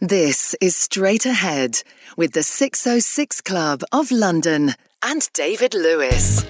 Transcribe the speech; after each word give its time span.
This 0.00 0.54
is 0.60 0.76
Straight 0.76 1.26
Ahead 1.26 1.82
with 2.16 2.30
the 2.30 2.44
606 2.44 3.40
Club 3.40 3.82
of 3.90 4.12
London 4.12 4.74
and 5.02 5.28
David 5.32 5.74
Lewis. 5.74 6.44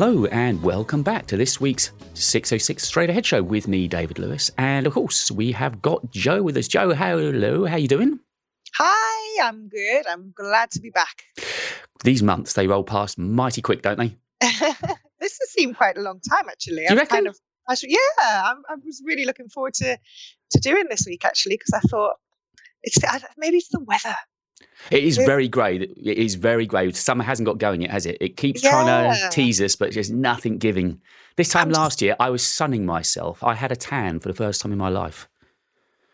Hello 0.00 0.26
and 0.26 0.62
welcome 0.62 1.02
back 1.02 1.26
to 1.26 1.36
this 1.36 1.60
week's 1.60 1.90
606 2.14 2.84
Straight 2.84 3.10
Ahead 3.10 3.26
Show 3.26 3.42
with 3.42 3.66
me, 3.66 3.88
David 3.88 4.20
Lewis, 4.20 4.48
and 4.56 4.86
of 4.86 4.92
course 4.92 5.28
we 5.28 5.50
have 5.50 5.82
got 5.82 6.08
Joe 6.12 6.40
with 6.40 6.56
us. 6.56 6.68
Joe, 6.68 6.94
hello, 6.94 7.64
how 7.64 7.74
you 7.74 7.88
doing? 7.88 8.20
Hi, 8.76 9.48
I'm 9.48 9.68
good. 9.68 10.06
I'm 10.06 10.32
glad 10.36 10.70
to 10.70 10.80
be 10.80 10.90
back. 10.90 11.24
These 12.04 12.22
months 12.22 12.52
they 12.52 12.68
roll 12.68 12.84
past 12.84 13.18
mighty 13.18 13.60
quick, 13.60 13.82
don't 13.82 13.98
they? 13.98 14.16
this 14.40 15.36
has 15.40 15.50
seemed 15.50 15.76
quite 15.76 15.98
a 15.98 16.00
long 16.00 16.20
time 16.20 16.48
actually. 16.48 16.84
Do 16.86 16.94
you 16.94 17.00
reckon? 17.00 17.16
Kind 17.16 17.26
of, 17.26 17.36
I 17.68 17.74
should, 17.74 17.90
yeah, 17.90 17.98
I'm, 18.20 18.62
i 18.68 18.76
was 18.76 19.02
really 19.04 19.24
looking 19.24 19.48
forward 19.48 19.74
to 19.74 19.98
to 20.52 20.60
doing 20.60 20.84
this 20.88 21.06
week 21.08 21.24
actually 21.24 21.56
because 21.56 21.74
I 21.74 21.80
thought 21.80 22.14
it's 22.84 23.00
maybe 23.36 23.56
it's 23.56 23.70
the 23.70 23.80
weather. 23.80 24.14
It 24.90 25.04
is 25.04 25.18
it, 25.18 25.26
very 25.26 25.48
grey. 25.48 25.76
It 25.76 26.18
is 26.18 26.34
very 26.34 26.66
grey. 26.66 26.92
Summer 26.92 27.24
hasn't 27.24 27.46
got 27.46 27.58
going 27.58 27.82
yet, 27.82 27.90
has 27.90 28.06
it? 28.06 28.18
It 28.20 28.36
keeps 28.36 28.62
yeah. 28.62 28.70
trying 28.70 29.14
to 29.14 29.28
tease 29.30 29.60
us, 29.60 29.76
but 29.76 29.92
there's 29.92 30.10
nothing 30.10 30.58
giving. 30.58 31.00
This 31.36 31.48
time 31.48 31.70
last 31.70 32.02
year, 32.02 32.16
I 32.18 32.30
was 32.30 32.42
sunning 32.42 32.86
myself. 32.86 33.42
I 33.44 33.54
had 33.54 33.70
a 33.70 33.76
tan 33.76 34.20
for 34.20 34.28
the 34.28 34.34
first 34.34 34.60
time 34.60 34.72
in 34.72 34.78
my 34.78 34.88
life. 34.88 35.28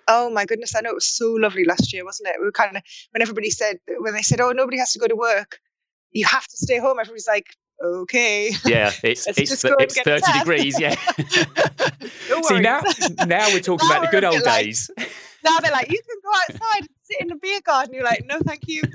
Oh 0.06 0.28
my 0.28 0.44
goodness! 0.44 0.74
I 0.76 0.80
know 0.82 0.90
it 0.90 0.94
was 0.94 1.06
so 1.06 1.32
lovely 1.32 1.64
last 1.64 1.92
year, 1.92 2.04
wasn't 2.04 2.28
it? 2.28 2.36
We 2.38 2.44
were 2.44 2.52
kind 2.52 2.76
of 2.76 2.82
when 3.12 3.22
everybody 3.22 3.48
said 3.48 3.78
when 4.00 4.12
they 4.12 4.20
said, 4.20 4.40
"Oh, 4.40 4.52
nobody 4.52 4.78
has 4.78 4.92
to 4.92 4.98
go 4.98 5.06
to 5.06 5.16
work. 5.16 5.60
You 6.12 6.26
have 6.26 6.46
to 6.46 6.56
stay 6.56 6.78
home." 6.78 6.98
Everybody's 7.00 7.26
like, 7.26 7.46
okay. 7.82 8.52
Yeah, 8.64 8.92
it's 9.02 9.26
it's, 9.26 9.64
it's, 9.64 10.00
thirty 10.02 10.38
degrees. 10.38 10.78
Yeah. 10.78 10.94
See 12.42 12.60
now, 12.60 12.82
now 13.26 13.48
we're 13.52 13.60
talking 13.60 13.88
now 13.88 13.96
about 13.96 14.02
the 14.02 14.08
good 14.10 14.24
old 14.24 14.42
days 14.42 14.90
now 15.44 15.58
they're 15.60 15.72
like, 15.72 15.90
"You 15.90 16.00
can 16.08 16.18
go 16.22 16.30
outside 16.42 16.80
and 16.80 16.88
sit 17.02 17.20
in 17.20 17.28
the 17.28 17.36
beer 17.36 17.60
garden." 17.64 17.94
You're 17.94 18.04
like, 18.04 18.24
"No, 18.26 18.38
thank 18.44 18.66
you." 18.66 18.82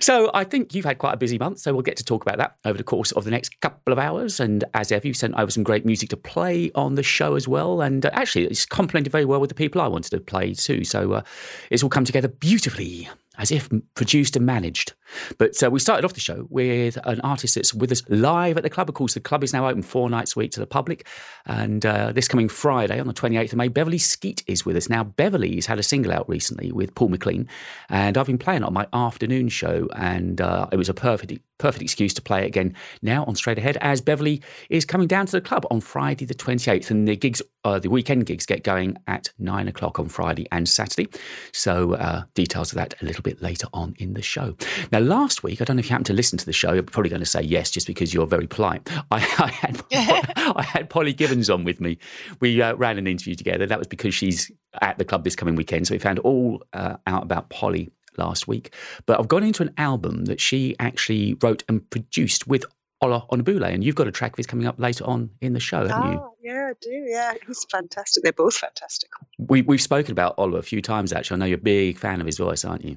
So 0.00 0.30
I 0.32 0.44
think 0.44 0.74
you've 0.74 0.84
had 0.84 0.98
quite 0.98 1.14
a 1.14 1.16
busy 1.16 1.38
month, 1.38 1.58
so 1.58 1.72
we'll 1.72 1.82
get 1.82 1.96
to 1.98 2.04
talk 2.04 2.22
about 2.22 2.38
that 2.38 2.56
over 2.64 2.78
the 2.78 2.84
course 2.84 3.12
of 3.12 3.24
the 3.24 3.30
next 3.30 3.60
couple 3.60 3.92
of 3.92 3.98
hours. 3.98 4.40
And 4.40 4.64
as 4.74 4.90
ever, 4.90 5.06
you 5.06 5.12
sent 5.12 5.34
over 5.34 5.50
some 5.50 5.62
great 5.64 5.84
music 5.84 6.08
to 6.10 6.16
play 6.16 6.70
on 6.74 6.94
the 6.94 7.02
show 7.02 7.34
as 7.34 7.46
well. 7.46 7.80
And 7.80 8.06
uh, 8.06 8.10
actually, 8.12 8.46
it's 8.46 8.64
complemented 8.64 9.12
very 9.12 9.24
well 9.24 9.40
with 9.40 9.48
the 9.48 9.54
people 9.54 9.80
I 9.80 9.88
wanted 9.88 10.10
to 10.10 10.20
play 10.20 10.54
too. 10.54 10.84
So 10.84 11.12
uh, 11.12 11.22
it's 11.70 11.82
all 11.82 11.88
come 11.88 12.04
together 12.04 12.28
beautifully, 12.28 13.08
as 13.38 13.50
if 13.50 13.68
produced 13.94 14.36
and 14.36 14.44
managed. 14.44 14.92
But 15.38 15.62
uh, 15.62 15.70
we 15.70 15.80
started 15.80 16.04
off 16.04 16.12
the 16.12 16.20
show 16.20 16.46
with 16.50 16.98
an 17.04 17.20
artist 17.22 17.54
that's 17.54 17.72
with 17.72 17.90
us 17.92 18.02
live 18.08 18.56
at 18.56 18.62
the 18.62 18.70
club. 18.70 18.88
Of 18.88 18.94
course, 18.94 19.14
the 19.14 19.20
club 19.20 19.42
is 19.42 19.52
now 19.52 19.68
open 19.68 19.82
four 19.82 20.10
nights 20.10 20.36
a 20.36 20.40
week 20.40 20.50
to 20.52 20.60
the 20.60 20.66
public. 20.66 21.06
And 21.46 21.86
uh, 21.86 22.12
this 22.12 22.28
coming 22.28 22.48
Friday, 22.48 23.00
on 23.00 23.06
the 23.06 23.14
28th 23.14 23.52
of 23.52 23.58
May, 23.58 23.68
Beverley 23.68 23.98
Skeete 23.98 24.42
is 24.46 24.66
with 24.66 24.76
us. 24.76 24.88
Now, 24.88 25.04
Beverley's 25.04 25.66
had 25.66 25.78
a 25.78 25.82
single 25.82 26.12
out 26.12 26.28
recently 26.28 26.72
with 26.72 26.94
Paul 26.94 27.08
McLean, 27.08 27.48
and 27.88 28.18
I've 28.18 28.26
been 28.26 28.38
playing 28.38 28.62
it 28.62 28.66
on 28.66 28.74
my 28.74 28.86
afternoon 28.92 29.48
show, 29.48 29.88
and 29.94 30.40
uh, 30.40 30.66
it 30.72 30.76
was 30.76 30.88
a 30.88 30.94
perfect 30.94 31.32
perfect 31.58 31.82
excuse 31.82 32.14
to 32.14 32.22
play 32.22 32.44
it 32.44 32.46
again 32.46 32.74
now 33.02 33.24
on 33.24 33.34
Straight 33.34 33.58
Ahead, 33.58 33.76
as 33.80 34.00
Beverley 34.00 34.42
is 34.70 34.84
coming 34.84 35.08
down 35.08 35.26
to 35.26 35.32
the 35.32 35.40
club 35.40 35.66
on 35.70 35.80
Friday 35.80 36.24
the 36.24 36.34
28th, 36.34 36.90
and 36.90 37.06
the 37.06 37.16
gigs, 37.16 37.42
uh, 37.64 37.78
the 37.78 37.90
weekend 37.90 38.26
gigs, 38.26 38.46
get 38.46 38.64
going 38.64 38.96
at 39.06 39.28
nine 39.38 39.68
o'clock 39.68 39.98
on 39.98 40.08
Friday 40.08 40.46
and 40.52 40.68
Saturday. 40.68 41.08
So 41.52 41.94
uh, 41.94 42.22
details 42.34 42.72
of 42.72 42.76
that 42.76 42.94
a 43.02 43.04
little 43.04 43.22
bit 43.22 43.42
later 43.42 43.66
on 43.72 43.94
in 43.98 44.14
the 44.14 44.22
show. 44.22 44.56
Now, 44.92 45.00
last 45.00 45.42
week, 45.42 45.60
I 45.60 45.64
don't 45.64 45.76
know 45.76 45.80
if 45.80 45.86
you 45.86 45.90
happened 45.90 46.06
to 46.06 46.12
listen 46.12 46.38
to 46.38 46.46
the 46.46 46.52
show. 46.52 46.72
You're 46.72 46.82
probably 46.82 47.10
going 47.10 47.20
to 47.20 47.26
say 47.26 47.42
yes, 47.42 47.70
just 47.70 47.86
because 47.86 48.14
you're 48.14 48.26
very 48.26 48.46
polite. 48.46 48.88
I, 49.10 49.16
I 49.16 49.48
had 49.48 49.82
I 49.92 50.62
had 50.62 50.90
Polly 50.90 51.12
Gibbons 51.12 51.50
on 51.50 51.64
with 51.64 51.80
me. 51.80 51.98
We 52.40 52.62
uh, 52.62 52.74
ran 52.74 52.98
an 52.98 53.06
interview 53.06 53.34
together. 53.34 53.66
That 53.66 53.78
was 53.78 53.88
because 53.88 54.14
she's 54.14 54.50
at 54.80 54.98
the 54.98 55.04
club 55.04 55.24
this 55.24 55.36
coming 55.36 55.56
weekend, 55.56 55.86
so 55.86 55.94
we 55.94 55.98
found 55.98 56.18
all 56.20 56.62
uh, 56.72 56.96
out 57.06 57.22
about 57.22 57.48
Polly 57.50 57.90
last 58.18 58.48
week. 58.48 58.74
But 59.06 59.18
I've 59.18 59.28
gone 59.28 59.42
into 59.42 59.62
an 59.62 59.72
album 59.78 60.26
that 60.26 60.40
she 60.40 60.76
actually 60.78 61.34
wrote 61.42 61.64
and 61.68 61.88
produced 61.90 62.46
with 62.46 62.64
Ola 63.00 63.24
Onabule, 63.30 63.72
and 63.72 63.84
you've 63.84 63.94
got 63.94 64.08
a 64.08 64.12
track 64.12 64.32
of 64.32 64.36
his 64.38 64.46
coming 64.46 64.66
up 64.66 64.78
later 64.78 65.04
on 65.04 65.30
in 65.40 65.52
the 65.52 65.60
show, 65.60 65.86
haven't 65.86 66.12
you? 66.12 66.18
oh, 66.18 66.34
yeah, 66.42 66.70
I 66.70 66.72
do. 66.80 66.90
Yeah, 66.90 67.34
he's 67.46 67.64
fantastic. 67.70 68.24
They're 68.24 68.32
both 68.32 68.56
fantastic. 68.56 69.10
We, 69.38 69.62
we've 69.62 69.80
spoken 69.80 70.12
about 70.12 70.34
Ola 70.36 70.58
a 70.58 70.62
few 70.62 70.82
times, 70.82 71.12
actually. 71.12 71.36
I 71.36 71.38
know 71.38 71.46
you're 71.46 71.58
a 71.58 71.62
big 71.62 71.98
fan 71.98 72.20
of 72.20 72.26
his 72.26 72.38
voice, 72.38 72.64
aren't 72.64 72.84
you? 72.84 72.96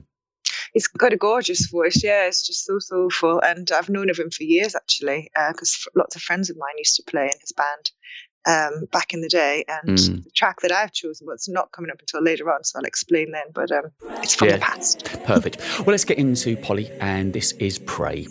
He's 0.73 0.87
got 0.87 1.13
a 1.13 1.17
gorgeous 1.17 1.69
voice. 1.69 2.01
Yeah, 2.03 2.25
it's 2.27 2.47
just 2.47 2.65
so 2.65 2.79
soulful. 2.79 3.41
And 3.41 3.69
I've 3.71 3.89
known 3.89 4.09
of 4.09 4.17
him 4.17 4.31
for 4.31 4.43
years 4.43 4.73
actually, 4.73 5.29
uh, 5.35 5.51
because 5.51 5.85
lots 5.95 6.15
of 6.15 6.21
friends 6.21 6.49
of 6.49 6.57
mine 6.57 6.77
used 6.77 6.95
to 6.95 7.03
play 7.03 7.25
in 7.25 7.39
his 7.39 7.51
band 7.51 7.91
um, 8.45 8.85
back 8.91 9.13
in 9.13 9.21
the 9.21 9.29
day. 9.29 9.63
And 9.67 9.97
Mm. 9.97 10.23
the 10.23 10.31
track 10.31 10.61
that 10.61 10.71
I've 10.71 10.91
chosen, 10.91 11.27
well, 11.27 11.35
it's 11.35 11.47
not 11.49 11.71
coming 11.71 11.91
up 11.91 11.99
until 11.99 12.21
later 12.23 12.51
on, 12.51 12.63
so 12.63 12.79
I'll 12.79 12.85
explain 12.85 13.31
then. 13.31 13.45
But 13.53 13.71
um, 13.71 13.91
it's 14.23 14.35
from 14.35 14.47
Yeah. 14.49 14.55
the 14.57 14.61
past. 14.61 15.05
Perfect. 15.25 15.57
Well, 15.79 15.87
let's 15.91 16.05
get 16.05 16.17
into 16.17 16.55
Polly, 16.57 16.89
and 16.99 17.33
this 17.33 17.51
is 17.53 17.79
Pray. 17.79 18.27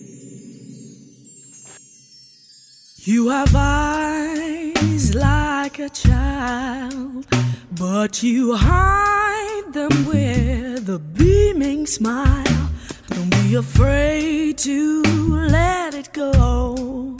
You 3.02 3.30
have 3.30 3.54
eyes 3.56 5.14
like 5.14 5.78
a 5.78 5.88
child, 5.88 7.26
but 7.72 8.22
you 8.22 8.54
hide 8.56 9.72
them 9.72 10.04
with 10.06 10.88
a 10.90 10.98
beaming 10.98 11.86
smile. 11.86 12.70
Don't 13.08 13.30
be 13.30 13.54
afraid 13.54 14.58
to 14.58 15.02
let 15.02 15.94
it 15.94 16.12
go. 16.12 17.16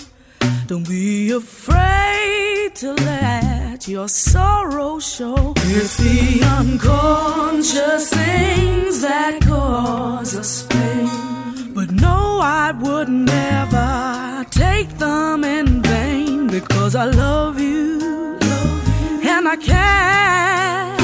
Don't 0.71 0.89
be 0.89 1.33
afraid 1.33 2.77
to 2.77 2.93
let 2.93 3.89
your 3.89 4.07
sorrow 4.07 5.01
show. 5.01 5.53
It's 5.57 5.97
the 5.97 6.47
unconscious 6.47 8.09
things 8.11 9.01
that 9.01 9.41
cause 9.43 10.37
us 10.37 10.63
pain. 10.69 11.75
But 11.75 11.91
no, 11.91 12.39
I 12.41 12.71
would 12.71 13.09
never 13.09 14.47
take 14.53 14.97
them 14.97 15.43
in 15.43 15.83
vain 15.83 16.47
because 16.47 16.95
I 16.95 17.07
love 17.07 17.59
you, 17.59 18.39
love, 18.41 19.27
and 19.27 19.49
I 19.49 19.57
care. 19.57 20.95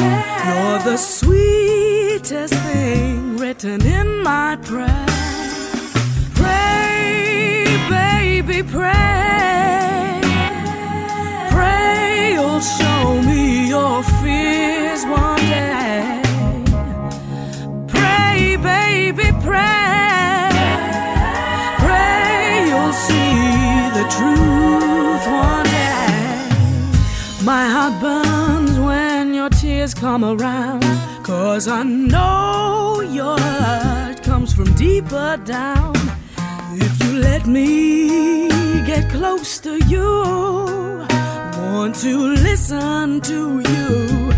You're 0.47 0.93
the 0.93 0.97
sweetest 0.97 2.55
thing 2.55 3.37
written 3.37 3.85
in 3.85 4.23
my 4.23 4.59
prayer. 4.63 5.06
Show 13.07 13.23
me 13.23 13.69
your 13.69 14.03
fears 14.21 15.05
one 15.07 15.45
day. 15.59 16.23
Pray, 17.95 18.57
baby, 18.73 19.29
pray. 19.49 20.51
Pray 21.85 22.65
you'll 22.71 22.99
see 23.09 23.35
the 23.99 24.05
truth 24.17 25.25
one 25.49 25.69
day. 25.81 26.09
My 27.45 27.65
heart 27.75 27.95
burns 28.01 28.79
when 28.79 29.35
your 29.35 29.51
tears 29.51 29.95
come 29.95 30.25
around. 30.25 30.85
Cause 31.23 31.69
I 31.69 31.83
know 31.83 33.03
your 33.19 33.39
hurt 33.39 34.23
comes 34.23 34.53
from 34.53 34.69
deeper 34.75 35.37
down. 35.45 35.95
If 36.87 36.93
you 37.05 37.13
let 37.19 37.47
me 37.47 38.49
get 38.91 39.11
close 39.11 39.59
to 39.67 39.73
you, 39.93 41.07
want 41.73 41.95
to 41.97 42.17
listen 42.49 43.21
to 43.21 43.61
you, 43.71 44.33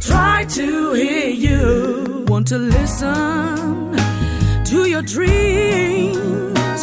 try 0.00 0.44
to 0.48 0.92
hear 0.92 1.28
you, 1.28 2.24
want 2.28 2.46
to 2.48 2.58
listen 2.58 3.96
to 4.64 4.78
your 4.88 5.02
dreams 5.02 6.80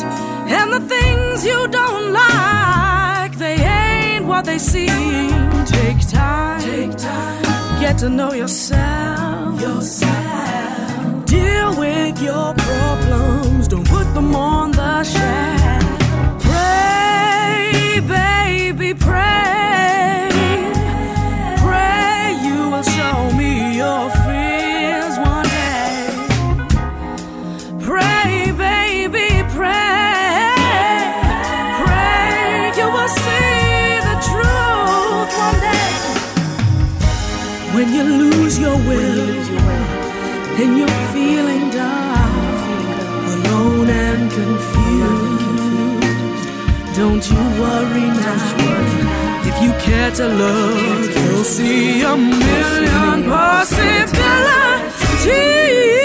and 0.57 0.67
the 0.73 0.81
things 0.93 1.45
you 1.45 1.67
don't 1.67 2.11
like. 2.13 3.37
They 3.37 3.55
ain't 3.55 4.25
what 4.25 4.45
they 4.45 4.57
seem. 4.57 5.29
Take 5.65 5.99
time, 6.09 6.61
take 6.61 6.95
time, 6.97 7.43
get 7.79 7.97
to 7.99 8.09
know 8.09 8.33
yourself, 8.33 9.61
yourself. 9.61 11.25
Deal 11.25 11.69
with 11.83 12.21
your 12.21 12.53
problems, 12.55 13.67
don't 13.67 13.87
put 13.87 14.07
them 14.13 14.35
on 14.35 14.71
the 14.71 15.03
shelf. 15.03 15.83
Pray, 16.47 17.99
baby, 18.17 18.93
pray. 18.93 19.60
Will 38.91 39.31
and 40.61 40.71
you're 40.77 40.97
feeling 41.13 41.65
down, 41.69 42.31
alone 43.35 43.89
and 43.89 44.23
confused, 44.39 46.45
don't 46.97 47.23
you 47.31 47.41
worry 47.61 48.07
now. 48.25 48.39
If 49.49 49.55
you 49.63 49.71
care 49.85 50.11
to 50.19 50.25
look, 50.27 51.09
you'll 51.15 51.43
see 51.43 52.01
a 52.01 52.03
million 52.17 53.17
possibilities. 53.29 56.00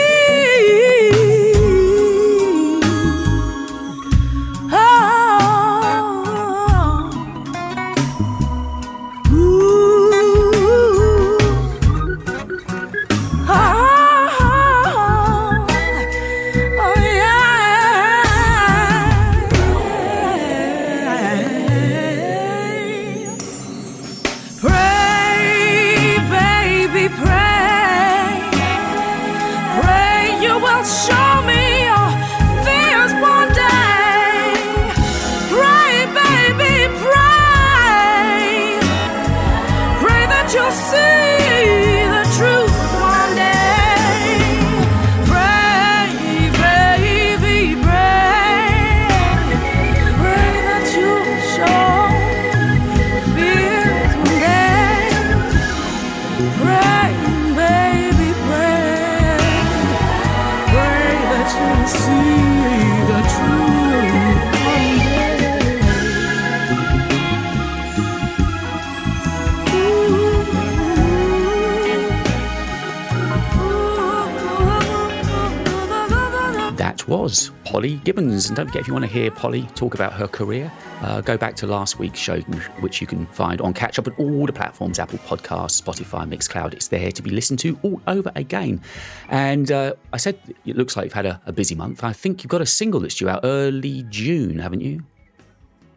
Polly 77.76 77.96
Gibbons. 78.04 78.46
And 78.46 78.56
don't 78.56 78.68
forget, 78.68 78.80
if 78.80 78.88
you 78.88 78.94
want 78.94 79.04
to 79.04 79.10
hear 79.10 79.30
Polly 79.30 79.68
talk 79.74 79.92
about 79.92 80.14
her 80.14 80.26
career, 80.26 80.72
uh, 81.02 81.20
go 81.20 81.36
back 81.36 81.54
to 81.56 81.66
last 81.66 81.98
week's 81.98 82.18
show, 82.18 82.40
which 82.80 83.02
you 83.02 83.06
can 83.06 83.26
find 83.26 83.60
on 83.60 83.74
catch 83.74 83.98
up 83.98 84.06
at 84.06 84.18
all 84.18 84.46
the 84.46 84.52
platforms 84.54 84.98
Apple 84.98 85.18
Podcasts, 85.18 85.82
Spotify, 85.82 86.26
Mixcloud. 86.26 86.72
It's 86.72 86.88
there 86.88 87.12
to 87.12 87.22
be 87.22 87.28
listened 87.28 87.58
to 87.58 87.78
all 87.82 88.00
over 88.06 88.32
again. 88.34 88.80
And 89.28 89.70
uh, 89.70 89.92
I 90.14 90.16
said 90.16 90.38
it 90.64 90.74
looks 90.74 90.96
like 90.96 91.04
you've 91.04 91.12
had 91.12 91.26
a, 91.26 91.38
a 91.44 91.52
busy 91.52 91.74
month. 91.74 92.02
I 92.02 92.14
think 92.14 92.42
you've 92.42 92.48
got 92.50 92.62
a 92.62 92.66
single 92.66 92.98
that's 92.98 93.16
due 93.16 93.28
out 93.28 93.40
early 93.44 94.06
June, 94.08 94.58
haven't 94.58 94.80
you? 94.80 95.02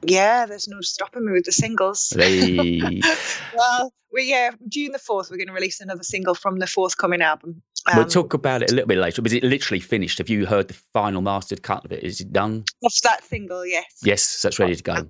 Yeah, 0.03 0.45
there's 0.45 0.67
no 0.67 0.81
stopping 0.81 1.25
me 1.25 1.31
with 1.33 1.45
the 1.45 1.51
singles. 1.51 2.09
They, 2.15 3.01
well, 3.55 3.93
we 4.13 4.29
yeah, 4.29 4.51
June 4.67 4.91
the 4.91 4.99
fourth, 4.99 5.29
we're 5.29 5.37
going 5.37 5.47
to 5.47 5.53
release 5.53 5.81
another 5.81 6.03
single 6.03 6.35
from 6.35 6.59
the 6.59 6.67
forthcoming 6.67 7.21
album. 7.21 7.61
we'll 7.93 8.03
Um, 8.03 8.09
talk 8.09 8.33
about 8.33 8.63
it 8.63 8.71
a 8.71 8.73
little 8.75 8.87
bit 8.87 8.97
later. 8.97 9.21
But 9.21 9.31
is 9.31 9.37
it 9.37 9.43
literally 9.43 9.79
finished? 9.79 10.17
Have 10.17 10.29
you 10.29 10.45
heard 10.45 10.67
the 10.67 10.73
final 10.93 11.21
mastered 11.21 11.61
cut 11.63 11.85
of 11.85 11.91
it? 11.91 12.03
Is 12.03 12.21
it 12.21 12.31
done? 12.33 12.65
of 12.83 12.91
that 13.03 13.23
single, 13.23 13.65
yes. 13.65 13.85
Yes, 14.03 14.43
it's 14.45 14.59
ready 14.59 14.75
to 14.75 14.83
go. 14.83 15.09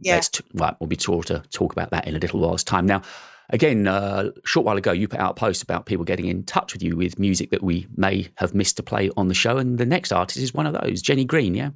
Yeah. 0.00 0.14
Let's 0.14 0.28
t- 0.30 0.44
right, 0.54 0.74
we'll 0.80 0.88
be 0.88 0.96
sure 0.98 1.22
to 1.24 1.42
talk 1.52 1.72
about 1.72 1.90
that 1.90 2.08
in 2.08 2.16
a 2.16 2.18
little 2.18 2.40
while's 2.40 2.64
time. 2.64 2.86
Now, 2.86 3.02
again, 3.50 3.86
uh, 3.86 4.30
a 4.34 4.46
short 4.48 4.64
while 4.64 4.76
ago, 4.78 4.90
you 4.90 5.06
put 5.06 5.20
out 5.20 5.32
a 5.32 5.34
post 5.34 5.62
about 5.62 5.86
people 5.86 6.04
getting 6.04 6.26
in 6.26 6.42
touch 6.44 6.72
with 6.72 6.82
you 6.82 6.96
with 6.96 7.18
music 7.18 7.50
that 7.50 7.62
we 7.62 7.86
may 7.96 8.28
have 8.36 8.54
missed 8.54 8.76
to 8.78 8.82
play 8.82 9.10
on 9.16 9.28
the 9.28 9.34
show, 9.34 9.58
and 9.58 9.78
the 9.78 9.86
next 9.86 10.10
artist 10.10 10.38
is 10.42 10.54
one 10.54 10.66
of 10.66 10.72
those, 10.72 11.02
Jenny 11.02 11.24
Green. 11.26 11.54
Yeah, 11.54 11.70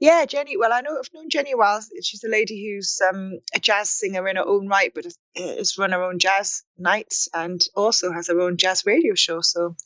Yeah, 0.00 0.24
Jenny. 0.26 0.56
Well, 0.56 0.72
I 0.72 0.80
know 0.80 0.98
I've 0.98 1.08
known 1.14 1.30
Jenny 1.30 1.52
a 1.52 1.56
while. 1.56 1.80
She's 2.02 2.24
a 2.24 2.28
lady 2.28 2.66
who's 2.70 3.00
um, 3.08 3.38
a 3.54 3.60
jazz 3.60 3.90
singer 3.90 4.26
in 4.28 4.36
her 4.36 4.46
own 4.46 4.68
right, 4.68 4.92
but 4.94 5.04
has- 5.04 5.18
has 5.36 5.78
run 5.78 5.92
her 5.92 6.02
own 6.02 6.18
jazz 6.18 6.62
nights 6.78 7.28
and 7.34 7.64
also 7.74 8.12
has 8.12 8.28
her 8.28 8.40
own 8.40 8.56
jazz 8.56 8.84
radio 8.84 9.14
show. 9.14 9.40
So 9.40 9.76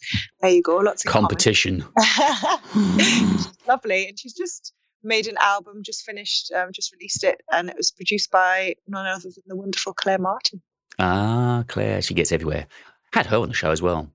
there 0.40 0.50
you 0.50 0.62
go, 0.62 0.76
lots 0.76 1.05
of 1.05 1.11
competition. 1.12 1.85
she's 2.73 3.49
lovely, 3.69 4.09
and 4.09 4.19
she's 4.19 4.35
just 4.35 4.73
made 5.02 5.26
an 5.26 5.37
album, 5.40 5.83
just 5.85 6.05
finished, 6.05 6.52
um, 6.52 6.71
just 6.73 6.93
released 6.93 7.25
it, 7.25 7.40
and 7.52 7.69
it 7.69 7.76
was 7.76 7.93
produced 7.93 8.31
by 8.31 8.75
none 8.88 9.07
other 9.07 9.23
than 9.23 9.45
the 9.47 9.57
wonderful 9.57 9.93
Claire 9.93 10.19
Martin. 10.19 10.62
Ah, 10.99 11.64
Claire, 11.69 12.02
she 12.02 12.14
gets 12.14 12.33
everywhere. 12.33 12.66
Had 13.12 13.26
her 13.26 13.37
on 13.37 13.49
the 13.49 13.55
show 13.55 13.71
as 13.71 13.83
well. 13.83 14.11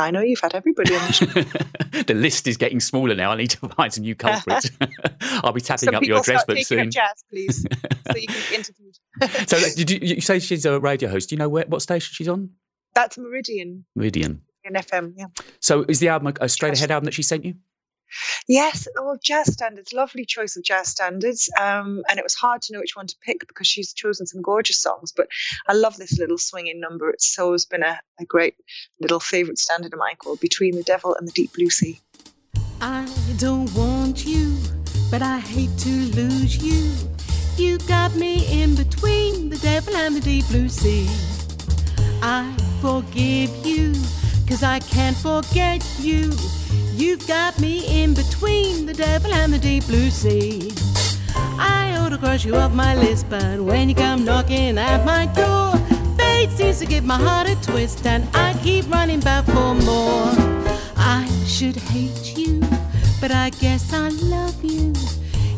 I 0.00 0.10
know 0.10 0.20
you've 0.20 0.40
had 0.40 0.54
everybody 0.54 0.94
on 0.94 1.06
the 1.06 1.12
show. 1.12 1.26
the 2.04 2.14
list 2.14 2.46
is 2.46 2.56
getting 2.56 2.80
smaller 2.80 3.14
now. 3.14 3.30
I 3.32 3.36
need 3.36 3.50
to 3.50 3.68
find 3.76 3.92
some 3.92 4.02
new 4.02 4.14
culprits. 4.14 4.70
I'll 5.20 5.52
be 5.52 5.60
tapping 5.60 5.86
Some 5.86 5.94
up 5.94 6.02
your 6.02 6.18
address 6.20 6.44
book 6.44 6.58
soon. 6.58 6.90
jazz, 6.90 7.24
please, 7.30 7.62
so 7.62 8.16
you 8.16 8.26
can 8.26 8.42
be 8.48 8.54
interviewed. 8.56 8.98
so, 9.48 9.58
did 9.76 9.90
you, 9.90 9.98
you 10.02 10.20
say 10.20 10.38
she's 10.38 10.64
a 10.64 10.80
radio 10.80 11.08
host? 11.08 11.28
Do 11.30 11.34
you 11.34 11.38
know 11.38 11.48
where, 11.48 11.64
what 11.68 11.82
station 11.82 12.10
she's 12.12 12.28
on? 12.28 12.50
That's 12.94 13.18
Meridian 13.18 13.84
Meridian. 13.94 14.42
in 14.64 14.72
FM. 14.74 15.14
Yeah. 15.16 15.26
So, 15.60 15.84
is 15.88 16.00
the 16.00 16.08
album 16.08 16.32
a 16.40 16.48
straight 16.48 16.74
ahead 16.76 16.90
album 16.90 17.04
that 17.04 17.14
she 17.14 17.22
sent 17.22 17.44
you? 17.44 17.54
Yes, 18.48 18.88
oh, 18.98 19.16
jazz 19.22 19.52
standards. 19.52 19.92
Lovely 19.92 20.24
choice 20.24 20.56
of 20.56 20.62
jazz 20.62 20.88
standards. 20.88 21.50
Um, 21.60 22.02
and 22.08 22.18
it 22.18 22.24
was 22.24 22.34
hard 22.34 22.62
to 22.62 22.72
know 22.72 22.80
which 22.80 22.96
one 22.96 23.06
to 23.06 23.16
pick 23.22 23.46
because 23.46 23.66
she's 23.66 23.92
chosen 23.92 24.26
some 24.26 24.42
gorgeous 24.42 24.78
songs. 24.78 25.12
But 25.12 25.28
I 25.68 25.74
love 25.74 25.96
this 25.96 26.18
little 26.18 26.38
swinging 26.38 26.80
number. 26.80 27.10
It's 27.10 27.38
always 27.38 27.64
been 27.64 27.82
a, 27.82 28.00
a 28.20 28.24
great 28.24 28.54
little 29.00 29.20
favourite 29.20 29.58
standard 29.58 29.92
of 29.92 29.98
mine 29.98 30.16
called 30.16 30.40
Between 30.40 30.76
the 30.76 30.82
Devil 30.82 31.14
and 31.14 31.26
the 31.26 31.32
Deep 31.32 31.52
Blue 31.54 31.70
Sea. 31.70 32.00
I 32.80 33.06
don't 33.38 33.72
want 33.74 34.26
you, 34.26 34.56
but 35.10 35.20
I 35.20 35.38
hate 35.38 35.76
to 35.78 35.90
lose 35.90 36.56
you. 36.62 36.90
You 37.56 37.76
got 37.80 38.14
me 38.14 38.62
in 38.62 38.74
between 38.74 39.50
the 39.50 39.58
devil 39.58 39.94
and 39.94 40.16
the 40.16 40.20
deep 40.20 40.46
blue 40.48 40.70
sea. 40.70 41.06
I 42.22 42.56
forgive 42.80 43.54
you, 43.66 43.92
cause 44.48 44.62
I 44.62 44.78
can't 44.78 45.16
forget 45.16 45.84
you. 46.00 46.32
You've 47.00 47.26
got 47.26 47.58
me 47.58 48.02
in 48.02 48.12
between 48.12 48.84
the 48.84 48.92
devil 48.92 49.32
and 49.32 49.50
the 49.50 49.58
deep 49.58 49.86
blue 49.86 50.10
sea. 50.10 50.70
I 51.34 51.96
ought 51.96 52.10
to 52.10 52.18
cross 52.18 52.44
you 52.44 52.54
off 52.56 52.74
my 52.74 52.94
list, 52.94 53.24
but 53.30 53.58
when 53.58 53.88
you 53.88 53.94
come 53.94 54.22
knocking 54.22 54.76
at 54.76 55.02
my 55.06 55.24
door, 55.24 55.78
fate 56.18 56.50
seems 56.50 56.78
to 56.80 56.84
give 56.84 57.02
my 57.02 57.16
heart 57.16 57.48
a 57.48 57.54
twist, 57.62 58.04
and 58.04 58.28
I 58.36 58.52
keep 58.62 58.86
running 58.90 59.20
back 59.20 59.46
for 59.46 59.74
more. 59.74 60.28
I 60.94 61.26
should 61.46 61.76
hate 61.76 62.36
you, 62.36 62.60
but 63.18 63.30
I 63.30 63.48
guess 63.48 63.94
I 63.94 64.10
love 64.10 64.62
you. 64.62 64.92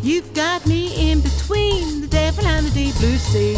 You've 0.01 0.33
got 0.35 0.65
me 0.65 1.11
in 1.11 1.23
between 1.23 2.03
the 2.03 2.07
devil 2.09 2.47
and 2.47 2.67
the 2.67 2.71
deep 2.71 2.95
blue 2.99 3.17
sea. 3.17 3.57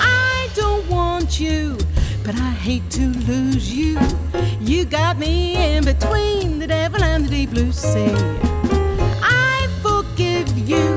I 0.00 0.48
don't 0.54 0.88
want 0.88 1.38
you, 1.38 1.76
but 2.24 2.36
I 2.36 2.50
hate 2.50 2.88
to 2.90 3.08
lose 3.26 3.72
you. 3.74 3.98
You 4.60 4.84
got 4.84 5.18
me 5.18 5.56
in 5.56 5.84
between 5.84 6.58
the 6.58 6.66
devil 6.66 7.02
and 7.02 7.24
the 7.24 7.30
deep 7.30 7.50
blue 7.50 7.72
sea. 7.72 8.14
I 9.22 9.68
forgive 9.82 10.56
you, 10.56 10.96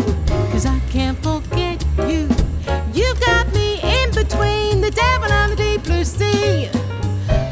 cause 0.52 0.66
I 0.66 0.80
can't 0.92 1.18
forget 1.24 1.84
you. 2.08 2.30
You've 2.94 3.20
got 3.20 3.52
me 3.54 3.80
in 3.82 4.12
between 4.12 4.82
the 4.82 4.92
devil 4.92 5.32
and 5.32 5.52
the 5.52 5.56
deep 5.56 5.84
blue 5.84 6.04
sea. 6.04 6.70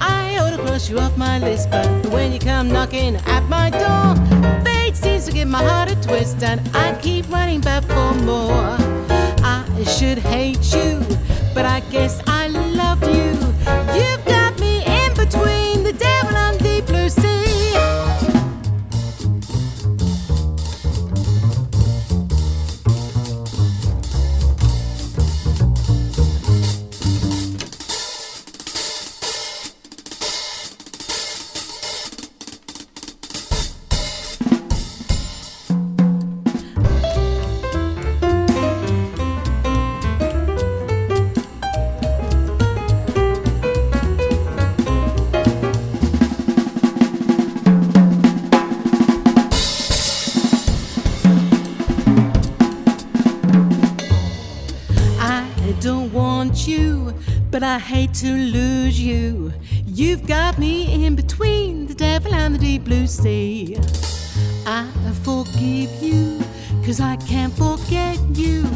I 0.01 0.38
ought 0.39 0.56
to 0.56 0.63
cross 0.63 0.89
you 0.89 1.00
off 1.00 1.18
my 1.18 1.39
list, 1.39 1.72
but 1.72 1.88
when 2.08 2.32
you 2.32 2.39
come 2.39 2.68
knocking 2.70 3.15
at 3.15 3.44
my 3.50 3.72
door, 3.72 4.63
fate 4.63 4.96
seems 4.96 5.25
to 5.25 5.32
give 5.32 5.48
my 5.48 5.63
heart 5.63 5.92
a 5.92 5.96
twist, 5.96 6.44
and 6.44 6.62
I 6.75 6.94
keep 7.01 7.27
running 7.32 7.62
back 7.62 7.84
for 7.86 8.13
more. 8.22 8.77
I 9.44 9.84
should 9.86 10.20
hate 10.20 10.74
you, 10.74 11.03
but 11.56 11.65
I 11.65 11.80
guess 11.92 12.22
I 12.27 12.48
I 57.74 57.80
hate 57.80 58.13
to 58.15 58.32
lose 58.32 59.01
you. 59.01 59.51
You've 59.88 60.27
got 60.27 60.60
me 60.60 61.06
in 61.08 61.15
between 61.15 61.88
the 61.88 61.96
devil 61.96 62.32
and 62.32 62.53
the 62.53 62.60
deep 62.60 62.84
blue 62.84 63.08
sea. 63.08 63.75
I 64.68 64.88
forgive 65.24 65.89
you, 66.00 66.39
cause 66.86 67.01
I 67.01 67.15
can't 67.15 67.51
forget 67.51 68.20
you. 68.36 68.70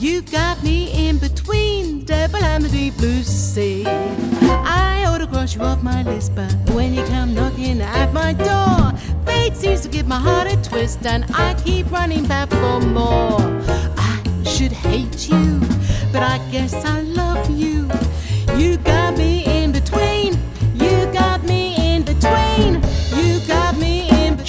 You've 0.00 0.32
got 0.32 0.64
me 0.64 1.08
in 1.08 1.18
between 1.18 2.00
the 2.00 2.06
devil 2.06 2.42
and 2.42 2.64
the 2.64 2.68
deep 2.70 2.96
blue 2.96 3.22
sea. 3.22 3.86
I 3.86 5.04
ought 5.06 5.18
to 5.18 5.28
cross 5.28 5.54
you 5.54 5.60
off 5.60 5.84
my 5.84 6.02
list, 6.02 6.34
but 6.34 6.52
when 6.70 6.92
you 6.92 7.04
come 7.04 7.32
knocking 7.32 7.80
at 7.80 8.12
my 8.12 8.32
door, 8.32 8.98
fate 9.26 9.54
seems 9.54 9.82
to 9.82 9.88
give 9.88 10.08
my 10.08 10.18
heart 10.18 10.52
a 10.52 10.60
twist, 10.68 11.06
and 11.06 11.24
I 11.34 11.54
keep 11.62 11.88
running 11.92 12.26
back 12.26 12.50
for 12.50 12.80
more. 12.80 13.38
I 13.96 14.20
should 14.44 14.72
hate 14.72 15.28
you, 15.28 15.60
but 16.12 16.24
I 16.24 16.38
guess 16.50 16.74
I 16.84 17.02
love 17.02 17.48
you. 17.48 17.88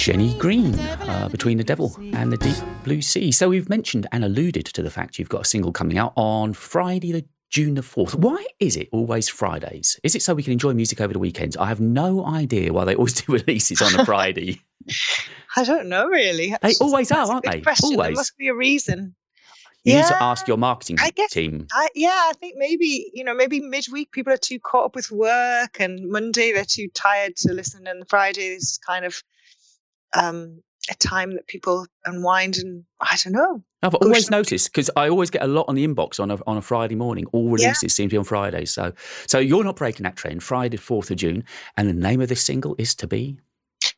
Jenny 0.02 0.34
Green, 0.34 0.74
uh, 0.80 1.28
Between 1.30 1.58
the 1.58 1.62
Devil 1.62 1.96
and 2.14 2.32
the 2.32 2.36
Deep 2.36 2.56
Blue 2.82 3.00
Sea. 3.00 3.30
So 3.30 3.50
we've 3.50 3.68
mentioned 3.68 4.08
and 4.10 4.24
alluded 4.24 4.66
to 4.66 4.82
the 4.82 4.90
fact 4.90 5.16
you've 5.16 5.28
got 5.28 5.42
a 5.42 5.44
single 5.44 5.70
coming 5.70 5.96
out 5.96 6.12
on 6.16 6.54
Friday, 6.54 7.12
the 7.12 7.24
June 7.50 7.74
the 7.74 7.82
4th. 7.82 8.16
Why 8.16 8.44
is 8.58 8.76
it 8.76 8.88
always 8.90 9.28
Fridays? 9.28 10.00
Is 10.02 10.16
it 10.16 10.22
so 10.22 10.34
we 10.34 10.42
can 10.42 10.54
enjoy 10.54 10.74
music 10.74 11.00
over 11.00 11.12
the 11.12 11.20
weekends? 11.20 11.56
I 11.56 11.66
have 11.66 11.80
no 11.80 12.26
idea 12.26 12.72
why 12.72 12.84
they 12.84 12.96
always 12.96 13.12
do 13.22 13.32
releases 13.32 13.80
on 13.80 13.94
a 14.00 14.04
Friday. 14.04 14.60
I 15.56 15.62
don't 15.62 15.88
know 15.88 16.08
really. 16.08 16.52
They 16.60 16.74
always 16.80 17.12
are, 17.12 17.30
aren't 17.30 17.44
they? 17.44 17.60
Question. 17.60 17.96
There 17.96 18.10
must 18.10 18.36
be 18.36 18.48
a 18.48 18.54
reason. 18.54 19.14
You 19.84 19.96
need 19.96 20.06
to 20.06 20.22
ask 20.22 20.46
your 20.46 20.58
marketing 20.58 20.98
I 21.00 21.10
guess- 21.10 21.30
team. 21.32 21.66
I, 21.72 21.88
yeah, 21.94 22.10
I 22.28 22.32
think 22.38 22.54
maybe 22.56 23.10
you 23.12 23.24
know 23.24 23.34
maybe 23.34 23.60
midweek 23.60 24.12
people 24.12 24.32
are 24.32 24.36
too 24.38 24.58
caught 24.60 24.84
up 24.86 24.94
with 24.94 25.10
work, 25.10 25.80
and 25.80 26.08
Monday 26.08 26.52
they're 26.52 26.64
too 26.64 26.88
tired 26.94 27.36
to 27.38 27.52
listen, 27.52 27.86
and 27.86 28.08
Friday 28.08 28.46
is 28.54 28.78
kind 28.86 29.04
of 29.04 29.22
um, 30.16 30.62
a 30.90 30.94
time 30.94 31.34
that 31.34 31.46
people 31.46 31.86
unwind 32.04 32.58
and 32.58 32.84
I 33.00 33.16
don't 33.24 33.32
know. 33.32 33.62
I've 33.82 33.94
always 33.96 34.30
noticed 34.30 34.70
because 34.72 34.90
I 34.96 35.08
always 35.08 35.30
get 35.30 35.42
a 35.42 35.46
lot 35.46 35.64
on 35.68 35.74
the 35.74 35.86
inbox 35.86 36.20
on 36.20 36.30
a, 36.30 36.38
on 36.46 36.56
a 36.56 36.62
Friday 36.62 36.94
morning. 36.94 37.26
All 37.32 37.46
Yeah. 37.58 37.66
releases 37.68 37.94
seem 37.94 38.08
to 38.08 38.14
be 38.14 38.16
on 38.18 38.24
Fridays. 38.24 38.70
So, 38.72 38.92
so 39.26 39.38
you're 39.40 39.64
not 39.64 39.76
breaking 39.76 40.04
that 40.04 40.14
trend. 40.16 40.42
Friday, 40.42 40.76
fourth 40.76 41.10
of 41.10 41.16
June, 41.16 41.44
and 41.76 41.88
the 41.88 41.92
name 41.92 42.20
of 42.20 42.28
this 42.28 42.44
single 42.44 42.76
is 42.78 42.94
to 42.96 43.06
be. 43.08 43.38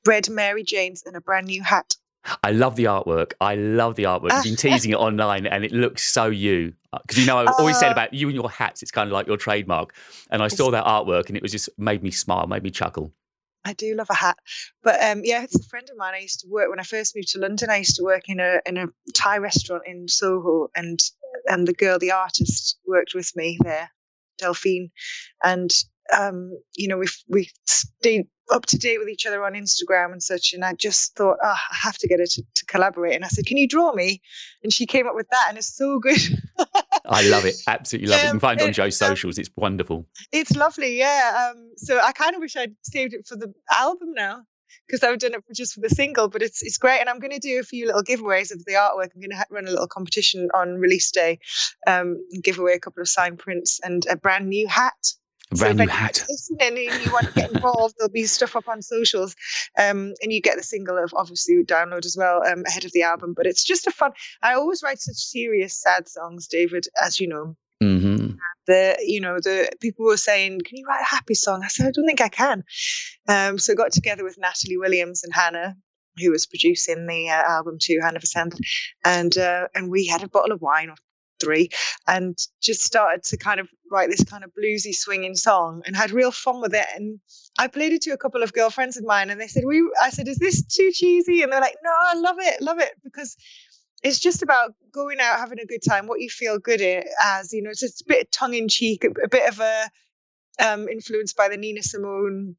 Red 0.07 0.29
Mary 0.31 0.63
Jane's 0.63 1.03
in 1.07 1.15
a 1.15 1.21
brand 1.21 1.47
new 1.49 1.63
hat. 1.63 1.97
I 2.43 2.53
love 2.53 2.77
the 2.77 2.85
artwork. 2.85 3.33
I 3.41 3.55
love 3.57 3.97
the 3.97 4.05
artwork. 4.05 4.33
I've 4.33 4.45
been 4.45 4.57
teasing 4.57 4.93
it 4.93 4.97
online, 4.97 5.47
and 5.47 5.65
it 5.65 5.73
looks 5.73 6.03
so 6.03 6.27
you. 6.27 6.75
Because 6.93 7.19
you 7.19 7.27
know, 7.27 7.39
I've 7.39 7.55
always 7.59 7.79
said 7.79 7.89
Uh, 7.89 7.93
about 7.93 8.15
you 8.15 8.29
and 8.29 8.35
your 8.35 8.51
hats. 8.51 8.83
It's 8.83 8.91
kind 8.91 9.09
of 9.09 9.13
like 9.13 9.27
your 9.27 9.37
trademark. 9.37 9.95
And 10.31 10.43
I 10.43 10.49
saw 10.49 10.71
that 10.71 10.85
artwork, 10.85 11.29
and 11.29 11.37
it 11.37 11.43
was 11.43 11.53
just 11.53 11.69
made 11.79 12.03
me 12.03 12.11
smile, 12.11 12.47
made 12.47 12.63
me 12.63 12.71
chuckle. 12.71 13.13
I 13.67 13.73
do 13.73 13.95
love 13.95 14.09
a 14.11 14.15
hat, 14.15 14.37
but 14.83 15.03
um, 15.03 15.23
yeah, 15.25 15.43
it's 15.43 15.59
a 15.59 15.69
friend 15.69 15.89
of 15.91 15.97
mine. 15.97 16.13
I 16.15 16.19
used 16.19 16.41
to 16.41 16.49
work 16.49 16.69
when 16.69 16.81
I 16.81 16.83
first 16.83 17.17
moved 17.17 17.29
to 17.33 17.39
London. 17.39 17.71
I 17.71 17.79
used 17.79 17.97
to 17.97 18.05
work 18.05 18.29
in 18.29 18.39
a 18.39 18.61
in 18.67 18.77
a 18.77 18.89
Thai 19.15 19.39
restaurant 19.39 19.85
in 19.87 20.07
Soho, 20.07 20.69
and 20.77 21.01
and 21.49 21.67
the 21.67 21.73
girl, 21.73 21.99
the 21.99 22.13
artist, 22.13 22.79
worked 22.87 23.15
with 23.15 23.35
me 23.35 23.59
there, 23.63 23.91
Delphine, 24.39 24.91
and 25.43 25.71
um, 26.15 26.59
you 26.75 26.89
know 26.89 26.99
we 26.99 27.07
we 27.27 27.51
stayed 27.67 28.27
up 28.51 28.67
to 28.67 28.79
date 28.79 28.99
with 28.99 29.09
each 29.09 29.27
other 29.27 29.45
on 29.45 29.55
Instagram 29.55 30.13
and 30.13 30.23
such. 30.23 30.53
And 30.53 30.65
I 30.65 30.75
just 30.75 31.17
thought, 31.17 31.39
oh, 31.43 31.49
I 31.49 31.77
have 31.83 31.97
to 31.99 32.09
get 32.09 32.21
her 32.21 32.27
to, 32.27 32.43
to 32.55 32.67
collaborate. 32.67 33.15
And 33.15 33.25
I 33.25 33.29
said, 33.29 33.47
can 33.47 33.57
you 33.57 33.67
draw 33.67 33.93
me? 33.93 34.21
And 34.63 34.73
she 34.73 34.87
came 34.87 35.07
up 35.07 35.15
with 35.15 35.29
that, 35.31 35.47
and 35.49 35.59
it's 35.59 35.75
so 35.75 35.99
good. 35.99 36.19
I 37.07 37.29
love 37.29 37.45
it. 37.45 37.57
Absolutely 37.67 38.09
love 38.09 38.19
it. 38.21 38.23
You 38.23 38.29
can 38.29 38.37
Um, 38.37 38.41
find 38.41 38.61
it 38.61 38.65
on 38.67 38.73
Joe's 38.73 39.01
um, 39.03 39.09
socials. 39.09 39.39
It's 39.39 39.51
wonderful. 39.57 40.07
It's 40.33 40.55
lovely, 40.57 40.99
yeah. 40.99 41.53
Um, 41.55 41.73
so 41.77 42.01
I 42.03 42.13
kind 42.13 42.35
of 42.35 42.41
wish 42.41 42.57
I'd 42.57 42.75
saved 42.83 43.15
it 43.15 43.27
for 43.27 43.37
the 43.37 43.53
album 43.73 44.13
now 44.15 44.43
because 44.87 45.03
I've 45.03 45.19
done 45.19 45.35
it 45.35 45.45
for 45.47 45.53
just 45.55 45.75
for 45.75 45.81
the 45.81 45.91
single. 45.91 46.29
But 46.29 46.43
it's 46.43 46.63
it's 46.63 46.79
great, 46.79 47.01
and 47.01 47.09
I'm 47.09 47.19
going 47.19 47.33
to 47.33 47.39
do 47.39 47.59
a 47.61 47.63
few 47.63 47.87
little 47.87 48.03
giveaways 48.03 48.53
of 48.53 48.65
the 48.65 48.73
artwork. 48.73 49.11
I'm 49.15 49.21
going 49.21 49.31
to 49.31 49.37
ha- 49.37 49.45
run 49.51 49.67
a 49.67 49.71
little 49.71 49.87
competition 49.89 50.49
on 50.55 50.75
release 50.79 51.11
day, 51.11 51.39
um, 51.87 52.25
and 52.33 52.43
give 52.43 52.59
away 52.59 52.73
a 52.73 52.81
couple 52.81 53.03
of 53.03 53.09
signed 53.09 53.39
prints 53.39 53.81
and 53.83 54.07
a 54.09 54.17
brand 54.17 54.49
new 54.49 54.67
hat. 54.69 55.13
A 55.53 55.57
So 55.57 55.67
hat. 55.67 56.25
Listening 56.29 56.89
and 56.89 57.03
you 57.03 57.13
want 57.13 57.27
to 57.27 57.33
get 57.33 57.51
involved, 57.51 57.95
there'll 57.99 58.11
be 58.11 58.25
stuff 58.25 58.57
up 58.57 58.69
on 58.69 58.83
socials, 58.83 59.37
um, 59.79 60.15
and 60.23 60.33
you 60.33 60.41
get 60.41 60.57
the 60.57 60.63
single 60.63 60.99
of 60.99 61.13
obviously 61.15 61.63
download 61.65 62.07
as 62.07 62.17
well 62.19 62.43
um, 62.45 62.65
ahead 62.67 62.85
of 62.85 62.93
the 62.93 63.03
album. 63.03 63.35
But 63.37 63.47
it's 63.47 63.65
just 63.65 63.87
a 63.87 63.91
fun. 63.91 64.13
I 64.43 64.55
always 64.55 64.83
write 64.83 65.01
such 65.01 65.17
serious, 65.17 65.81
sad 65.81 66.09
songs, 66.09 66.49
David, 66.49 66.87
as 67.01 67.21
you 67.21 67.29
know 67.29 67.57
hmm 67.81 68.35
the 68.67 68.97
you 69.01 69.21
know 69.21 69.37
the 69.37 69.69
people 69.81 70.07
were 70.07 70.17
saying 70.17 70.61
can 70.65 70.77
you 70.77 70.87
write 70.87 71.03
a 71.03 71.15
happy 71.15 71.35
song 71.35 71.63
i 71.63 71.69
said 71.69 71.87
i 71.87 71.91
don't 71.91 72.07
think 72.07 72.21
i 72.21 72.29
can 72.29 72.65
um, 73.29 73.59
so 73.59 73.73
I 73.73 73.77
got 73.77 73.93
together 73.93 74.25
with 74.25 74.39
natalie 74.39 74.79
williams 74.79 75.23
and 75.23 75.35
hannah 75.35 75.77
who 76.19 76.31
was 76.31 76.47
producing 76.47 77.07
the 77.07 77.29
uh, 77.29 77.43
album 77.43 77.77
too 77.81 77.99
hannah 78.01 78.21
Vasanth, 78.21 78.59
and 79.05 79.37
uh, 79.37 79.69
and 79.75 79.91
we 79.91 80.07
had 80.07 80.23
a 80.23 80.29
bottle 80.29 80.53
of 80.53 80.61
wine 80.61 80.91
or 80.91 80.97
three 81.45 81.69
and 82.07 82.37
just 82.61 82.83
started 82.83 83.23
to 83.25 83.37
kind 83.37 83.61
of 83.61 83.69
write 83.91 84.11
this 84.11 84.25
kind 84.25 84.45
of 84.45 84.51
bluesy 84.59 84.95
swinging 84.95 85.37
song 85.37 85.83
and 85.87 85.95
had 85.95 86.11
real 86.11 86.31
fun 86.33 86.61
with 86.61 86.75
it. 86.75 86.87
And 86.97 87.21
i 87.59 87.69
played 87.69 87.93
it 87.93 88.03
to 88.03 88.11
a 88.11 88.19
couple 88.19 88.43
of 88.43 88.53
girlfriends 88.53 88.97
of 88.97 89.05
mine 89.05 89.31
and 89.31 89.41
they 89.41 89.47
said 89.47 89.65
we 89.67 89.89
i 90.03 90.11
said 90.11 90.29
is 90.29 90.39
this 90.39 90.65
too 90.65 90.91
cheesy? 90.93 91.43
And 91.43 91.53
they're 91.53 91.61
like 91.61 91.77
no 91.83 91.91
i 91.91 92.15
love 92.15 92.37
it 92.39 92.61
love 92.61 92.81
it 92.81 92.93
because 93.05 93.37
it's 94.03 94.19
just 94.19 94.43
about 94.43 94.75
going 94.93 95.19
out 95.21 95.39
having 95.39 95.61
a 95.61 95.67
good 95.67 95.83
time 95.83 96.07
what 96.07 96.21
you 96.21 96.29
feel 96.29 96.59
good 96.59 96.81
in 96.81 97.05
as 97.23 97.53
you 97.53 97.63
know 97.63 97.71
it's 97.71 97.81
just 97.81 98.03
a 98.03 98.05
bit 98.07 98.31
tongue 98.33 98.55
in 98.55 98.69
cheek 98.69 99.05
a, 99.05 99.09
a 99.25 99.29
bit 99.29 99.49
of 99.49 99.61
a 99.61 99.91
um 100.61 100.89
influenced 100.89 101.37
by 101.37 101.49
the 101.49 101.57
nina 101.57 101.83
simone 101.83 102.57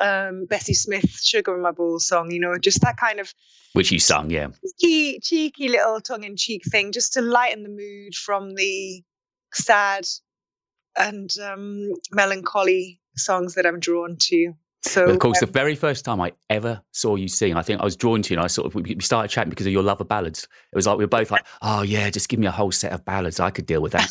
um 0.00 0.46
bessie 0.46 0.74
smith 0.74 1.20
sugar 1.20 1.54
in 1.54 1.62
my 1.62 1.70
bowl 1.70 1.98
song 1.98 2.30
you 2.30 2.40
know 2.40 2.56
just 2.58 2.80
that 2.82 2.96
kind 2.96 3.20
of 3.20 3.32
Which 3.72 3.92
you 3.92 3.98
sung, 3.98 4.30
yeah. 4.30 4.48
cheeky, 4.80 5.20
cheeky 5.20 5.68
little 5.68 6.00
tongue 6.00 6.24
in 6.24 6.36
cheek 6.36 6.64
thing 6.64 6.92
just 6.92 7.12
to 7.14 7.20
lighten 7.20 7.62
the 7.62 7.68
mood 7.68 8.14
from 8.14 8.54
the 8.54 9.02
sad 9.52 10.06
and 10.96 11.30
um 11.42 11.92
melancholy 12.12 13.00
songs 13.16 13.54
that 13.54 13.66
i'm 13.66 13.80
drawn 13.80 14.16
to 14.18 14.54
so 14.82 15.06
But 15.06 15.12
of 15.14 15.18
course, 15.18 15.42
um, 15.42 15.46
the 15.46 15.52
very 15.52 15.74
first 15.74 16.04
time 16.04 16.20
I 16.20 16.32
ever 16.48 16.80
saw 16.92 17.16
you 17.16 17.26
sing, 17.28 17.56
I 17.56 17.62
think 17.62 17.80
I 17.80 17.84
was 17.84 17.96
drawn 17.96 18.22
to 18.22 18.32
you, 18.32 18.38
and 18.38 18.44
I 18.44 18.46
sort 18.46 18.66
of 18.66 18.74
we 18.74 18.96
started 19.00 19.28
chatting 19.28 19.50
because 19.50 19.66
of 19.66 19.72
your 19.72 19.82
love 19.82 20.00
of 20.00 20.08
ballads. 20.08 20.44
It 20.44 20.76
was 20.76 20.86
like 20.86 20.96
we 20.96 21.04
were 21.04 21.08
both 21.08 21.30
like, 21.30 21.44
"Oh 21.60 21.82
yeah, 21.82 22.08
just 22.10 22.28
give 22.28 22.38
me 22.38 22.46
a 22.46 22.52
whole 22.52 22.70
set 22.70 22.92
of 22.92 23.04
ballads. 23.04 23.40
I 23.40 23.50
could 23.50 23.66
deal 23.66 23.82
with 23.82 23.92
that." 23.92 24.08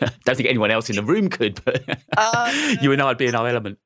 Don't 0.24 0.36
think 0.36 0.48
anyone 0.48 0.70
else 0.70 0.90
in 0.90 0.96
the 0.96 1.02
room 1.02 1.28
could, 1.28 1.60
but 1.64 1.82
Oh, 2.16 2.76
you 2.82 2.92
and 2.92 3.00
I'd 3.00 3.18
be 3.18 3.26
in 3.26 3.34
our 3.34 3.48
element. 3.48 3.78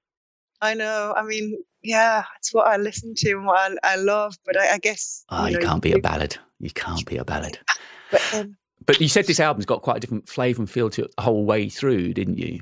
I 0.60 0.74
know. 0.74 1.12
I 1.16 1.22
mean, 1.22 1.58
yeah, 1.82 2.24
it's 2.38 2.52
what 2.54 2.66
I 2.66 2.76
listen 2.76 3.14
to 3.16 3.30
and 3.32 3.46
what 3.46 3.58
I, 3.84 3.92
I 3.92 3.96
love. 3.96 4.36
But 4.44 4.58
I, 4.60 4.74
I 4.74 4.78
guess 4.78 5.24
Oh, 5.28 5.46
you 5.46 5.54
know, 5.54 5.60
can't 5.60 5.82
be 5.82 5.92
a 5.92 5.98
ballad. 5.98 6.36
You 6.58 6.70
can't 6.70 7.04
be 7.06 7.16
a 7.16 7.24
ballad. 7.24 7.58
But 8.10 8.22
um, 8.34 8.56
But 8.86 9.00
you 9.00 9.08
said 9.08 9.26
this 9.26 9.40
album's 9.40 9.66
got 9.66 9.82
quite 9.82 9.96
a 9.96 10.00
different 10.00 10.28
flavour 10.28 10.62
and 10.62 10.70
feel 10.70 10.88
to 10.90 11.04
it 11.06 11.10
the 11.16 11.22
whole 11.22 11.44
way 11.44 11.68
through, 11.68 12.14
didn't 12.14 12.38
you? 12.38 12.60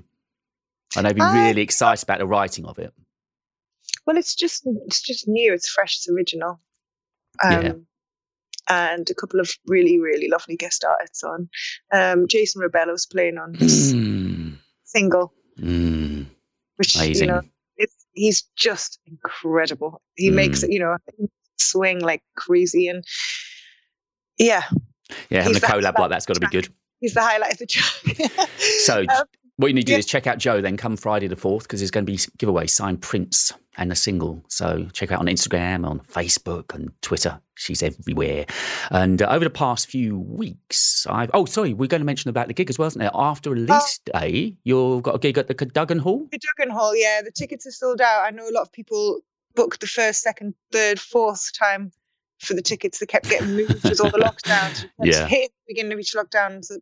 And 0.97 1.07
I 1.07 1.11
know 1.13 1.17
you've 1.17 1.17
been 1.33 1.43
Uh, 1.45 1.49
really 1.49 1.61
excited 1.63 2.03
about 2.03 2.19
the 2.19 2.27
writing 2.27 2.65
of 2.65 2.79
it. 2.79 2.95
well, 4.07 4.17
it's 4.17 4.35
just 4.35 4.63
it's 4.87 5.03
just 5.03 5.29
new. 5.29 5.53
It's 5.53 5.69
fresh. 5.69 5.97
It's 5.99 6.09
original. 6.09 6.61
Um, 7.45 7.63
Yeah. 7.63 7.73
And 8.67 9.11
a 9.11 9.15
couple 9.15 9.39
of 9.41 9.51
really 9.67 10.01
really 10.01 10.29
lovely 10.29 10.57
guest 10.57 10.83
artists 10.85 11.23
on. 11.23 11.51
Um, 11.93 12.27
Jason 12.27 12.63
Rebello's 12.63 13.05
playing 13.05 13.37
on 13.37 13.53
this 13.53 13.93
Mm, 13.93 14.57
single, 14.85 15.35
mm, 15.59 16.25
which 16.77 16.97
amazing. 16.97 17.27
you 17.29 17.33
know 17.35 17.39
it's 17.41 17.49
he's 18.14 18.42
just 18.57 18.98
incredible. 19.07 20.00
He 20.16 20.31
makes 20.31 20.61
Mm. 20.61 20.64
it 20.64 20.70
you 20.72 20.79
know 20.81 20.96
swing 21.59 22.00
like 22.00 22.22
crazy 22.37 22.88
and 22.88 23.05
yeah, 24.38 24.64
yeah, 25.31 25.42
having 25.42 25.57
a 25.57 25.61
collab 25.61 25.98
like 25.98 26.11
that's 26.11 26.27
got 26.27 26.35
to 26.35 26.40
be 26.40 26.46
good. 26.48 26.68
he's 27.00 27.14
the 27.14 27.20
highlight 27.22 27.53
of 27.53 27.59
the 27.59 27.66
track. 27.66 28.31
So 28.81 29.00
Um, 29.09 29.24
what 29.57 29.69
you 29.69 29.75
need 29.75 29.87
to 29.87 29.93
do 29.93 29.99
is 29.99 30.07
check 30.07 30.27
out 30.27 30.38
Joe 30.38 30.61
then 30.61 30.77
come 30.77 30.97
Friday 30.97 31.29
the 31.29 31.37
4th 31.37 31.62
because 31.62 31.81
there's 31.81 31.90
going 31.90 32.05
to 32.07 32.12
be 32.12 32.19
giveaway 32.38 32.67
signed 32.67 33.01
prints 33.03 33.53
and 33.77 33.90
a 33.93 33.97
single. 33.97 34.45
So 34.49 34.88
check 34.93 35.12
out 35.12 35.21
on 35.21 35.27
Instagram, 35.27 35.87
on 35.88 36.01
Facebook 36.01 36.75
and 36.75 36.90
Twitter. 37.03 37.40
She's 37.57 37.83
everywhere. 37.83 38.47
And 38.90 39.23
uh, 39.23 39.27
over 39.29 39.45
the 39.45 39.51
past 39.51 39.88
few 39.88 40.19
weeks, 40.19 41.07
I've, 41.09 41.31
oh, 41.35 41.45
sorry, 41.45 41.73
we're 41.73 41.87
going 41.88 42.01
to 42.01 42.05
mention 42.07 42.29
about 42.31 42.49
the 42.49 42.55
gig 42.55 42.71
as 42.71 42.79
well, 42.79 42.87
isn't 42.88 43.01
it? 43.03 43.11
After 43.14 43.51
release 43.51 44.01
day, 44.12 44.57
you've 44.64 45.03
got 45.03 45.17
a 45.17 45.19
gig 45.19 45.38
at 45.38 45.47
the 45.49 45.55
Cadogan 45.55 45.99
Hall. 46.01 46.27
The 46.31 46.38
Cadogan 46.38 46.75
Hall, 46.75 46.97
yeah, 46.97 47.21
the 47.23 47.31
tickets 47.33 47.67
are 47.67 47.71
sold 47.73 48.01
out. 48.01 48.25
I 48.25 48.31
know 48.31 48.49
a 48.49 48.53
lot 48.53 48.62
of 48.62 48.73
people 48.73 49.21
booked 49.55 49.81
the 49.81 49.87
first, 49.87 50.23
second, 50.23 50.55
third, 50.73 50.99
fourth 51.01 51.53
time 51.57 51.93
for 52.40 52.55
the 52.55 52.62
tickets. 52.62 52.99
They 52.99 53.07
kept 53.07 53.29
getting 53.31 53.55
moved 53.55 53.85
with 53.85 54.01
all 54.01 54.11
the 54.11 54.19
lockdowns. 54.47 54.85
We 54.99 55.09
had 55.09 55.14
to 55.14 55.21
Yeah. 55.21 55.27
hit 55.29 55.51
the 55.67 55.75
beginning 55.75 55.93
of 55.93 55.99
each 56.01 56.14
lockdown. 56.17 56.64
So, 56.64 56.77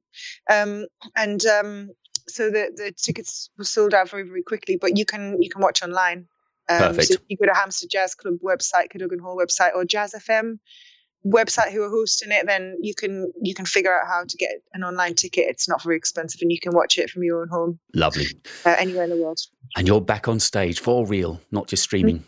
um, 0.51 0.87
and 1.17 1.45
um, 1.47 1.91
so 2.29 2.51
the, 2.51 2.71
the 2.75 2.93
tickets 2.93 3.51
were 3.59 3.65
sold 3.65 3.95
out 3.95 4.11
very, 4.11 4.25
very 4.25 4.43
quickly. 4.43 4.77
But 4.77 4.97
you 4.97 5.05
can 5.05 5.41
you 5.41 5.51
can 5.51 5.61
watch 5.61 5.83
online. 5.83 6.29
Um, 6.69 6.79
Perfect. 6.79 7.09
So 7.09 7.15
you 7.29 7.37
go 7.37 7.47
to 7.47 7.55
Hampstead 7.55 7.91
Jazz 7.91 8.15
Club 8.15 8.35
website, 8.43 8.91
Cadogan 8.91 9.19
Hall 9.19 9.37
website, 9.37 9.75
or 9.75 9.85
Jazz 9.85 10.15
FM 10.15 10.59
website 11.25 11.73
who 11.73 11.83
are 11.83 11.91
hosting 11.91 12.33
it, 12.33 12.47
then 12.47 12.77
you 12.81 12.95
can 12.95 13.33
you 13.41 13.55
can 13.55 13.65
figure 13.65 13.93
out 13.93 14.07
how 14.07 14.25
to 14.25 14.37
get 14.37 14.51
an 14.75 14.85
online 14.85 15.15
ticket. 15.15 15.47
It's 15.49 15.69
not 15.69 15.83
very 15.83 15.97
expensive, 15.97 16.41
and 16.43 16.51
you 16.51 16.59
can 16.61 16.73
watch 16.75 16.99
it 16.99 17.11
from 17.11 17.23
your 17.23 17.43
own 17.43 17.49
home 17.49 17.79
Lovely. 17.95 18.27
uh, 18.65 18.75
anywhere 18.79 19.05
in 19.05 19.11
the 19.11 19.17
world. 19.17 19.41
And 19.77 19.87
you're 19.87 20.01
back 20.01 20.29
on 20.29 20.41
stage 20.41 20.81
for 20.81 21.07
real, 21.07 21.41
not 21.51 21.69
just 21.69 21.83
streaming. 21.83 22.25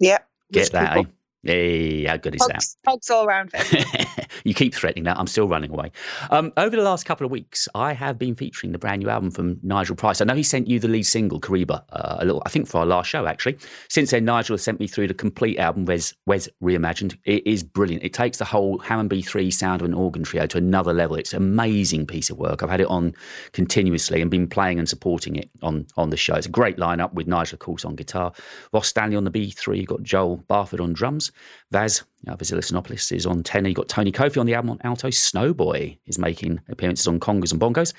Yeah. 0.00 0.18
Get 0.52 0.72
that, 0.72 0.96
eh? 0.98 1.02
Hey, 1.46 2.04
how 2.04 2.16
good 2.16 2.34
is 2.34 2.46
that? 2.46 2.64
Hugs 2.86 3.10
all 3.10 3.26
around. 3.26 3.52
you 4.44 4.54
keep 4.54 4.74
threatening 4.74 5.04
that. 5.04 5.18
I'm 5.18 5.26
still 5.26 5.48
running 5.48 5.70
away. 5.70 5.92
Um, 6.30 6.52
over 6.56 6.74
the 6.74 6.82
last 6.82 7.04
couple 7.04 7.24
of 7.24 7.30
weeks, 7.30 7.68
I 7.74 7.92
have 7.92 8.18
been 8.18 8.34
featuring 8.34 8.72
the 8.72 8.78
brand 8.78 9.02
new 9.02 9.08
album 9.08 9.30
from 9.30 9.58
Nigel 9.62 9.96
Price. 9.96 10.20
I 10.20 10.24
know 10.24 10.34
he 10.34 10.42
sent 10.42 10.68
you 10.68 10.80
the 10.80 10.88
lead 10.88 11.04
single, 11.04 11.40
Cariba, 11.40 11.82
uh, 11.90 12.16
a 12.18 12.24
little, 12.24 12.42
I 12.46 12.48
think 12.48 12.66
for 12.66 12.78
our 12.78 12.86
last 12.86 13.08
show, 13.08 13.26
actually. 13.26 13.58
Since 13.88 14.10
then, 14.10 14.24
Nigel 14.24 14.54
has 14.54 14.62
sent 14.62 14.80
me 14.80 14.86
through 14.86 15.08
the 15.08 15.14
complete 15.14 15.58
album, 15.58 15.84
Wes, 15.84 16.14
Wes 16.26 16.48
Reimagined. 16.62 17.16
It 17.24 17.46
is 17.46 17.62
brilliant. 17.62 18.02
It 18.02 18.12
takes 18.12 18.38
the 18.38 18.44
whole 18.44 18.78
Hammond 18.78 19.10
B3 19.10 19.52
sound 19.52 19.82
of 19.82 19.86
an 19.86 19.94
organ 19.94 20.24
trio 20.24 20.46
to 20.46 20.58
another 20.58 20.92
level. 20.92 21.16
It's 21.16 21.32
an 21.32 21.42
amazing 21.42 22.06
piece 22.06 22.30
of 22.30 22.38
work. 22.38 22.62
I've 22.62 22.70
had 22.70 22.80
it 22.80 22.88
on 22.88 23.14
continuously 23.52 24.20
and 24.20 24.30
been 24.30 24.48
playing 24.48 24.78
and 24.78 24.88
supporting 24.88 25.36
it 25.36 25.50
on, 25.62 25.86
on 25.96 26.10
the 26.10 26.16
show. 26.16 26.34
It's 26.34 26.46
a 26.46 26.50
great 26.50 26.76
lineup 26.76 27.12
with 27.12 27.26
Nigel, 27.26 27.56
of 27.56 27.60
course, 27.60 27.84
on 27.84 27.94
guitar, 27.94 28.32
Ross 28.72 28.88
Stanley 28.88 29.16
on 29.16 29.24
the 29.24 29.30
B3, 29.30 29.76
you've 29.76 29.86
got 29.86 30.02
Joel 30.02 30.38
Barford 30.48 30.80
on 30.80 30.92
drums, 30.92 31.32
Vaz 31.70 32.04
Vasilis 32.26 32.70
Xenopoulos 32.70 33.12
is 33.12 33.26
on 33.26 33.42
tenor. 33.42 33.68
You've 33.68 33.76
got 33.76 33.88
Tony 33.88 34.12
Kofi 34.12 34.38
on 34.38 34.46
the 34.46 34.54
album 34.54 34.70
on 34.70 34.80
alto. 34.84 35.08
Snowboy 35.08 35.98
is 36.06 36.18
making 36.18 36.60
appearances 36.68 37.06
on 37.06 37.20
congas 37.20 37.52
and 37.52 37.60
bongos. 37.60 37.92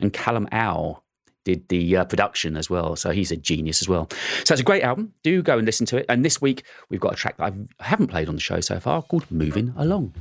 And 0.00 0.12
Callum 0.12 0.48
Au 0.52 1.02
did 1.44 1.68
the 1.68 1.96
uh, 1.96 2.04
production 2.04 2.56
as 2.56 2.68
well. 2.68 2.96
So 2.96 3.10
he's 3.10 3.30
a 3.30 3.36
genius 3.36 3.80
as 3.82 3.88
well. 3.88 4.08
So 4.44 4.52
it's 4.52 4.60
a 4.60 4.64
great 4.64 4.82
album. 4.82 5.12
Do 5.22 5.42
go 5.42 5.56
and 5.56 5.66
listen 5.66 5.86
to 5.86 5.98
it. 5.98 6.06
And 6.08 6.24
this 6.24 6.40
week, 6.40 6.64
we've 6.88 7.00
got 7.00 7.12
a 7.12 7.16
track 7.16 7.36
that 7.38 7.44
I've, 7.44 7.58
I 7.80 7.86
haven't 7.86 8.08
played 8.08 8.28
on 8.28 8.34
the 8.34 8.40
show 8.40 8.60
so 8.60 8.78
far 8.78 9.02
called 9.02 9.30
Moving 9.30 9.72
Along. 9.76 10.14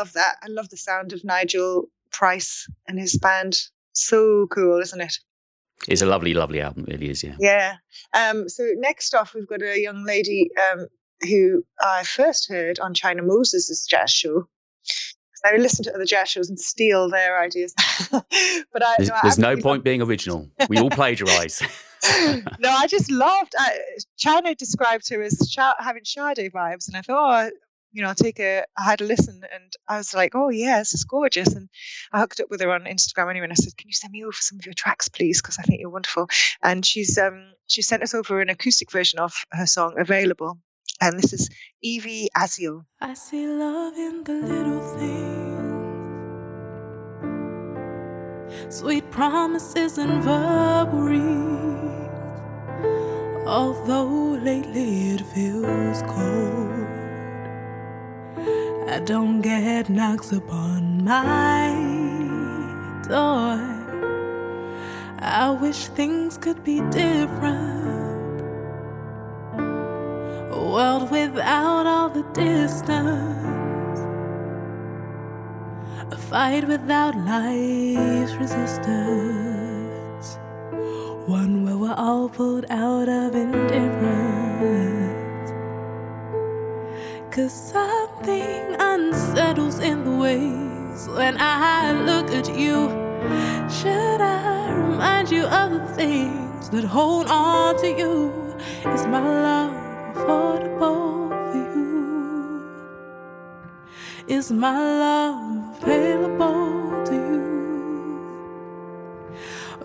Love 0.00 0.12
that. 0.14 0.36
I 0.42 0.46
love 0.48 0.70
the 0.70 0.78
sound 0.78 1.12
of 1.12 1.24
Nigel 1.24 1.90
Price 2.10 2.66
and 2.88 2.98
his 2.98 3.18
band. 3.18 3.58
So 3.92 4.46
cool, 4.46 4.80
isn't 4.80 5.00
it? 5.00 5.14
It's 5.88 6.02
a 6.02 6.06
lovely, 6.06 6.32
lovely 6.32 6.60
album. 6.60 6.86
It 6.88 6.94
really 6.94 7.10
is. 7.10 7.22
Yeah. 7.22 7.36
Yeah. 7.38 7.74
Um, 8.14 8.48
so 8.48 8.70
next 8.76 9.14
off, 9.14 9.34
we've 9.34 9.48
got 9.48 9.62
a 9.62 9.78
young 9.78 10.04
lady 10.04 10.50
um, 10.72 10.86
who 11.28 11.64
I 11.80 12.04
first 12.04 12.48
heard 12.48 12.78
on 12.78 12.94
China 12.94 13.22
Moses' 13.22 13.86
jazz 13.86 14.10
show. 14.10 14.48
I 15.44 15.52
would 15.52 15.60
listen 15.60 15.84
to 15.84 15.94
other 15.94 16.04
jazz 16.04 16.28
shows 16.28 16.48
and 16.48 16.58
steal 16.58 17.10
their 17.10 17.40
ideas. 17.40 17.74
but 18.10 18.24
I, 18.82 18.94
There's, 18.98 19.08
no, 19.08 19.14
I 19.14 19.20
there's 19.22 19.38
no 19.38 19.56
point 19.56 19.84
being 19.84 20.02
original. 20.02 20.50
We 20.68 20.78
all 20.78 20.90
plagiarize. 20.90 21.62
no, 22.58 22.70
I 22.70 22.86
just 22.86 23.10
loved. 23.10 23.54
I, 23.58 23.78
China 24.18 24.54
described 24.54 25.08
her 25.10 25.22
as 25.22 25.50
Sha- 25.50 25.76
having 25.78 26.04
Sade 26.04 26.52
vibes, 26.52 26.88
and 26.88 26.96
I 26.96 27.02
thought, 27.02 27.46
oh, 27.46 27.50
you 27.92 28.02
know, 28.02 28.08
I'll 28.08 28.14
take 28.14 28.38
a. 28.40 28.64
I 28.78 28.84
had 28.84 29.00
a 29.00 29.04
listen, 29.04 29.42
and 29.52 29.72
I 29.88 29.96
was 29.98 30.14
like, 30.14 30.34
oh 30.34 30.48
yeah, 30.48 30.78
this 30.78 30.94
is 30.94 31.04
gorgeous. 31.04 31.54
And 31.54 31.68
I 32.12 32.20
hooked 32.20 32.40
up 32.40 32.48
with 32.50 32.60
her 32.60 32.70
on 32.72 32.84
Instagram 32.84 33.30
anyway, 33.30 33.44
and 33.44 33.52
I 33.52 33.56
said, 33.56 33.76
can 33.76 33.88
you 33.88 33.94
send 33.94 34.12
me 34.12 34.24
over 34.24 34.32
some 34.32 34.58
of 34.58 34.66
your 34.66 34.74
tracks, 34.74 35.08
please, 35.08 35.40
because 35.42 35.58
I 35.58 35.62
think 35.62 35.80
you're 35.80 35.90
wonderful. 35.90 36.28
And 36.62 36.84
she's 36.84 37.18
um 37.18 37.52
she 37.66 37.82
sent 37.82 38.02
us 38.02 38.14
over 38.14 38.40
an 38.40 38.48
acoustic 38.48 38.90
version 38.90 39.18
of 39.18 39.44
her 39.52 39.66
song 39.66 39.94
"Available," 39.98 40.58
and 41.00 41.18
this 41.18 41.32
is 41.32 41.48
Evie 41.82 42.28
Azio. 42.36 42.84
I 43.00 43.14
see 43.14 43.46
love 43.46 43.96
in 43.96 44.22
the 44.24 44.34
little 44.34 44.80
things, 48.66 48.76
sweet 48.76 49.10
promises 49.10 49.98
and 49.98 50.22
verbal. 50.22 51.10
Although 53.46 54.38
lately 54.42 55.10
it 55.10 55.22
feels 55.34 56.02
cold, 56.02 56.79
I 58.90 58.98
don't 58.98 59.40
get 59.40 59.88
knocks 59.88 60.32
upon 60.32 61.04
my 61.04 61.70
door. 63.06 63.56
I 65.20 65.50
wish 65.50 65.86
things 65.86 66.36
could 66.36 66.64
be 66.64 66.80
different. 66.90 68.40
A 70.50 70.70
world 70.72 71.08
without 71.12 71.86
all 71.86 72.08
the 72.08 72.24
distance. 72.34 74.00
A 76.10 76.16
fight 76.16 76.66
without 76.66 77.14
life's 77.14 78.34
resistance. 78.34 80.36
One 81.28 81.64
where 81.64 81.76
we're 81.76 81.94
all 81.94 82.28
pulled 82.28 82.64
out 82.68 83.08
of 83.08 83.36
indifference. 83.36 85.19
Cause 87.30 87.52
something 87.52 88.74
unsettles 88.80 89.78
in 89.78 90.02
the 90.02 90.10
ways 90.10 91.08
when 91.10 91.36
I 91.38 91.92
look 91.92 92.28
at 92.32 92.52
you. 92.58 92.88
Should 93.70 94.20
I 94.20 94.72
remind 94.72 95.30
you 95.30 95.44
of 95.44 95.70
the 95.70 95.86
things 95.94 96.68
that 96.70 96.82
hold 96.82 97.28
on 97.28 97.76
to 97.82 97.86
you? 97.86 98.32
Is 98.92 99.06
my 99.06 99.20
love 99.20 100.16
affordable 100.16 101.28
for 101.52 101.58
you? 101.78 102.64
Is 104.26 104.50
my 104.50 104.76
love 104.76 105.80
available 105.84 107.04
to 107.06 107.14
you? 107.14 107.44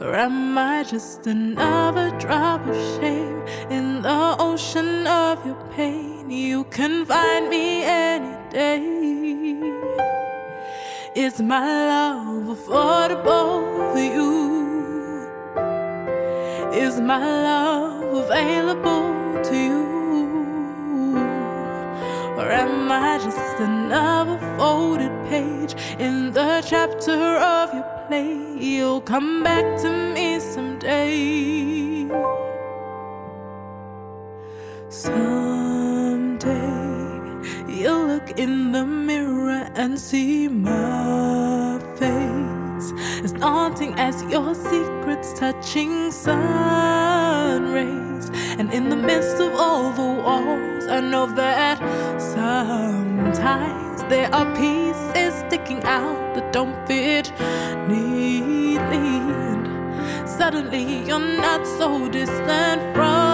Or 0.02 0.16
am 0.16 0.58
I 0.58 0.82
just 0.82 1.28
another 1.28 2.10
drop 2.18 2.66
of 2.66 2.76
shame 2.98 3.44
in 3.70 4.02
the 4.02 4.36
ocean 4.40 5.06
of 5.06 5.46
your 5.46 5.64
pain? 5.76 6.15
You 6.28 6.64
can 6.72 7.06
find 7.06 7.50
me 7.50 7.84
any 7.84 8.36
day. 8.50 8.82
Is 11.14 11.40
my 11.40 11.60
love 11.62 12.58
affordable 12.58 13.94
for 13.94 14.00
you? 14.00 15.30
Is 16.74 17.00
my 17.00 17.20
love 17.20 18.26
available 18.26 19.40
to 19.44 19.56
you? 19.56 21.16
Or 22.40 22.50
am 22.50 22.92
I 22.92 23.20
just 23.20 23.60
another 23.60 24.40
folded 24.58 25.14
page 25.30 25.76
in 26.00 26.32
the 26.32 26.64
chapter 26.66 27.38
of 27.38 27.72
your 27.72 28.06
play? 28.08 28.34
You'll 28.58 29.02
come 29.02 29.44
back 29.44 29.80
to 29.82 29.90
me 30.16 30.40
see 40.10 40.48
my 40.48 41.80
face 41.98 42.94
as 43.24 43.32
daunting 43.32 43.92
as 43.98 44.22
your 44.26 44.54
secrets 44.54 45.34
touching 45.34 46.12
sun 46.12 47.72
rays. 47.74 48.30
And 48.60 48.72
in 48.72 48.90
the 48.90 48.96
midst 48.96 49.38
of 49.42 49.52
all 49.56 49.92
the 49.94 50.22
walls, 50.22 50.86
I 50.86 51.00
know 51.00 51.26
that 51.26 51.80
sometimes 52.22 54.04
there 54.04 54.30
are 54.32 54.46
pieces 54.56 55.34
sticking 55.48 55.82
out 55.86 56.36
that 56.36 56.54
don't 56.54 56.78
fit 56.88 57.32
neatly. 57.88 59.10
And 59.48 60.30
suddenly 60.30 61.04
you're 61.08 61.18
not 61.48 61.66
so 61.66 62.08
distant 62.10 62.82
from 62.94 63.25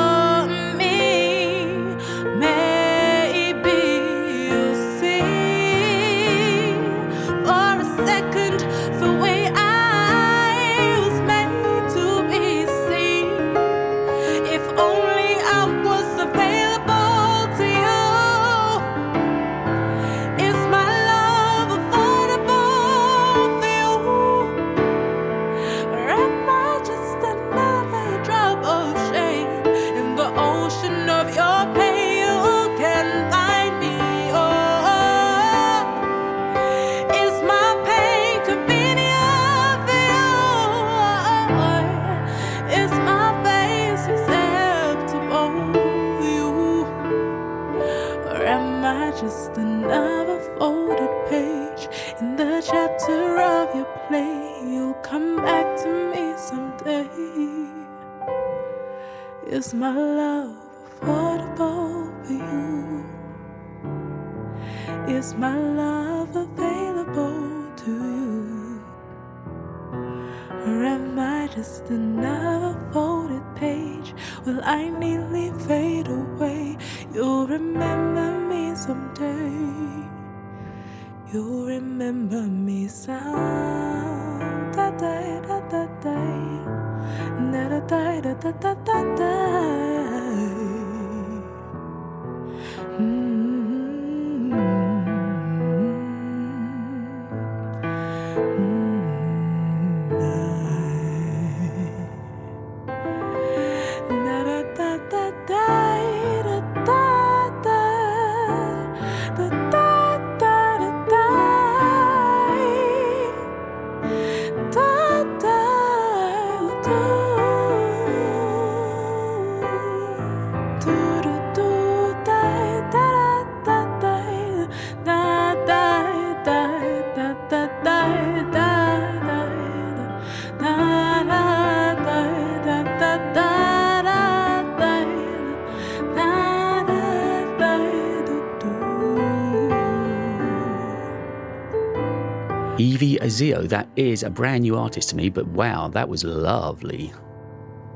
Zio, 143.32 143.64
that 143.64 143.88
is 143.96 144.24
a 144.24 144.30
brand 144.30 144.64
new 144.64 144.78
artist 144.78 145.10
to 145.10 145.16
me, 145.16 145.30
but 145.30 145.48
wow, 145.48 145.88
that 145.90 146.08
was 146.10 146.24
lovely. 146.24 147.12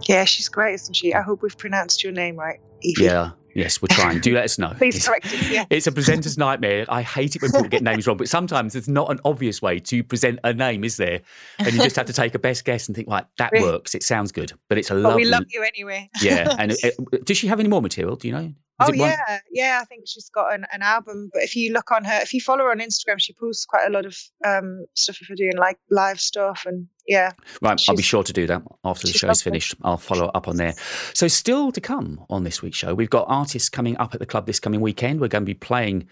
Yeah, 0.08 0.26
she's 0.26 0.50
great, 0.50 0.74
isn't 0.76 0.94
she? 0.96 1.14
I 1.14 1.22
hope 1.22 1.42
we've 1.42 1.58
pronounced 1.58 2.04
your 2.04 2.12
name 2.14 2.36
right, 2.38 2.60
Evie. 2.82 3.04
Yeah, 3.06 3.32
yes, 3.56 3.82
we're 3.82 3.88
trying. 3.90 4.20
Do 4.20 4.34
let 4.36 4.44
us 4.44 4.58
know. 4.60 4.74
Please 4.78 4.96
It's- 4.96 5.08
correct 5.08 5.26
us. 5.28 5.50
Yeah. 5.50 5.66
It's 5.70 5.88
a 5.88 5.92
presenter's 5.92 6.38
nightmare. 6.38 6.86
I 6.90 7.02
hate 7.02 7.36
it 7.36 7.42
when 7.42 7.52
people 7.52 7.68
get 7.70 7.82
names 7.84 8.06
wrong, 8.06 8.18
but 8.18 8.28
sometimes 8.30 8.74
there's 8.74 8.88
not 8.90 9.10
an 9.12 9.20
obvious 9.26 9.62
way 9.62 9.80
to 9.80 10.04
present 10.04 10.40
a 10.44 10.54
name, 10.54 10.84
is 10.84 10.98
there? 10.98 11.22
And 11.60 11.74
you 11.74 11.82
just 11.82 11.96
have 11.96 12.06
to 12.08 12.14
take 12.14 12.36
a 12.36 12.40
best 12.40 12.66
guess 12.66 12.88
and 12.88 12.96
think, 12.96 13.08
right, 13.10 13.26
that 13.38 13.52
Really? 13.52 13.66
works. 13.66 13.96
It 13.96 14.04
sounds 14.04 14.32
good. 14.32 14.52
But 14.70 14.78
it's 14.78 14.90
a 14.92 14.94
But 14.96 15.02
lovely. 15.04 15.24
we 15.24 15.30
love 15.30 15.44
you 15.50 15.64
anyway. 15.64 16.10
yeah. 16.22 16.56
And 16.60 16.72
uh, 16.84 17.18
does 17.24 17.38
she 17.38 17.48
have 17.48 17.60
any 17.60 17.70
more 17.70 17.82
material? 17.82 18.16
Do 18.16 18.28
you 18.28 18.34
know? 18.34 18.54
Is 18.82 18.90
Oh 18.90 18.98
one- 18.98 19.10
yeah, 19.10 19.40
yeah. 19.52 19.80
I 19.82 19.86
think 19.86 20.04
she's 20.06 20.30
got 20.30 20.54
an, 20.54 20.66
an 20.74 20.82
album. 20.82 21.30
But 21.34 21.44
if 21.44 21.56
you 21.56 21.72
look 21.72 21.92
on 21.92 22.04
her, 22.04 22.20
if 22.22 22.34
you 22.34 22.42
follow 22.42 22.66
her 22.66 22.72
on 22.72 22.80
Instagram, 22.80 23.20
she 23.20 23.34
posts 23.34 23.66
quite 23.66 23.88
a 23.88 23.90
lot 23.90 24.06
of 24.06 24.18
um, 24.46 24.86
stuff 24.96 25.18
if 25.22 25.30
you're 25.30 25.36
doing 25.38 25.58
like 25.58 25.78
live 25.90 26.20
stuff 26.20 26.64
and 26.66 26.88
yeah. 27.08 27.32
Right, 27.62 27.80
I'll 27.88 27.96
be 27.96 28.02
sure 28.02 28.24
to 28.24 28.34
do 28.34 28.48
that 28.48 28.64
after 28.84 29.08
the 29.08 29.14
show's 29.14 29.42
finished. 29.42 29.76
I'll 29.84 29.98
follow 29.98 30.32
up 30.34 30.48
on 30.48 30.58
there. 30.58 30.74
So, 31.14 31.28
still 31.28 31.72
to 31.72 31.80
come 31.80 32.26
on 32.30 32.44
this 32.44 32.62
week's 32.62 32.78
show, 32.78 32.94
we've 32.94 33.10
got 33.10 33.26
artists 33.30 33.70
coming 33.70 33.96
up 33.98 34.14
at 34.14 34.20
the 34.20 34.26
club 34.26 34.46
this 34.46 34.60
coming 34.60 34.82
weekend. 34.82 35.22
We're 35.22 35.28
going 35.28 35.44
to 35.44 35.46
be 35.46 35.54
playing 35.54 36.08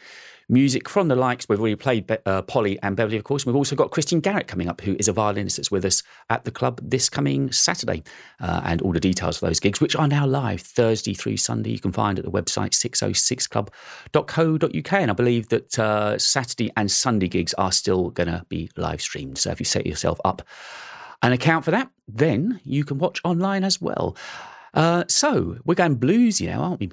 music 0.50 0.90
from 0.90 1.08
the 1.08 1.16
likes. 1.16 1.48
We've 1.48 1.60
already 1.60 1.76
played 1.76 2.08
Be- 2.08 2.18
uh, 2.26 2.42
Polly 2.44 2.80
and 2.82 2.96
Beverley, 2.96 3.18
of 3.18 3.24
course. 3.24 3.46
We've 3.46 3.56
also 3.56 3.76
got 3.76 3.92
Christian 3.92 4.20
Garrick 4.20 4.48
coming 4.48 4.68
up, 4.68 4.82
who 4.82 4.96
is 5.00 5.08
a 5.08 5.14
violinist 5.14 5.58
that's 5.58 5.72
with 5.72 5.86
us 5.86 6.04
at 6.30 6.44
the 6.44 6.52
club 6.52 6.80
this 6.84 7.10
coming 7.10 7.52
Saturday. 7.52 8.04
Uh, 8.40 8.62
and 8.66 8.82
all 8.82 8.94
the 8.94 9.00
details 9.00 9.38
for 9.38 9.48
those 9.48 9.60
gigs, 9.60 9.82
which 9.82 9.96
are 9.96 10.08
now 10.08 10.26
live 10.26 10.62
Thursday 10.62 11.14
through 11.14 11.38
Sunday, 11.38 11.72
you 11.72 11.80
can 11.80 11.92
find 11.92 12.20
at 12.20 12.26
the 12.26 12.32
website 12.32 12.74
606club.co.uk. 12.74 14.94
And 14.94 15.12
I 15.12 15.14
believe 15.14 15.50
that 15.50 15.80
uh, 15.80 16.18
Saturday 16.18 16.72
and 16.78 16.92
Sunday 16.92 17.28
gigs 17.28 17.54
are 17.56 17.72
still 17.72 18.10
going 18.10 18.30
to 18.30 18.46
be 18.50 18.70
live 18.78 19.02
streamed. 19.02 19.38
So, 19.38 19.52
if 19.52 19.60
you 19.60 19.66
set 19.66 19.86
yourself 19.86 20.20
up 20.26 20.42
an 21.22 21.32
account 21.32 21.66
for 21.66 21.72
that, 21.72 21.90
then 22.08 22.60
you 22.64 22.84
can 22.84 23.00
watch 23.00 23.20
online 23.24 23.64
as 23.64 23.82
well. 23.82 24.16
Uh, 24.74 25.04
so 25.08 25.58
we're 25.66 25.76
going 25.76 25.98
bluesy 25.98 26.48
now, 26.48 26.62
aren't 26.62 26.80
we? 26.80 26.92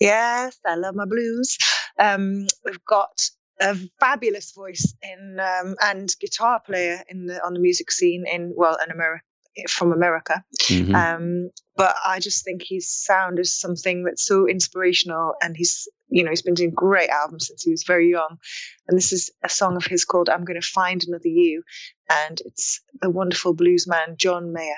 Yes, 0.00 0.58
I 0.66 0.74
love 0.74 0.94
my 0.94 1.04
blues. 1.04 1.56
Um, 1.98 2.46
we've 2.64 2.84
got 2.84 3.30
a 3.60 3.76
fabulous 3.98 4.52
voice 4.52 4.94
in 5.02 5.38
um, 5.40 5.74
and 5.82 6.14
guitar 6.20 6.60
player 6.64 7.02
in 7.08 7.26
the 7.26 7.44
on 7.44 7.54
the 7.54 7.60
music 7.60 7.90
scene 7.90 8.24
in 8.26 8.52
well 8.56 8.78
in 8.84 8.90
America 8.90 9.24
from 9.68 9.92
America. 9.92 10.44
Mhm. 10.68 10.94
Um, 10.94 11.50
but 11.76 11.96
I 12.06 12.20
just 12.20 12.44
think 12.44 12.62
his 12.64 12.88
sound 12.88 13.38
is 13.38 13.58
something 13.58 14.04
that's 14.04 14.24
so 14.24 14.46
inspirational, 14.48 15.34
and 15.42 15.56
he's 15.56 15.88
you 16.08 16.22
know 16.22 16.30
he's 16.30 16.42
been 16.42 16.54
doing 16.54 16.70
great 16.74 17.10
albums 17.10 17.48
since 17.48 17.62
he 17.62 17.70
was 17.70 17.84
very 17.84 18.08
young. 18.08 18.38
And 18.86 18.96
this 18.96 19.12
is 19.12 19.30
a 19.42 19.48
song 19.48 19.76
of 19.76 19.84
his 19.86 20.04
called 20.04 20.28
"I'm 20.28 20.44
Going 20.44 20.60
to 20.60 20.66
Find 20.66 21.02
Another 21.06 21.28
You," 21.28 21.62
and 22.08 22.40
it's 22.44 22.80
the 23.00 23.10
wonderful 23.10 23.54
bluesman 23.54 24.16
John 24.16 24.52
Mayer. 24.52 24.76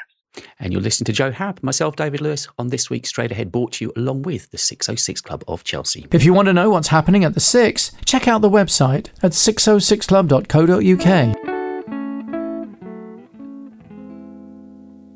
And 0.58 0.72
you're 0.72 0.82
listening 0.82 1.06
to 1.06 1.12
Jo 1.12 1.32
Harrop, 1.32 1.62
myself, 1.62 1.96
David 1.96 2.20
Lewis, 2.20 2.46
on 2.58 2.68
this 2.68 2.90
week's 2.90 3.08
Straight 3.08 3.32
Ahead, 3.32 3.50
brought 3.50 3.72
to 3.72 3.84
you 3.84 3.92
along 3.96 4.22
with 4.22 4.48
the 4.50 4.58
606 4.58 5.20
Club 5.20 5.42
of 5.48 5.64
Chelsea. 5.64 6.06
If 6.12 6.24
you 6.24 6.32
want 6.32 6.46
to 6.46 6.52
know 6.52 6.70
what's 6.70 6.88
happening 6.88 7.24
at 7.24 7.34
the 7.34 7.40
Six, 7.40 7.90
check 8.04 8.28
out 8.28 8.42
the 8.42 8.50
website 8.50 9.08
at 9.22 9.32
606club.co.uk. 9.32 11.36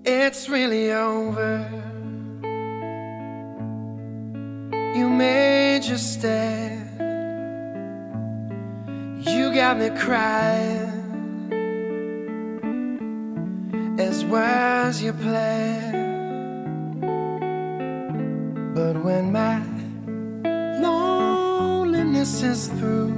It's 0.06 0.48
really 0.48 0.92
over. 0.92 1.70
You 4.94 5.08
made 5.08 5.84
your 5.84 5.98
stand. 5.98 6.80
You 9.26 9.54
got 9.54 9.78
me 9.78 9.90
crying. 9.98 10.93
As 13.96 14.24
was 14.24 15.00
your 15.00 15.12
plan. 15.12 15.92
But 18.74 18.96
when 19.04 19.30
my 19.30 19.62
loneliness 20.80 22.42
is 22.42 22.66
through, 22.68 23.14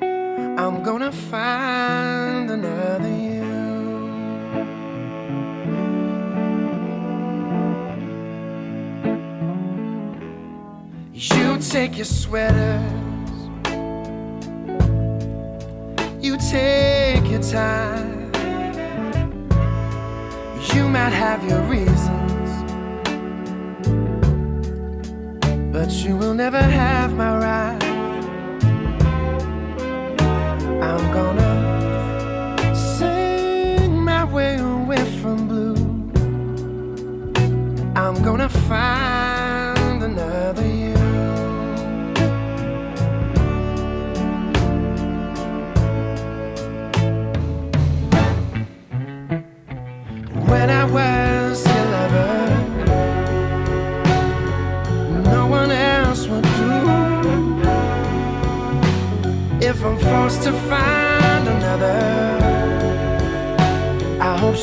I'm 0.00 0.82
gonna 0.82 1.12
find 1.12 2.50
another 2.50 3.08
you. 3.08 3.38
You 11.12 11.58
take 11.60 11.96
your 11.96 12.04
sweaters, 12.04 12.82
you 16.20 16.36
take 16.50 17.30
your 17.30 17.42
time. 17.42 18.07
Might 20.88 21.12
have 21.12 21.44
your 21.48 21.60
reasons, 21.62 22.48
but 25.72 25.90
you 25.92 26.16
will 26.16 26.34
never 26.34 26.60
have 26.60 27.12
my 27.14 27.36
right. 27.38 27.82
I'm 30.82 31.12
gonna 31.12 32.74
sing 32.74 34.02
my 34.02 34.24
way 34.24 34.58
away 34.58 35.04
from 35.20 35.46
blue. 35.46 35.76
I'm 37.94 38.22
gonna 38.22 38.48
find 38.48 38.97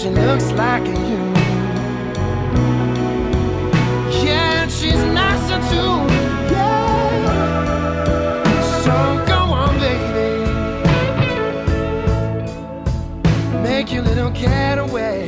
she 0.05 0.11
looks 0.11 0.51
like 0.51 0.85
you. 0.85 1.17
Yeah, 4.23 4.67
she's 4.67 5.03
nicer 5.19 5.59
too. 5.71 5.95
Yeah. 6.53 7.71
So 8.83 8.93
go 9.25 9.39
on, 9.61 9.73
baby. 9.79 10.29
Make 13.63 13.91
your 13.91 14.03
little 14.03 14.29
getaway. 14.29 15.27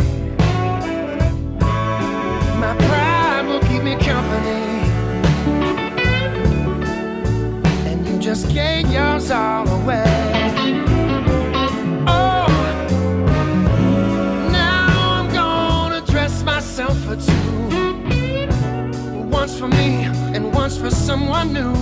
My 2.61 2.75
pride 2.77 3.45
will 3.47 3.61
keep 3.61 3.81
me 3.81 3.95
company. 3.95 4.61
And 7.89 8.07
you 8.07 8.19
just 8.19 8.53
gave 8.53 8.91
yours 8.91 9.31
all 9.31 9.66
For 19.57 19.67
me 19.67 20.03
and 20.35 20.53
once 20.53 20.77
for 20.77 20.91
someone 20.91 21.51
new. 21.51 21.73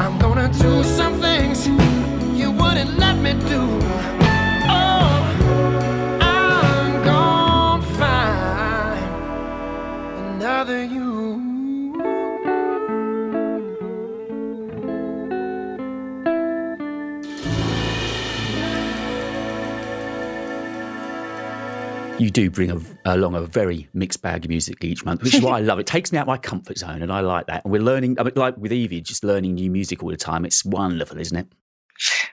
I'm 0.00 0.18
gonna 0.18 0.48
do 0.48 0.82
some 0.82 1.20
things 1.20 1.68
you 2.36 2.50
wouldn't 2.50 2.98
let 2.98 3.16
me 3.18 3.34
do. 3.48 3.62
Oh, 4.68 5.22
I'm 6.20 7.04
gonna 7.04 7.82
find 7.98 8.98
another 10.34 10.82
you. 10.82 11.11
You 22.22 22.30
do 22.30 22.50
bring 22.50 22.70
a, 22.70 22.80
along 23.04 23.34
a 23.34 23.40
very 23.40 23.88
mixed 23.94 24.22
bag 24.22 24.44
of 24.44 24.48
music 24.48 24.84
each 24.84 25.04
month, 25.04 25.24
which 25.24 25.34
is 25.34 25.40
why 25.42 25.58
I 25.58 25.60
love 25.62 25.80
it. 25.80 25.88
Takes 25.88 26.12
me 26.12 26.18
out 26.18 26.22
of 26.22 26.28
my 26.28 26.38
comfort 26.38 26.78
zone, 26.78 27.02
and 27.02 27.12
I 27.12 27.18
like 27.18 27.48
that. 27.48 27.64
And 27.64 27.72
we're 27.72 27.82
learning, 27.82 28.16
I 28.20 28.22
mean, 28.22 28.34
like 28.36 28.56
with 28.56 28.72
Evie, 28.72 29.00
just 29.00 29.24
learning 29.24 29.54
new 29.54 29.68
music 29.70 30.04
all 30.04 30.10
the 30.10 30.16
time. 30.16 30.44
It's 30.44 30.64
wonderful, 30.64 31.18
isn't 31.18 31.36
it? 31.36 31.48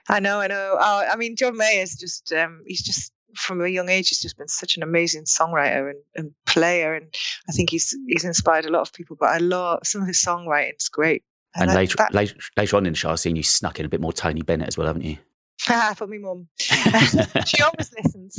I 0.08 0.20
know, 0.20 0.38
I 0.38 0.46
know. 0.46 0.76
Oh, 0.78 1.04
I 1.12 1.16
mean, 1.16 1.34
John 1.34 1.56
Mayer 1.56 1.82
is 1.82 1.96
just, 1.96 2.32
um, 2.32 2.62
he's 2.66 2.82
just 2.82 3.12
from 3.34 3.60
a 3.62 3.66
young 3.68 3.88
age, 3.88 4.10
he's 4.10 4.20
just 4.20 4.38
been 4.38 4.46
such 4.46 4.76
an 4.76 4.84
amazing 4.84 5.24
songwriter 5.24 5.90
and, 5.90 5.98
and 6.14 6.30
player. 6.46 6.94
And 6.94 7.06
I 7.48 7.52
think 7.52 7.70
he's 7.70 7.96
he's 8.06 8.24
inspired 8.24 8.66
a 8.66 8.70
lot 8.70 8.82
of 8.82 8.92
people. 8.92 9.16
But 9.18 9.30
I 9.30 9.38
love 9.38 9.80
some 9.82 10.02
of 10.02 10.06
his 10.06 10.18
songwriting, 10.24 10.70
it's 10.70 10.88
great. 10.88 11.24
And 11.56 11.68
I- 11.68 11.74
later, 11.74 11.96
that- 11.98 12.14
later, 12.14 12.36
later 12.56 12.76
on 12.76 12.86
in 12.86 12.92
the 12.92 12.96
show, 12.96 13.10
I've 13.10 13.18
seen 13.18 13.34
you 13.34 13.42
snuck 13.42 13.80
in 13.80 13.86
a 13.86 13.88
bit 13.88 14.00
more 14.00 14.12
Tony 14.12 14.42
Bennett 14.42 14.68
as 14.68 14.78
well, 14.78 14.86
haven't 14.86 15.02
you? 15.02 15.18
for 15.96 16.06
me 16.06 16.18
mum. 16.18 16.46
she 16.58 17.60
always 17.62 17.92
listens. 18.04 18.38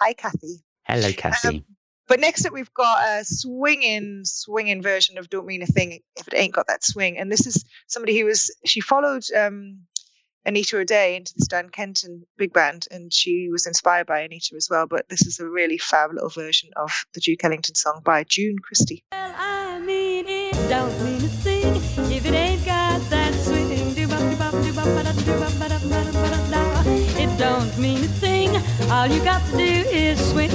Hi, 0.00 0.12
Kathy. 0.12 0.56
Hello, 0.88 1.12
Cassie. 1.12 1.64
But 2.06 2.20
next 2.20 2.46
up, 2.46 2.54
we've 2.54 2.72
got 2.72 3.04
a 3.06 3.24
swinging, 3.24 4.22
swinging 4.24 4.82
version 4.82 5.18
of 5.18 5.28
"Don't 5.28 5.46
Mean 5.46 5.62
a 5.62 5.66
Thing 5.66 6.00
If 6.16 6.28
It 6.28 6.34
Ain't 6.34 6.54
Got 6.54 6.66
That 6.68 6.82
Swing," 6.82 7.18
and 7.18 7.30
this 7.30 7.46
is 7.46 7.64
somebody 7.86 8.18
who 8.18 8.24
was 8.24 8.54
she 8.64 8.80
followed 8.80 9.24
um, 9.36 9.80
Anita 10.46 10.78
O'Day 10.78 11.16
into 11.16 11.34
the 11.36 11.44
Stan 11.44 11.68
Kenton 11.68 12.24
big 12.38 12.54
band, 12.54 12.86
and 12.90 13.12
she 13.12 13.50
was 13.50 13.66
inspired 13.66 14.06
by 14.06 14.20
Anita 14.20 14.54
as 14.56 14.68
well. 14.70 14.86
But 14.86 15.06
this 15.10 15.26
is 15.26 15.38
a 15.38 15.46
really 15.46 15.76
fab 15.76 16.14
little 16.14 16.30
version 16.30 16.70
of 16.76 17.04
the 17.12 17.20
Duke 17.20 17.44
Ellington 17.44 17.74
song 17.74 18.00
by 18.02 18.24
June 18.24 18.58
Christy. 18.58 19.04
Well, 19.12 19.34
I 19.36 19.78
mean 19.80 20.26
it 20.26 20.54
don't 20.70 20.98
mean 21.04 21.16
a 21.16 21.28
thing 21.28 21.76
if 22.10 22.24
it 22.24 22.32
ain't 22.32 22.64
got 22.64 23.02
that 23.10 23.34
swing. 23.34 23.68
It 27.20 27.38
don't 27.38 27.78
mean 27.78 27.98
a 27.98 28.08
thing. 28.08 28.27
All 28.90 29.06
you 29.06 29.22
got 29.22 29.44
to 29.50 29.56
do 29.56 29.64
is 29.64 30.18
swing. 30.30 30.48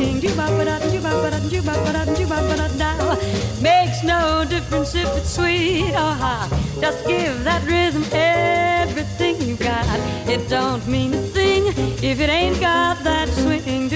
Makes 3.62 4.04
no 4.04 4.44
difference 4.50 4.96
if 4.96 5.08
it's 5.16 5.36
sweet 5.36 5.92
or 5.92 6.14
hot. 6.24 6.50
Just 6.82 7.06
give 7.06 7.44
that 7.44 7.64
rhythm 7.68 8.04
everything 8.12 9.40
you 9.42 9.56
got. 9.56 9.86
It 10.28 10.50
don't 10.50 10.86
mean 10.88 11.14
a 11.14 11.22
thing 11.22 11.68
if 12.02 12.20
it 12.20 12.30
ain't 12.30 12.60
got 12.60 13.04
that 13.04 13.30
swing. 13.30 13.92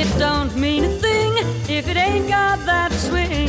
It 0.00 0.18
don't 0.18 0.56
mean 0.56 0.84
a 0.84 0.88
thing 0.88 1.32
if 1.68 1.88
it 1.88 1.96
ain't 1.96 2.28
got 2.28 2.64
that 2.64 2.92
swing. 2.92 3.48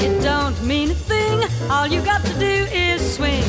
It 0.00 0.22
don't 0.22 0.60
mean 0.64 0.90
a 0.90 0.94
thing. 0.94 1.44
All 1.70 1.86
you 1.86 2.00
got 2.02 2.24
to 2.24 2.32
do 2.38 2.66
is 2.72 3.14
swing. 3.14 3.44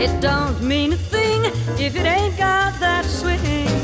It 0.00 0.20
don't 0.20 0.62
mean 0.62 0.92
a 0.92 0.96
thing 0.96 1.44
if 1.76 1.96
it 1.96 2.06
ain't 2.06 2.36
got 2.38 2.78
that 2.78 3.04
swing. 3.04 3.77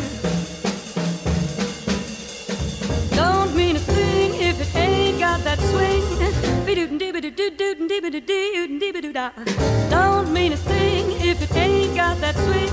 Don't 9.90 10.32
mean 10.32 10.52
a 10.52 10.56
thing 10.56 11.10
if 11.20 11.42
it 11.42 11.56
ain't 11.56 11.94
got 11.96 12.20
that 12.20 12.36
swing. 12.36 12.70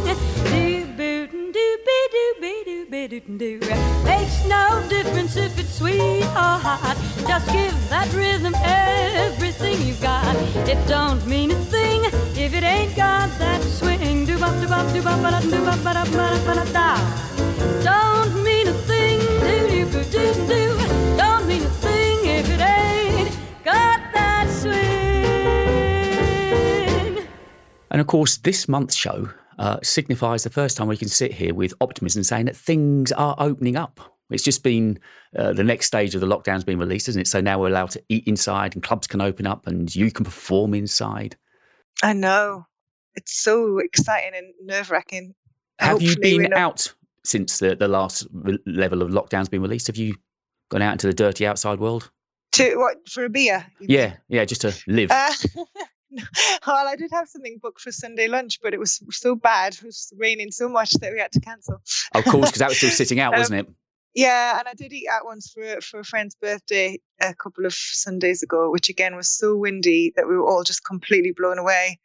Makes 4.03 4.45
no 4.45 4.83
difference 4.87 5.35
if 5.35 5.57
it's 5.57 5.77
sweet 5.77 6.23
or 6.23 6.59
hot. 6.65 6.95
Just 7.27 7.47
give 7.51 7.89
that 7.89 8.13
rhythm 8.13 8.53
everything 8.63 9.81
you've 9.81 10.01
got. 10.01 10.35
It 10.67 10.77
don't 10.87 11.25
mean 11.25 11.51
a 11.51 11.55
thing 11.55 12.03
if 12.35 12.53
it 12.53 12.63
ain't 12.63 12.95
got 12.95 13.29
that 13.39 13.63
swing. 13.63 14.25
Do-bop, 14.25 14.59
do-bop, 14.61 14.93
do-bop, 14.93 15.21
ba-da, 15.21 15.39
do-bop, 15.41 15.83
ba-da, 15.83 16.05
ba-da, 16.05 16.37
ba-da, 16.45 16.65
da. 16.71 16.97
Don't 17.83 18.43
mean 18.43 18.67
a 18.67 18.73
thing, 18.73 19.19
do-do-do-do-do. 19.19 20.45
Don't 20.47 20.60
And 27.91 27.99
of 27.99 28.07
course, 28.07 28.37
this 28.37 28.67
month's 28.67 28.95
show 28.95 29.29
uh, 29.59 29.77
signifies 29.83 30.43
the 30.43 30.49
first 30.49 30.77
time 30.77 30.87
we 30.87 30.97
can 30.97 31.09
sit 31.09 31.33
here 31.33 31.53
with 31.53 31.73
optimism 31.81 32.23
saying 32.23 32.45
that 32.45 32.55
things 32.55 33.11
are 33.11 33.35
opening 33.37 33.75
up. 33.75 33.99
It's 34.31 34.43
just 34.43 34.63
been 34.63 34.97
uh, 35.37 35.51
the 35.51 35.63
next 35.63 35.87
stage 35.87 36.15
of 36.15 36.21
the 36.21 36.27
lockdown's 36.27 36.63
been 36.63 36.79
released, 36.79 37.09
isn't 37.09 37.21
it? 37.21 37.27
So 37.27 37.41
now 37.41 37.59
we're 37.59 37.67
allowed 37.67 37.91
to 37.91 38.03
eat 38.07 38.25
inside 38.27 38.73
and 38.73 38.81
clubs 38.81 39.07
can 39.07 39.19
open 39.19 39.45
up 39.45 39.67
and 39.67 39.93
you 39.93 40.09
can 40.09 40.23
perform 40.23 40.73
inside. 40.73 41.35
I 42.01 42.13
know. 42.13 42.65
It's 43.15 43.37
so 43.37 43.79
exciting 43.79 44.31
and 44.35 44.53
nerve 44.63 44.89
wracking. 44.89 45.35
Have 45.79 46.01
you 46.01 46.15
been 46.17 46.53
out 46.53 46.93
since 47.25 47.59
the, 47.59 47.75
the 47.75 47.89
last 47.89 48.25
re- 48.31 48.57
level 48.65 49.01
of 49.01 49.11
lockdown's 49.11 49.49
been 49.49 49.61
released? 49.61 49.87
Have 49.87 49.97
you 49.97 50.15
gone 50.69 50.81
out 50.81 50.93
into 50.93 51.07
the 51.07 51.13
dirty 51.13 51.45
outside 51.45 51.79
world? 51.79 52.09
to 52.53 52.75
what 52.75 52.97
for 53.09 53.25
a 53.25 53.29
beer? 53.29 53.65
you 53.79 53.87
mean? 53.87 53.97
Yeah, 53.97 54.13
yeah, 54.27 54.45
just 54.45 54.61
to 54.61 54.73
live. 54.87 55.11
Uh. 55.11 55.31
well, 56.67 56.87
I 56.87 56.95
did 56.95 57.11
have 57.11 57.27
something 57.29 57.59
booked 57.61 57.81
for 57.81 57.91
Sunday 57.91 58.27
lunch, 58.27 58.59
but 58.61 58.73
it 58.73 58.79
was 58.79 59.01
so 59.11 59.35
bad. 59.35 59.73
It 59.73 59.83
was 59.83 60.13
raining 60.17 60.51
so 60.51 60.67
much 60.67 60.91
that 60.93 61.11
we 61.13 61.19
had 61.19 61.31
to 61.33 61.39
cancel. 61.39 61.81
of 62.13 62.23
course, 62.25 62.47
because 62.47 62.59
that 62.59 62.69
was 62.69 62.77
still 62.77 62.89
sitting 62.89 63.19
out, 63.19 63.33
Um, 63.33 63.39
wasn't 63.39 63.67
it? 63.67 63.73
Yeah, 64.13 64.59
and 64.59 64.67
I 64.67 64.73
did 64.73 64.91
eat 64.91 65.07
out 65.09 65.25
once 65.25 65.51
for 65.51 65.79
for 65.79 66.01
a 66.01 66.03
friend's 66.03 66.35
birthday 66.35 66.99
a 67.21 67.33
couple 67.33 67.65
of 67.65 67.73
Sundays 67.73 68.43
ago, 68.43 68.69
which 68.69 68.89
again 68.89 69.15
was 69.15 69.29
so 69.29 69.55
windy 69.55 70.11
that 70.15 70.27
we 70.27 70.35
were 70.35 70.45
all 70.45 70.63
just 70.63 70.83
completely 70.83 71.31
blown 71.35 71.57
away. 71.57 71.97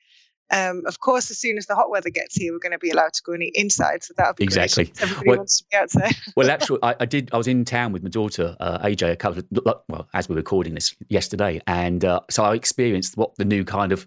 Um, 0.50 0.82
of 0.86 1.00
course, 1.00 1.30
as 1.30 1.38
soon 1.38 1.58
as 1.58 1.66
the 1.66 1.74
hot 1.74 1.90
weather 1.90 2.10
gets 2.10 2.36
here, 2.36 2.52
we're 2.52 2.60
going 2.60 2.72
to 2.72 2.78
be 2.78 2.90
allowed 2.90 3.12
to 3.14 3.22
go 3.24 3.32
and 3.32 3.42
eat 3.42 3.54
inside, 3.56 4.04
so 4.04 4.14
that'll 4.16 4.34
be 4.34 4.46
great. 4.46 4.64
Exactly. 4.64 4.92
Everybody 5.02 5.28
Well- 5.28 5.38
wants 5.38 5.58
to 5.58 5.64
be 5.70 5.76
outside. 5.76 6.14
Well, 6.36 6.50
actually, 6.50 6.78
I, 6.82 6.94
I 7.00 7.04
did. 7.06 7.30
I 7.32 7.36
was 7.38 7.48
in 7.48 7.64
town 7.64 7.92
with 7.92 8.02
my 8.02 8.10
daughter 8.10 8.56
uh, 8.60 8.78
AJ 8.86 9.12
a 9.12 9.16
couple 9.16 9.38
of 9.40 9.46
well, 9.88 10.08
as 10.14 10.28
we 10.28 10.34
were 10.34 10.40
recording 10.40 10.74
this 10.74 10.94
yesterday, 11.08 11.60
and 11.66 12.04
uh, 12.04 12.20
so 12.30 12.44
I 12.44 12.54
experienced 12.54 13.16
what 13.16 13.34
the 13.36 13.44
new 13.44 13.64
kind 13.64 13.90
of 13.92 14.06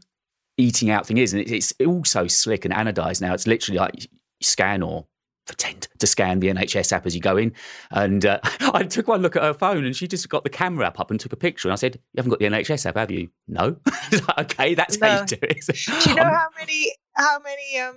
eating 0.57 0.89
out 0.89 1.07
thing 1.07 1.17
is, 1.17 1.33
and 1.33 1.41
it, 1.41 1.51
it's 1.51 1.73
all 1.85 2.03
so 2.05 2.27
slick 2.27 2.65
and 2.65 2.73
anodized 2.73 3.21
now. 3.21 3.33
It's 3.33 3.47
literally 3.47 3.79
like 3.79 4.07
scan 4.41 4.83
or 4.83 5.05
pretend 5.49 5.87
to 5.97 6.07
scan 6.07 6.39
the 6.39 6.47
NHS 6.47 6.93
app 6.93 7.05
as 7.05 7.15
you 7.15 7.21
go 7.21 7.35
in. 7.35 7.51
And 7.91 8.25
uh, 8.25 8.39
I 8.73 8.83
took 8.83 9.07
one 9.07 9.21
look 9.21 9.35
at 9.35 9.43
her 9.43 9.53
phone, 9.53 9.83
and 9.83 9.95
she 9.95 10.07
just 10.07 10.29
got 10.29 10.43
the 10.43 10.49
camera 10.49 10.85
app 10.87 10.99
up 10.99 11.11
and 11.11 11.19
took 11.19 11.33
a 11.33 11.37
picture. 11.37 11.67
And 11.67 11.73
I 11.73 11.75
said, 11.75 11.95
"You 11.95 12.17
haven't 12.17 12.29
got 12.29 12.39
the 12.39 12.45
NHS 12.45 12.85
app, 12.85 12.95
have 12.95 13.11
you?" 13.11 13.29
No. 13.47 13.75
Like, 14.11 14.59
okay, 14.59 14.73
that's 14.73 14.99
how 14.99 15.19
you 15.21 15.25
do 15.27 15.37
it. 15.41 15.65
Do 16.03 16.09
you 16.09 16.15
know 16.15 16.23
I'm- 16.23 16.33
how 16.33 16.47
many 16.59 16.95
how 17.15 17.39
many 17.39 17.79
um 17.79 17.95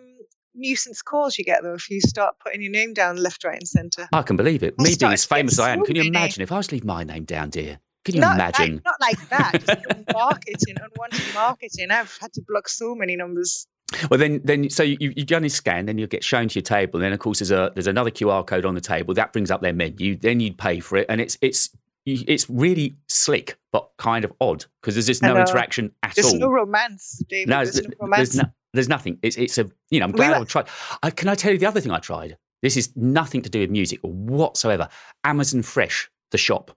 nuisance 0.55 1.01
calls 1.01 1.39
you 1.39 1.45
get 1.45 1.63
though 1.63 1.73
if 1.75 1.89
you 1.89 2.01
start 2.03 2.35
putting 2.45 2.61
your 2.61 2.71
name 2.71 2.93
down 2.93 3.17
left, 3.17 3.45
right, 3.45 3.59
and 3.59 3.67
centre? 3.69 4.09
I 4.13 4.23
can 4.23 4.37
believe 4.37 4.63
it. 4.63 4.75
I 4.79 4.83
Me 4.83 4.95
being 4.99 5.13
as 5.13 5.25
famous 5.25 5.55
as 5.55 5.61
I 5.61 5.71
am, 5.71 5.85
can 5.85 5.97
you 5.97 6.03
imagine 6.03 6.43
if 6.43 6.53
I 6.53 6.57
was 6.59 6.67
to 6.69 6.75
leave 6.75 6.85
my 6.85 7.05
name 7.05 7.25
down, 7.25 7.51
dear? 7.51 7.79
Can 8.05 8.17
you 8.17 8.21
not 8.21 8.35
imagine? 8.35 8.75
Like, 8.75 8.85
not 8.85 9.01
like 9.01 9.29
that. 9.31 9.53
Just 9.65 10.13
marketing, 10.13 10.75
unwanted 10.81 11.35
marketing. 11.35 11.91
I've 11.91 12.17
had 12.21 12.33
to 12.35 12.43
block 12.47 12.69
so 12.69 12.95
many 12.95 13.15
numbers. 13.17 13.67
Well, 14.11 14.19
then, 14.19 14.41
then 14.45 14.71
so 14.71 14.83
you, 14.83 14.97
you've 15.01 15.27
done 15.27 15.43
your 15.43 15.51
scan, 15.51 15.87
then 15.87 15.99
you'll 15.99 16.09
get 16.09 16.25
shown 16.25 16.49
to 16.49 16.55
your 16.59 16.63
table, 16.63 16.99
and 16.99 17.05
then 17.05 17.13
of 17.13 17.19
course 17.19 17.39
there's 17.41 17.51
a 17.51 17.71
there's 17.75 17.87
another 17.87 18.11
QR 18.11 18.47
code 18.47 18.65
on 18.65 18.75
the 18.75 18.81
table 18.81 19.15
that 19.15 19.33
brings 19.33 19.51
up 19.51 19.61
their 19.63 19.73
menu. 19.73 20.17
Then 20.17 20.41
you'd 20.41 20.59
pay 20.59 20.81
for 20.81 20.97
it, 20.97 21.07
and 21.09 21.21
it's 21.21 21.37
it's 21.41 21.71
it's 22.05 22.51
really 22.51 22.97
slick 23.09 23.57
but 23.73 23.89
kind 23.97 24.25
of 24.25 24.33
odd 24.41 24.65
because 24.81 24.95
there's 24.95 25.07
just 25.07 25.23
I 25.23 25.29
no 25.29 25.41
interaction 25.41 25.93
at 26.03 26.11
all. 26.11 26.15
There's 26.23 26.33
all. 26.35 26.41
no 26.41 26.49
romance, 26.51 27.23
David. 27.29 27.49
No, 27.49 27.57
there's 27.59 27.75
th- 27.75 27.89
no 27.89 27.95
romance. 28.01 28.19
there's, 28.31 28.37
no, 28.43 28.51
there's 28.75 28.89
nothing. 28.89 29.19
It's 29.23 29.37
it's 29.37 29.59
a 29.59 29.71
you 29.91 30.01
know 30.01 30.07
I'm 30.07 30.13
We 30.13 30.17
glad 30.17 30.31
were- 30.31 30.37
I've 30.37 30.49
tried. 30.49 30.67
I, 31.03 31.11
can 31.11 31.29
I 31.29 31.35
tell 31.35 31.53
you 31.53 31.59
the 31.59 31.67
other 31.67 31.81
thing 31.81 31.93
I 31.93 31.99
tried? 31.99 32.37
This 32.63 32.77
is 32.77 32.93
nothing 32.97 33.43
to 33.43 33.51
do 33.51 33.61
with 33.61 33.71
music 33.71 33.99
whatsoever. 34.03 34.89
Amazon 35.25 35.63
Fresh, 35.63 36.09
the 36.31 36.39
shop. 36.39 36.71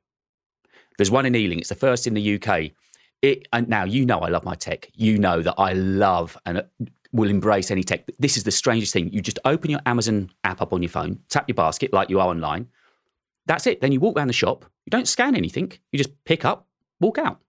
There's 0.98 1.12
one 1.12 1.26
in 1.26 1.36
Ealing. 1.36 1.60
It's 1.60 1.70
the 1.70 1.76
first 1.76 2.08
in 2.08 2.14
the 2.14 2.36
UK. 2.42 2.72
It 3.22 3.48
and 3.54 3.68
now 3.68 3.84
you 3.84 4.06
know 4.06 4.20
I 4.20 4.30
love 4.30 4.44
my 4.46 4.56
tech. 4.56 4.90
You 4.94 5.18
know 5.18 5.42
that 5.42 5.56
I 5.58 5.74
love 5.74 6.38
and 6.46 6.60
uh, 6.60 6.64
will 7.16 7.30
embrace 7.30 7.72
any 7.72 7.84
tech. 7.84 8.06
This 8.20 8.38
is 8.38 8.44
the 8.44 8.52
strangest 8.52 8.94
thing. 8.94 9.12
You 9.12 9.22
just 9.22 9.40
open 9.46 9.72
your 9.72 9.80
Amazon 9.86 10.30
app 10.44 10.62
up 10.62 10.74
on 10.74 10.82
your 10.84 10.90
phone, 10.90 11.20
tap 11.30 11.48
your 11.48 11.56
basket 11.56 11.94
like 11.94 12.10
you 12.10 12.20
are 12.20 12.28
online. 12.28 12.68
That's 13.46 13.68
it. 13.68 13.82
Then 13.82 13.92
you 13.92 14.00
walk 14.00 14.18
around 14.18 14.28
the 14.28 14.34
shop. 14.34 14.66
You 14.86 14.92
don't 14.92 15.08
scan 15.08 15.36
anything. 15.36 15.72
You 15.92 15.98
just 15.98 16.12
pick 16.26 16.46
up, 16.46 16.68
walk 17.00 17.18
out 17.18 17.40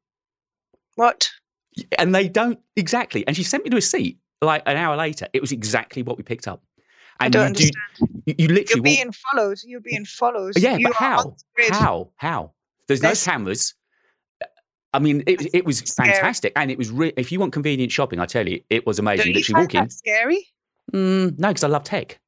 what? 0.95 1.31
and 1.99 2.15
they 2.15 2.29
don't 2.29 2.59
exactly. 2.77 3.27
And 3.27 3.37
she 3.37 3.43
sent 3.43 3.65
me 3.65 3.71
to 3.71 3.77
a 3.77 3.83
seat 3.83 4.19
like 4.41 4.63
an 4.67 4.77
hour 4.77 4.97
later. 4.97 5.27
It 5.33 5.41
was 5.41 5.53
exactly 5.53 6.03
what 6.03 6.17
we 6.17 6.23
picked 6.23 6.49
up. 6.49 6.63
And 7.21 7.35
I 7.35 7.39
don't 7.39 7.59
you, 7.59 7.71
do, 7.71 8.07
you, 8.27 8.35
you 8.39 8.49
literally 8.49 8.67
You're 8.69 8.77
walk- 8.79 8.85
being 8.85 9.13
followed. 9.13 9.59
You're 9.65 9.81
being 9.81 10.05
followed. 10.05 10.59
yeah, 10.59 10.77
You 10.77 10.89
but 10.89 10.97
how? 10.97 11.37
How? 11.71 12.11
How? 12.17 12.53
There's 12.89 13.03
no 13.03 13.15
cameras. 13.15 13.75
I 14.97 14.99
mean, 14.99 15.23
it, 15.27 15.55
it 15.55 15.65
was 15.65 15.79
scary. 15.79 16.13
fantastic, 16.13 16.53
and 16.57 16.71
it 16.71 16.79
was. 16.79 16.91
Re- 16.91 17.13
if 17.17 17.31
you 17.31 17.39
want 17.41 17.53
convenient 17.53 17.93
shopping, 17.93 18.19
I 18.21 18.27
tell 18.27 18.49
you, 18.49 18.61
it 18.71 18.87
was 18.87 18.99
amazing. 18.99 19.27
Don't 19.27 19.35
literally 19.35 19.55
find 19.55 19.65
walk 19.65 19.75
in. 19.75 19.85
that 19.85 19.93
scary? 19.93 20.47
Mm, 20.93 21.39
no, 21.39 21.49
because 21.49 21.65
I 21.65 21.69
love 21.69 21.85
tech. 21.85 22.19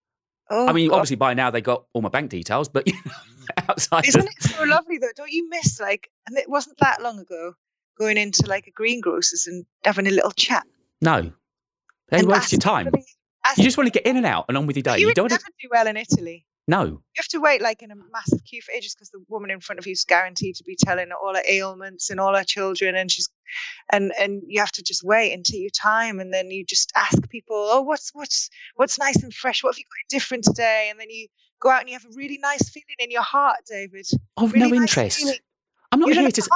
Oh, 0.51 0.67
I 0.69 0.73
mean, 0.73 0.89
God. 0.89 0.97
obviously 0.97 1.17
by 1.17 1.35
now 1.35 1.51
they 1.51 1.61
got 1.61 1.85
all 1.93 2.03
my 2.03 2.09
bank 2.09 2.31
details, 2.31 2.69
but 2.69 2.87
you 2.87 2.95
know, 3.05 3.13
outside 3.69 4.07
Isn't 4.09 4.21
of 4.23 4.27
it 4.27 4.43
so 4.43 4.65
lovely 4.65 4.99
though? 4.99 5.09
Don't 5.17 5.31
you 5.31 5.49
miss 5.49 5.79
like? 5.81 6.09
And 6.27 6.37
it 6.39 6.49
wasn't 6.49 6.79
that 6.79 7.03
long 7.03 7.19
ago 7.19 7.53
going 7.99 8.17
into 8.17 8.47
like 8.47 8.67
a 8.67 8.71
greengrocers 8.71 9.47
and 9.47 9.67
having 9.85 10.07
a 10.07 10.11
little 10.11 10.31
chat. 10.31 10.65
no, 11.01 11.31
they 12.11 12.19
and 12.21 12.29
waste 12.29 12.53
your 12.53 12.61
time. 12.61 12.91
You 13.57 13.65
just 13.65 13.77
want 13.79 13.87
to 13.87 13.93
get 13.93 14.07
in 14.07 14.17
and 14.17 14.27
out 14.27 14.45
and 14.49 14.57
on 14.59 14.67
with 14.67 14.77
your 14.77 14.83
day. 14.83 14.95
You 14.97 15.01
You 15.01 15.07
would 15.09 15.15
don't. 15.17 15.31
never 15.31 15.43
do 15.61 15.69
well 15.71 15.87
in 15.87 15.97
Italy. 15.97 16.47
No, 16.69 16.85
You 16.85 17.01
have 17.17 17.29
to 17.29 17.41
wait 17.41 17.63
like 17.63 17.83
in 17.83 17.91
a 17.91 17.97
massive 18.13 18.45
queue 18.45 18.61
for 18.63 18.73
ages 18.73 18.95
because 18.95 19.09
the 19.11 19.25
woman 19.29 19.51
in 19.51 19.59
front 19.61 19.79
of 19.79 19.87
you 19.87 19.93
is 19.93 20.05
guaranteed 20.05 20.55
to 20.57 20.65
be 20.65 20.77
telling 20.77 21.09
all 21.11 21.35
her 21.35 21.43
ailments 21.49 22.11
and 22.11 22.21
all 22.21 22.37
her 22.37 22.45
children, 22.45 22.95
and 22.95 23.11
she's 23.11 23.29
and 23.91 24.13
and 24.21 24.43
you 24.47 24.61
have 24.61 24.73
to 24.73 24.83
just 24.83 25.03
wait 25.03 25.33
until 25.33 25.59
your 25.59 25.71
time, 25.71 26.21
and 26.21 26.33
then 26.33 26.51
you 26.51 26.65
just 26.65 26.93
ask 26.95 27.29
people, 27.31 27.57
oh, 27.57 27.81
what's 27.81 28.11
what's 28.15 28.51
what's 28.77 28.99
nice 28.99 29.23
and 29.23 29.33
fresh? 29.33 29.65
What 29.65 29.75
have 29.75 29.79
you 29.79 29.85
got 29.85 30.09
different 30.11 30.45
today? 30.45 30.89
And 30.91 31.01
then 31.01 31.09
you 31.11 31.27
go 31.59 31.71
out 31.71 31.81
and 31.81 31.89
you 31.89 31.95
have 31.95 32.05
a 32.05 32.15
really 32.15 32.39
nice 32.39 32.69
feeling 32.69 32.97
in 32.99 33.11
your 33.11 33.23
heart, 33.23 33.61
David. 33.67 34.07
I've 34.37 34.53
Really 34.53 34.71
no 34.71 34.77
nice 34.77 34.91
interest. 34.91 35.19
feeling. 35.19 35.39
I'm 35.91 36.01
not 36.01 36.11
You 36.11 36.21
here 36.21 36.31
to. 36.31 36.51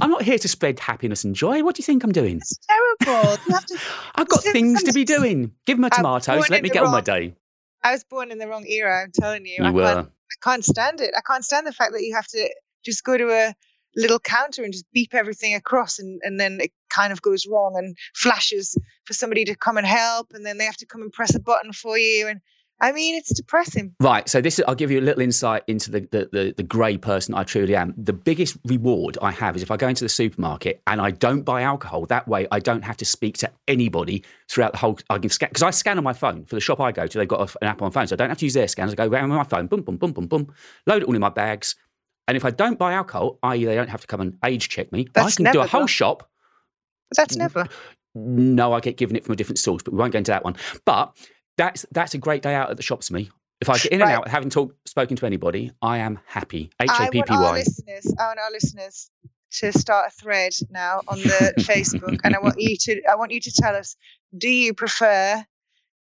I'm 0.00 0.10
not 0.10 0.22
here 0.22 0.38
to 0.38 0.48
spread 0.48 0.80
happiness 0.80 1.24
and 1.24 1.34
joy. 1.34 1.62
What 1.62 1.74
do 1.76 1.80
you 1.80 1.84
think 1.84 2.04
I'm 2.04 2.12
doing? 2.12 2.38
It's 2.38 2.58
terrible. 2.66 3.36
You 3.46 3.52
have 3.52 3.66
to. 3.66 3.78
I've 4.14 4.28
got 4.28 4.42
things 4.44 4.82
to 4.84 4.92
be 4.92 5.04
doing. 5.04 5.52
Give 5.66 5.76
them 5.76 5.84
a 5.84 5.90
tomatoes. 5.90 6.48
Let 6.48 6.62
me 6.62 6.70
get 6.70 6.84
on 6.84 6.92
my 6.92 7.02
day. 7.02 7.34
I 7.82 7.92
was 7.92 8.04
born 8.04 8.30
in 8.30 8.38
the 8.38 8.48
wrong 8.48 8.66
era. 8.66 9.02
I'm 9.02 9.12
telling 9.12 9.46
you. 9.46 9.62
I 9.62 9.70
You 9.70 9.78
can't. 9.80 10.08
I 10.08 10.50
can't 10.50 10.64
stand 10.64 11.00
it. 11.00 11.14
I 11.16 11.20
can't 11.26 11.44
stand 11.44 11.66
the 11.66 11.72
fact 11.72 11.92
that 11.92 12.02
you 12.02 12.14
have 12.14 12.26
to 12.28 12.48
just 12.84 13.02
go 13.04 13.16
to 13.16 13.30
a 13.30 13.54
little 13.96 14.18
counter 14.20 14.62
and 14.62 14.72
just 14.72 14.84
beep 14.92 15.14
everything 15.14 15.54
across, 15.54 15.98
and 15.98 16.20
and 16.22 16.38
then 16.38 16.60
it 16.60 16.72
kind 16.90 17.12
of 17.12 17.22
goes 17.22 17.46
wrong 17.46 17.74
and 17.76 17.96
flashes 18.14 18.76
for 19.04 19.14
somebody 19.14 19.44
to 19.46 19.56
come 19.56 19.78
and 19.78 19.86
help, 19.86 20.28
and 20.32 20.44
then 20.44 20.58
they 20.58 20.64
have 20.64 20.76
to 20.78 20.86
come 20.86 21.02
and 21.02 21.12
press 21.12 21.34
a 21.34 21.40
button 21.40 21.72
for 21.72 21.96
you. 21.98 22.28
And 22.28 22.40
I 22.80 22.92
mean, 22.92 23.16
it's 23.16 23.34
depressing. 23.34 23.94
Right. 24.00 24.28
So 24.28 24.40
this 24.40 24.58
is, 24.58 24.64
I'll 24.68 24.74
give 24.76 24.90
you 24.90 25.00
a 25.00 25.02
little 25.02 25.22
insight 25.22 25.64
into 25.66 25.90
the 25.90 26.00
the, 26.12 26.28
the, 26.30 26.54
the 26.56 26.62
grey 26.62 26.96
person 26.96 27.34
I 27.34 27.42
truly 27.42 27.74
am. 27.74 27.92
The 27.96 28.12
biggest 28.12 28.56
reward 28.64 29.18
I 29.20 29.32
have 29.32 29.56
is 29.56 29.62
if 29.62 29.70
I 29.70 29.76
go 29.76 29.88
into 29.88 30.04
the 30.04 30.08
supermarket 30.08 30.80
and 30.86 31.00
I 31.00 31.10
don't 31.10 31.42
buy 31.42 31.62
alcohol. 31.62 32.06
That 32.06 32.28
way, 32.28 32.46
I 32.52 32.60
don't 32.60 32.82
have 32.82 32.96
to 32.98 33.04
speak 33.04 33.36
to 33.38 33.50
anybody 33.66 34.22
throughout 34.48 34.72
the 34.72 34.78
whole. 34.78 34.98
I 35.10 35.18
can 35.18 35.30
scan 35.30 35.48
because 35.48 35.64
I 35.64 35.70
scan 35.70 35.98
on 35.98 36.04
my 36.04 36.12
phone 36.12 36.44
for 36.44 36.54
the 36.54 36.60
shop 36.60 36.80
I 36.80 36.92
go 36.92 37.06
to. 37.06 37.18
They've 37.18 37.26
got 37.26 37.52
an 37.60 37.68
app 37.68 37.82
on 37.82 37.88
my 37.88 37.92
phone, 37.92 38.06
so 38.06 38.14
I 38.14 38.16
don't 38.16 38.28
have 38.28 38.38
to 38.38 38.46
use 38.46 38.54
their 38.54 38.68
scanners. 38.68 38.92
I 38.92 38.96
go 38.96 39.08
around 39.08 39.30
with 39.30 39.38
my 39.38 39.44
phone, 39.44 39.66
boom, 39.66 39.82
boom, 39.82 39.96
boom, 39.96 40.12
boom, 40.12 40.26
boom, 40.26 40.54
load 40.86 41.02
it 41.02 41.08
all 41.08 41.14
in 41.14 41.20
my 41.20 41.30
bags. 41.30 41.74
And 42.28 42.36
if 42.36 42.44
I 42.44 42.50
don't 42.50 42.78
buy 42.78 42.92
alcohol, 42.92 43.38
i.e., 43.42 43.64
they 43.64 43.74
don't 43.74 43.88
have 43.88 44.02
to 44.02 44.06
come 44.06 44.20
and 44.20 44.38
age 44.44 44.68
check 44.68 44.92
me, 44.92 45.08
I 45.16 45.30
can 45.30 45.50
do 45.50 45.60
a 45.60 45.66
whole 45.66 45.80
done. 45.80 45.86
shop 45.88 46.30
But 47.10 47.16
that's 47.16 47.36
never. 47.36 47.66
no, 48.14 48.72
I 48.74 48.80
get 48.80 48.98
given 48.98 49.16
it 49.16 49.24
from 49.24 49.32
a 49.32 49.36
different 49.36 49.58
source, 49.58 49.82
but 49.82 49.92
we 49.94 49.98
won't 49.98 50.12
go 50.12 50.18
into 50.18 50.30
that 50.30 50.44
one. 50.44 50.54
But 50.84 51.16
that's 51.58 51.84
that's 51.92 52.14
a 52.14 52.18
great 52.18 52.40
day 52.42 52.54
out 52.54 52.70
at 52.70 52.78
the 52.78 52.82
shops 52.82 53.08
for 53.08 53.14
me. 53.14 53.30
If 53.60 53.68
I 53.68 53.76
get 53.76 53.92
in 53.92 54.00
and 54.00 54.10
out, 54.10 54.28
having 54.28 54.50
talked, 54.50 54.88
spoken 54.88 55.16
to 55.16 55.26
anybody, 55.26 55.72
I 55.82 55.98
am 55.98 56.20
happy. 56.26 56.70
H 56.80 56.88
I 56.90 57.08
A 57.08 57.10
P 57.10 57.18
want 57.18 57.30
our 57.30 57.52
listeners. 57.54 58.14
I 58.18 58.26
want 58.28 58.38
our 58.38 58.50
listeners 58.52 59.10
to 59.50 59.72
start 59.72 60.12
a 60.12 60.22
thread 60.22 60.52
now 60.70 61.02
on 61.08 61.18
the 61.18 61.54
Facebook, 61.58 62.20
and 62.22 62.36
I 62.36 62.38
want 62.38 62.54
you 62.58 62.76
to. 62.76 63.02
I 63.10 63.16
want 63.16 63.32
you 63.32 63.40
to 63.40 63.52
tell 63.52 63.74
us: 63.74 63.96
Do 64.36 64.48
you 64.48 64.74
prefer 64.74 65.44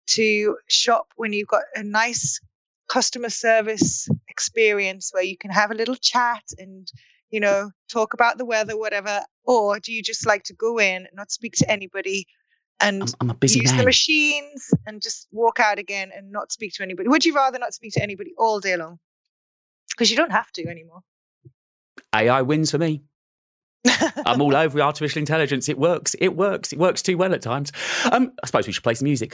to 0.09 0.57
shop 0.69 1.07
when 1.15 1.33
you've 1.33 1.47
got 1.47 1.63
a 1.75 1.83
nice 1.83 2.39
customer 2.87 3.29
service 3.29 4.07
experience 4.29 5.09
where 5.11 5.23
you 5.23 5.35
can 5.35 5.51
have 5.51 5.71
a 5.71 5.75
little 5.75 5.95
chat 5.95 6.43
and 6.57 6.89
you 7.31 7.39
know 7.39 7.71
talk 7.91 8.13
about 8.13 8.37
the 8.37 8.45
weather, 8.45 8.77
whatever, 8.77 9.23
or 9.45 9.79
do 9.79 9.91
you 9.91 10.03
just 10.03 10.27
like 10.27 10.43
to 10.43 10.53
go 10.53 10.77
in, 10.77 11.07
and 11.07 11.15
not 11.15 11.31
speak 11.31 11.53
to 11.55 11.71
anybody, 11.71 12.27
and 12.79 13.03
I'm, 13.03 13.09
I'm 13.21 13.29
a 13.31 13.33
busy 13.33 13.59
use 13.59 13.73
the 13.73 13.83
machines 13.83 14.71
and 14.85 15.01
just 15.01 15.27
walk 15.31 15.59
out 15.59 15.79
again 15.79 16.11
and 16.15 16.31
not 16.31 16.51
speak 16.51 16.73
to 16.73 16.83
anybody? 16.83 17.09
Would 17.09 17.25
you 17.25 17.33
rather 17.33 17.59
not 17.59 17.73
speak 17.73 17.93
to 17.93 18.03
anybody 18.03 18.33
all 18.37 18.59
day 18.59 18.77
long? 18.77 18.99
Because 19.89 20.11
you 20.11 20.17
don't 20.17 20.31
have 20.31 20.51
to 20.53 20.67
anymore. 20.67 21.01
AI 22.13 22.41
wins 22.41 22.71
for 22.71 22.77
me. 22.77 23.03
I'm 24.25 24.41
all 24.41 24.55
over 24.55 24.81
artificial 24.81 25.19
intelligence. 25.19 25.69
It 25.69 25.77
works. 25.77 26.15
It 26.19 26.35
works. 26.35 26.73
It 26.73 26.79
works 26.79 27.01
too 27.01 27.17
well 27.17 27.33
at 27.33 27.41
times. 27.41 27.71
Um, 28.11 28.33
I 28.43 28.47
suppose 28.47 28.67
we 28.67 28.73
should 28.73 28.83
play 28.83 28.95
some 28.95 29.05
music. 29.05 29.33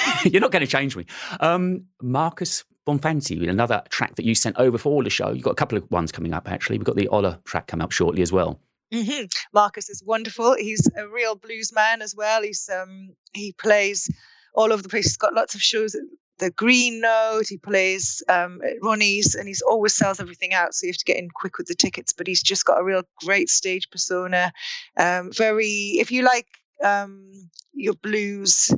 You're 0.24 0.40
not 0.40 0.52
going 0.52 0.64
to 0.64 0.70
change 0.70 0.96
me. 0.96 1.06
Um, 1.40 1.84
Marcus 2.02 2.64
Bonfanti, 2.86 3.48
another 3.48 3.82
track 3.90 4.14
that 4.16 4.24
you 4.24 4.34
sent 4.34 4.56
over 4.58 4.78
for 4.78 4.90
all 4.90 5.02
the 5.02 5.10
show. 5.10 5.30
You've 5.30 5.44
got 5.44 5.50
a 5.50 5.56
couple 5.56 5.76
of 5.76 5.90
ones 5.90 6.10
coming 6.10 6.32
up, 6.32 6.50
actually. 6.50 6.78
We've 6.78 6.86
got 6.86 6.96
the 6.96 7.08
Ola 7.08 7.38
track 7.44 7.66
coming 7.66 7.84
up 7.84 7.92
shortly 7.92 8.22
as 8.22 8.32
well. 8.32 8.58
Hmm 8.92 9.24
Marcus 9.52 9.88
is 9.88 10.02
wonderful. 10.04 10.56
He's 10.56 10.88
a 10.96 11.08
real 11.08 11.34
blues 11.34 11.72
man 11.72 12.02
as 12.02 12.14
well. 12.14 12.42
He's 12.42 12.68
um 12.68 13.14
he 13.32 13.52
plays 13.52 14.08
all 14.54 14.72
over 14.72 14.82
the 14.82 14.88
place. 14.88 15.04
He's 15.04 15.16
got 15.16 15.34
lots 15.34 15.54
of 15.54 15.62
shows 15.62 15.94
at 15.94 16.02
the 16.38 16.50
Green 16.50 17.00
Note. 17.00 17.46
He 17.48 17.58
plays 17.58 18.22
um, 18.28 18.60
at 18.64 18.76
Ronnie's, 18.82 19.34
and 19.34 19.46
he's 19.46 19.62
always 19.62 19.94
sells 19.94 20.20
everything 20.20 20.54
out. 20.54 20.74
So 20.74 20.86
you 20.86 20.92
have 20.92 20.98
to 20.98 21.04
get 21.04 21.18
in 21.18 21.28
quick 21.30 21.58
with 21.58 21.66
the 21.66 21.74
tickets. 21.74 22.12
But 22.12 22.26
he's 22.26 22.42
just 22.42 22.64
got 22.64 22.80
a 22.80 22.84
real 22.84 23.02
great 23.24 23.50
stage 23.50 23.90
persona. 23.90 24.52
Um, 24.96 25.32
very 25.32 25.96
if 25.98 26.10
you 26.10 26.22
like 26.22 26.46
um 26.82 27.32
your 27.74 27.94
blues 27.94 28.72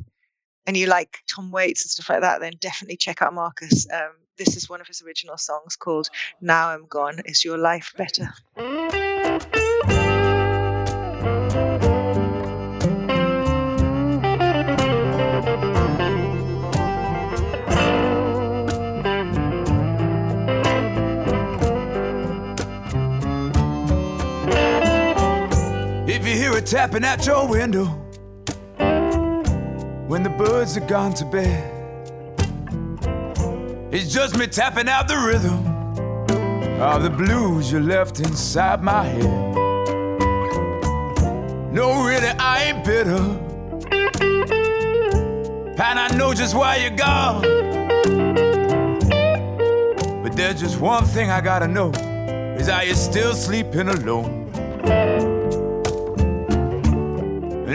and 0.65 0.77
you 0.77 0.87
like 0.87 1.19
Tom 1.33 1.51
Waits 1.51 1.83
and 1.83 1.91
stuff 1.91 2.09
like 2.09 2.21
that, 2.21 2.41
then 2.41 2.53
definitely 2.59 2.97
check 2.97 3.21
out 3.21 3.33
Marcus. 3.33 3.87
Um, 3.91 4.11
this 4.37 4.55
is 4.55 4.69
one 4.69 4.81
of 4.81 4.87
his 4.87 5.01
original 5.01 5.37
songs 5.37 5.75
called 5.75 6.09
"Now 6.41 6.69
I'm 6.69 6.85
Gone." 6.87 7.21
Is 7.25 7.45
your 7.45 7.57
life 7.57 7.93
better? 7.97 8.33
Tapping 26.71 27.03
at 27.03 27.25
your 27.25 27.49
window 27.49 27.83
when 30.07 30.23
the 30.23 30.33
birds 30.37 30.77
are 30.77 30.87
gone 30.87 31.13
to 31.13 31.25
bed, 31.25 31.69
it's 33.93 34.09
just 34.09 34.37
me 34.37 34.47
tapping 34.47 34.87
out 34.87 35.05
the 35.05 35.17
rhythm 35.17 35.67
of 36.81 37.03
the 37.03 37.09
blues 37.09 37.69
you 37.73 37.81
left 37.81 38.21
inside 38.21 38.81
my 38.81 39.03
head. 39.03 39.53
No, 41.73 42.05
really, 42.05 42.29
I 42.39 42.63
ain't 42.63 42.85
bitter, 42.85 43.17
and 45.77 45.99
I 45.99 46.15
know 46.15 46.33
just 46.33 46.55
why 46.55 46.77
you're 46.77 46.95
gone. 46.95 47.41
But 50.23 50.37
there's 50.37 50.61
just 50.61 50.79
one 50.79 51.03
thing 51.03 51.31
I 51.31 51.41
gotta 51.41 51.67
know 51.67 51.91
is 52.57 52.69
are 52.69 52.85
you 52.85 52.93
still 52.93 53.33
sleeping 53.33 53.89
alone? 53.89 54.40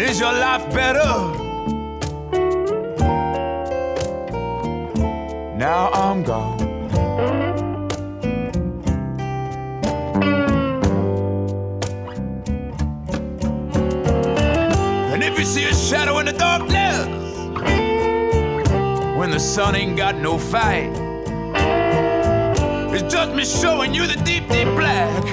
Is 0.02 0.20
your 0.20 0.32
life 0.32 0.68
better? 0.74 1.08
Now 5.56 5.88
I'm 5.92 6.22
gone. 6.22 6.60
And 15.12 15.22
if 15.22 15.38
you 15.38 15.44
see 15.46 15.64
a 15.64 15.74
shadow 15.74 16.18
in 16.18 16.26
the 16.26 16.32
darkness, 16.32 17.06
when 19.16 19.30
the 19.30 19.40
sun 19.40 19.76
ain't 19.76 19.96
got 19.96 20.16
no 20.16 20.36
fight, 20.36 20.90
it's 22.92 23.10
just 23.14 23.32
me 23.32 23.44
showing 23.44 23.94
you 23.94 24.06
the 24.06 24.16
deep, 24.24 24.46
deep 24.48 24.68
black 24.76 25.24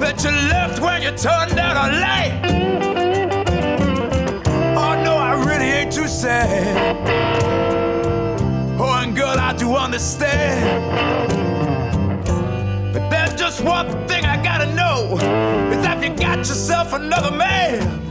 that 0.00 0.24
you 0.24 0.30
left 0.30 0.80
when 0.80 1.02
you 1.02 1.10
turned 1.10 1.58
out 1.58 1.76
a 1.76 2.00
light. 2.00 2.59
Sad. 6.20 7.08
Oh, 8.78 9.00
and 9.02 9.16
girl, 9.16 9.38
I 9.38 9.54
do 9.54 9.74
understand. 9.74 10.92
But 12.92 13.08
there's 13.08 13.34
just 13.40 13.62
one 13.62 13.88
thing 14.06 14.26
I 14.26 14.42
gotta 14.42 14.66
know 14.74 15.16
is 15.72 15.82
that 15.82 16.02
you 16.02 16.14
got 16.14 16.38
yourself 16.38 16.92
another 16.92 17.30
man. 17.30 18.09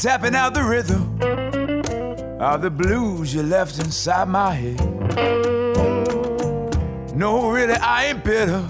Tapping 0.00 0.34
out 0.34 0.54
the 0.54 0.62
rhythm 0.62 1.02
of 2.40 2.62
the 2.62 2.70
blues 2.70 3.34
you 3.34 3.42
left 3.42 3.78
inside 3.78 4.26
my 4.28 4.54
head. 4.54 4.80
No, 7.14 7.50
really, 7.50 7.74
I 7.74 8.06
ain't 8.06 8.24
bitter. 8.24 8.66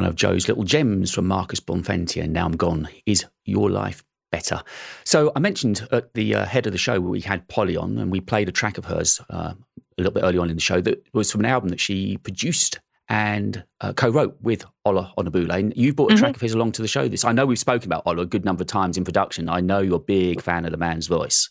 One 0.00 0.08
of 0.08 0.16
Jo's 0.16 0.48
little 0.48 0.64
gems 0.64 1.12
from 1.12 1.26
Marcus 1.26 1.60
Bonfanti 1.60 2.22
and 2.22 2.32
Now 2.32 2.46
I'm 2.46 2.56
Gone 2.56 2.88
is 3.04 3.26
Your 3.44 3.68
Life 3.68 4.02
Better. 4.32 4.62
So 5.04 5.30
I 5.36 5.40
mentioned 5.40 5.86
at 5.92 6.14
the 6.14 6.36
uh, 6.36 6.46
head 6.46 6.66
of 6.66 6.72
the 6.72 6.78
show 6.78 6.98
we 6.98 7.20
had 7.20 7.46
Polly 7.48 7.76
on 7.76 7.98
and 7.98 8.10
we 8.10 8.18
played 8.18 8.48
a 8.48 8.52
track 8.52 8.78
of 8.78 8.86
hers 8.86 9.20
uh, 9.28 9.52
a 9.52 9.56
little 9.98 10.14
bit 10.14 10.22
early 10.22 10.38
on 10.38 10.48
in 10.48 10.56
the 10.56 10.62
show 10.62 10.80
that 10.80 11.06
was 11.12 11.30
from 11.30 11.42
an 11.42 11.50
album 11.50 11.68
that 11.68 11.80
she 11.80 12.16
produced 12.16 12.80
and 13.10 13.62
uh, 13.82 13.92
co-wrote 13.92 14.38
with 14.40 14.64
Ola 14.86 15.12
Onabule. 15.18 15.52
And 15.52 15.76
you 15.76 15.92
brought 15.92 16.14
a 16.14 16.16
track 16.16 16.34
of 16.34 16.40
his 16.40 16.54
along 16.54 16.72
to 16.72 16.82
the 16.82 16.88
show. 16.88 17.06
This 17.06 17.26
I 17.26 17.32
know 17.32 17.44
we've 17.44 17.58
spoken 17.58 17.86
about 17.86 18.04
Ola 18.06 18.22
a 18.22 18.26
good 18.26 18.46
number 18.46 18.62
of 18.62 18.68
times 18.68 18.96
in 18.96 19.04
production. 19.04 19.50
I 19.50 19.60
know 19.60 19.80
you're 19.80 19.96
a 19.96 19.98
big 19.98 20.40
fan 20.40 20.64
of 20.64 20.70
the 20.70 20.78
man's 20.78 21.08
voice. 21.08 21.50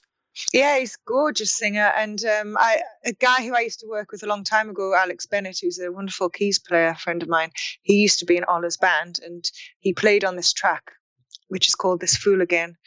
Yeah, 0.53 0.79
he's 0.79 0.95
a 0.95 1.03
gorgeous 1.05 1.55
singer. 1.55 1.91
And 1.95 2.23
um, 2.25 2.57
I, 2.57 2.81
a 3.05 3.13
guy 3.13 3.45
who 3.45 3.55
I 3.55 3.61
used 3.61 3.81
to 3.81 3.87
work 3.87 4.11
with 4.11 4.23
a 4.23 4.27
long 4.27 4.43
time 4.43 4.69
ago, 4.69 4.93
Alex 4.95 5.25
Bennett, 5.25 5.59
who's 5.61 5.79
a 5.79 5.91
wonderful 5.91 6.29
keys 6.29 6.59
player, 6.59 6.95
friend 6.95 7.21
of 7.21 7.29
mine, 7.29 7.51
he 7.81 7.95
used 7.95 8.19
to 8.19 8.25
be 8.25 8.37
in 8.37 8.45
Ola's 8.47 8.77
band 8.77 9.19
and 9.23 9.43
he 9.79 9.93
played 9.93 10.23
on 10.23 10.35
this 10.35 10.53
track, 10.53 10.91
which 11.47 11.67
is 11.67 11.75
called 11.75 11.99
This 11.99 12.15
Fool 12.15 12.41
Again. 12.41 12.77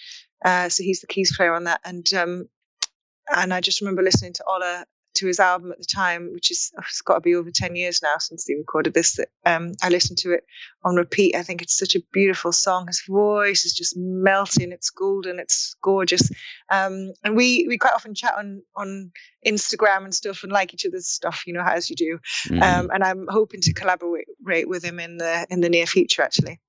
Uh, 0.45 0.69
so 0.69 0.83
he's 0.83 1.01
the 1.01 1.07
keys 1.07 1.37
player 1.37 1.55
on 1.55 1.65
that. 1.65 1.81
And 1.85 2.13
um, 2.15 2.49
and 3.35 3.55
I 3.55 3.61
just 3.61 3.81
remember 3.81 4.03
listening 4.03 4.33
to 4.35 4.45
Ola 4.45 4.85
to 5.15 5.27
his 5.27 5.41
album 5.41 5.73
at 5.73 5.79
the 5.79 5.85
time, 5.85 6.33
which 6.33 6.51
is 6.51 6.73
it's 6.79 7.03
got 7.03 7.15
to 7.15 7.21
be 7.21 7.35
over 7.35 7.51
ten 7.51 7.77
years 7.77 8.01
now 8.03 8.19
since 8.19 8.47
he 8.47 8.55
recorded 8.55 8.95
this. 8.95 9.17
That 9.17 9.29
um, 9.45 9.73
I 9.83 9.89
listened 9.89 10.19
to 10.19 10.33
it 10.33 10.45
on 10.85 10.97
repeat. 10.97 11.35
I 11.35 11.43
think 11.43 11.63
it's 11.63 11.79
such 11.79 11.95
a 11.95 12.03
beautiful 12.13 12.53
song. 12.53 12.87
His 12.87 13.03
voice 13.09 13.65
is 13.65 13.75
just 13.75 13.97
melting. 13.97 14.73
It's 14.73 14.91
golden. 14.91 15.39
It's 15.39 15.75
gorgeous. 15.83 16.31
Um, 16.71 17.13
and 17.25 17.37
we 17.37 17.67
we 17.69 17.79
quite 17.79 17.95
often 17.95 18.15
chat 18.15 18.35
on 18.37 18.63
on 18.77 19.13
Instagram 19.47 20.05
and 20.05 20.15
stuff 20.15 20.43
and 20.43 20.53
like 20.53 20.75
each 20.75 20.87
other's 20.87 21.09
stuff, 21.09 21.45
you 21.47 21.53
know, 21.53 21.63
as 21.63 21.91
you 21.91 21.97
do. 21.97 22.19
Mm. 22.49 22.63
Um, 22.63 22.91
and 22.93 23.05
I'm 23.05 23.27
hoping 23.29 23.61
to 23.63 23.73
collaborate 23.73 24.69
with 24.69 24.85
him 24.85 24.99
in 25.01 25.19
the 25.19 25.47
in 25.51 25.61
the 25.61 25.69
near 25.69 25.87
future, 25.87 26.23
actually. 26.23 26.61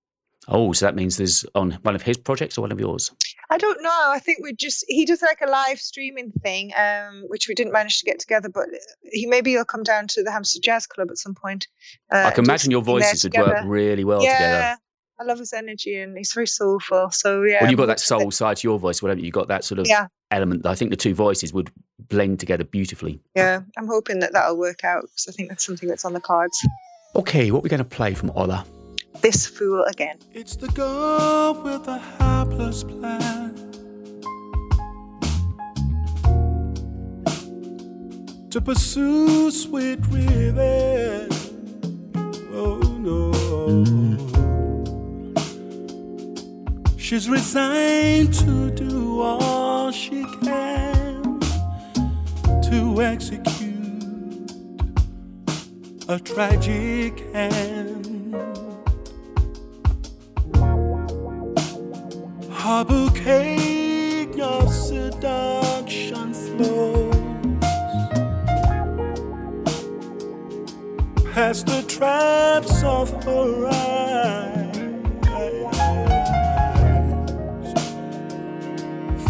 Oh, 0.47 0.73
so 0.73 0.85
that 0.85 0.95
means 0.95 1.17
there's 1.17 1.45
on 1.55 1.71
one 1.83 1.95
of 1.95 2.01
his 2.01 2.17
projects 2.17 2.57
or 2.57 2.61
one 2.61 2.71
of 2.71 2.79
yours? 2.79 3.11
I 3.49 3.57
don't 3.57 3.81
know. 3.81 4.03
I 4.07 4.19
think 4.19 4.39
we 4.41 4.53
just 4.53 4.83
he 4.87 5.05
does 5.05 5.21
like 5.21 5.39
a 5.41 5.49
live 5.49 5.79
streaming 5.79 6.31
thing, 6.43 6.71
um, 6.77 7.23
which 7.27 7.47
we 7.47 7.55
didn't 7.55 7.71
manage 7.73 7.99
to 7.99 8.05
get 8.05 8.19
together. 8.19 8.49
But 8.49 8.65
he 9.03 9.25
maybe 9.25 9.51
he'll 9.51 9.65
come 9.65 9.83
down 9.83 10.07
to 10.09 10.23
the 10.23 10.31
Hampstead 10.31 10.63
Jazz 10.63 10.87
Club 10.87 11.09
at 11.11 11.17
some 11.17 11.35
point. 11.35 11.67
Uh, 12.11 12.25
I 12.27 12.31
can 12.31 12.43
imagine 12.45 12.71
your 12.71 12.81
voices 12.81 13.23
would 13.23 13.35
work 13.35 13.57
really 13.63 14.03
well 14.03 14.21
together. 14.21 14.39
yeah, 14.43 14.47
together. 14.47 14.77
I 15.19 15.23
love 15.25 15.39
his 15.39 15.53
energy 15.53 15.95
and 15.97 16.17
he's 16.17 16.33
very 16.33 16.47
soulful. 16.47 17.11
So 17.11 17.43
yeah, 17.43 17.61
When 17.61 17.69
you've 17.69 17.77
got 17.77 17.85
that 17.85 17.99
soul 17.99 18.31
side 18.31 18.57
to 18.57 18.67
your 18.67 18.79
voice, 18.79 19.01
whatever, 19.01 19.19
you've 19.21 19.33
got 19.33 19.47
that 19.49 19.63
sort 19.63 19.79
of 19.79 19.87
Yeah. 19.87 20.07
element. 20.31 20.65
I 20.65 20.73
think 20.75 20.89
the 20.89 20.97
two 20.97 21.13
voices 21.13 21.53
would 21.53 21.69
blend 22.09 22.39
together 22.39 22.63
beautifully. 22.63 23.21
yeah, 23.35 23.61
I'm 23.77 23.87
hoping 23.87 24.19
that 24.19 24.33
that'll 24.33 24.57
work 24.57 24.83
out 24.83 25.03
because 25.03 25.27
I 25.29 25.31
think 25.31 25.49
that's 25.49 25.65
something 25.65 25.87
that's 25.87 26.03
on 26.03 26.13
the 26.13 26.19
cards. 26.19 26.57
Okay, 27.15 27.51
what 27.51 27.61
we're 27.61 27.69
going 27.69 27.77
to 27.77 27.85
play 27.85 28.15
from 28.15 28.31
Ola? 28.31 28.65
This 29.23 29.47
fool 29.47 29.85
again. 29.85 30.17
It's 30.33 30.57
the 30.57 30.67
girl 30.67 31.53
with 31.63 31.85
the 31.85 31.97
hapless 31.97 32.83
plan 32.83 33.55
to 38.49 38.59
pursue 38.59 39.49
sweet 39.49 39.99
revenge. 40.09 41.33
Oh 42.51 42.81
no. 42.99 43.31
She's 46.97 47.29
resigned 47.29 48.33
to 48.33 48.71
do 48.71 49.21
all 49.21 49.89
she 49.93 50.25
can 50.43 51.39
to 52.69 53.01
execute 53.01 54.51
a 56.09 56.19
tragic 56.19 57.21
hand. 57.33 58.62
Her 62.63 62.85
bouquet 62.85 64.29
of 64.39 64.73
seduction 64.73 66.33
flows 66.33 67.13
past 71.33 71.65
the 71.67 71.83
traps 71.89 72.81
of 72.83 73.11
her 73.25 73.67
eyes. 73.67 74.77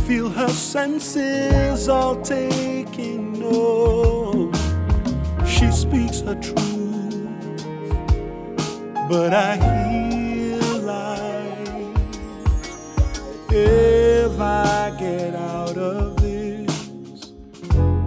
Feel 0.05 0.29
her 0.29 0.49
senses 0.49 1.89
all 1.89 2.21
taking 2.21 3.39
note. 3.39 4.53
She 5.47 5.71
speaks 5.71 6.19
her 6.19 6.35
truth, 6.35 7.65
but 9.09 9.33
I 9.33 9.55
hear 9.55 10.12
If 13.55 14.39
I 14.39 14.91
get 14.97 15.35
out 15.35 15.77
of 15.77 16.15
this 16.19 17.31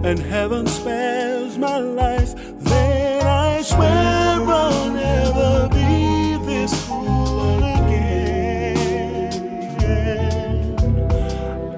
and 0.03 0.19
heaven 0.19 0.67
spares 0.67 1.57
my 1.57 1.77
life, 1.77 2.35
then 2.59 3.25
I 3.25 3.61
swear 3.61 4.41
I'll 4.41 4.91
never 4.91 5.69
be 5.69 6.35
this 6.45 6.73
fool 6.85 7.63
again. 7.63 9.31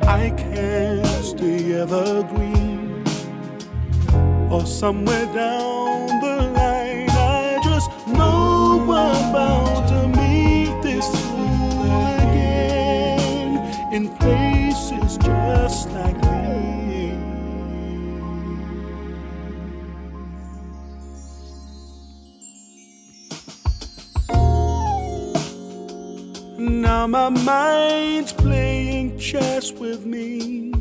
I 0.02 0.32
can't 0.32 1.24
stay 1.24 1.74
evergreen 1.74 3.04
or 4.52 4.66
somewhere 4.66 5.28
down 5.28 6.08
the 6.22 6.42
line. 6.58 7.10
I 7.12 7.60
just 7.64 7.92
know 8.08 8.92
I'm 8.92 9.69
in 14.22 14.74
places 14.74 15.18
just 15.18 15.90
like 15.92 16.20
these. 16.22 16.30
Now 26.58 27.08
my 27.08 27.30
mind's 27.30 28.34
playing 28.34 29.18
chess 29.18 29.72
with 29.72 30.06
me. 30.06 30.74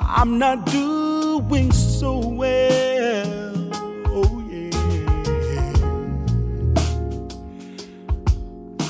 I'm 0.00 0.38
not 0.38 0.66
doing 0.66 1.72
so 1.72 2.18
well. 2.18 3.41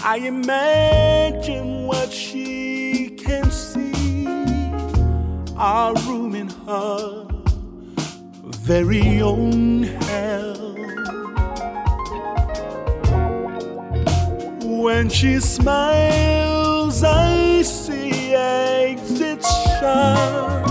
I 0.05 0.17
imagine 0.17 1.87
what 1.87 2.13
she 2.13 3.11
can 3.11 3.49
see. 3.53 4.27
Our 5.57 5.95
room 6.09 6.35
in 6.35 6.49
her 6.67 7.29
very 8.63 9.23
own 9.23 9.85
hell. 9.85 10.75
When 14.83 15.09
she 15.09 15.39
smiles, 15.39 17.05
I 17.05 17.63
see 17.63 18.35
exits 18.35 19.49
shut. 19.79 20.69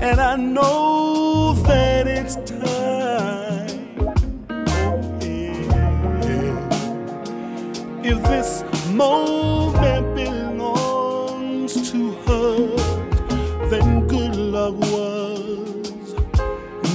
And 0.00 0.20
I 0.20 0.36
know 0.36 1.54
that 1.64 2.06
it's 2.06 2.36
moment 8.96 10.14
belongs 10.14 11.90
to 11.90 12.12
her, 12.26 13.68
then 13.68 14.06
good 14.06 14.34
luck 14.36 14.74
was 14.92 16.14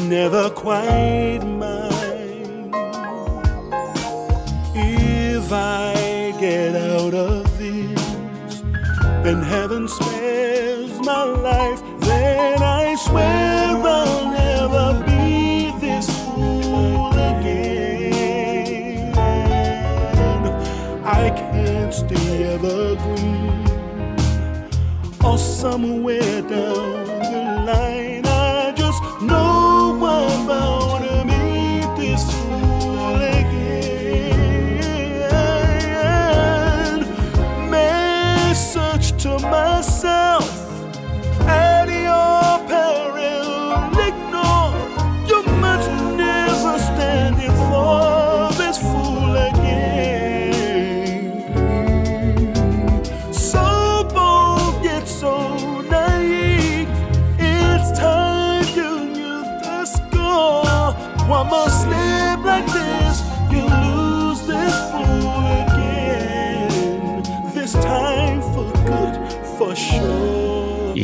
never 0.07 0.49
quite 0.49 1.43
mine. 1.43 2.71
If 4.73 5.51
I 5.51 6.33
get 6.39 6.75
out 6.75 7.13
of 7.13 7.57
this 7.59 8.61
and 9.23 9.43
heaven 9.43 9.87
spares 9.87 10.20
somewhere 25.62 26.41
down 26.49 27.00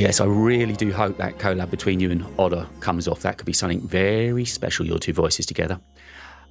Yes, 0.07 0.21
I 0.21 0.25
really 0.25 0.71
do 0.71 0.89
hope 0.93 1.17
that 1.17 1.37
collab 1.37 1.69
between 1.69 1.99
you 1.99 2.11
and 2.11 2.25
Otter 2.39 2.65
comes 2.79 3.09
off. 3.09 3.23
That 3.23 3.37
could 3.37 3.45
be 3.45 3.51
something 3.51 3.85
very 3.85 4.45
special, 4.45 4.85
your 4.85 4.99
two 4.99 5.11
voices 5.11 5.45
together. 5.45 5.81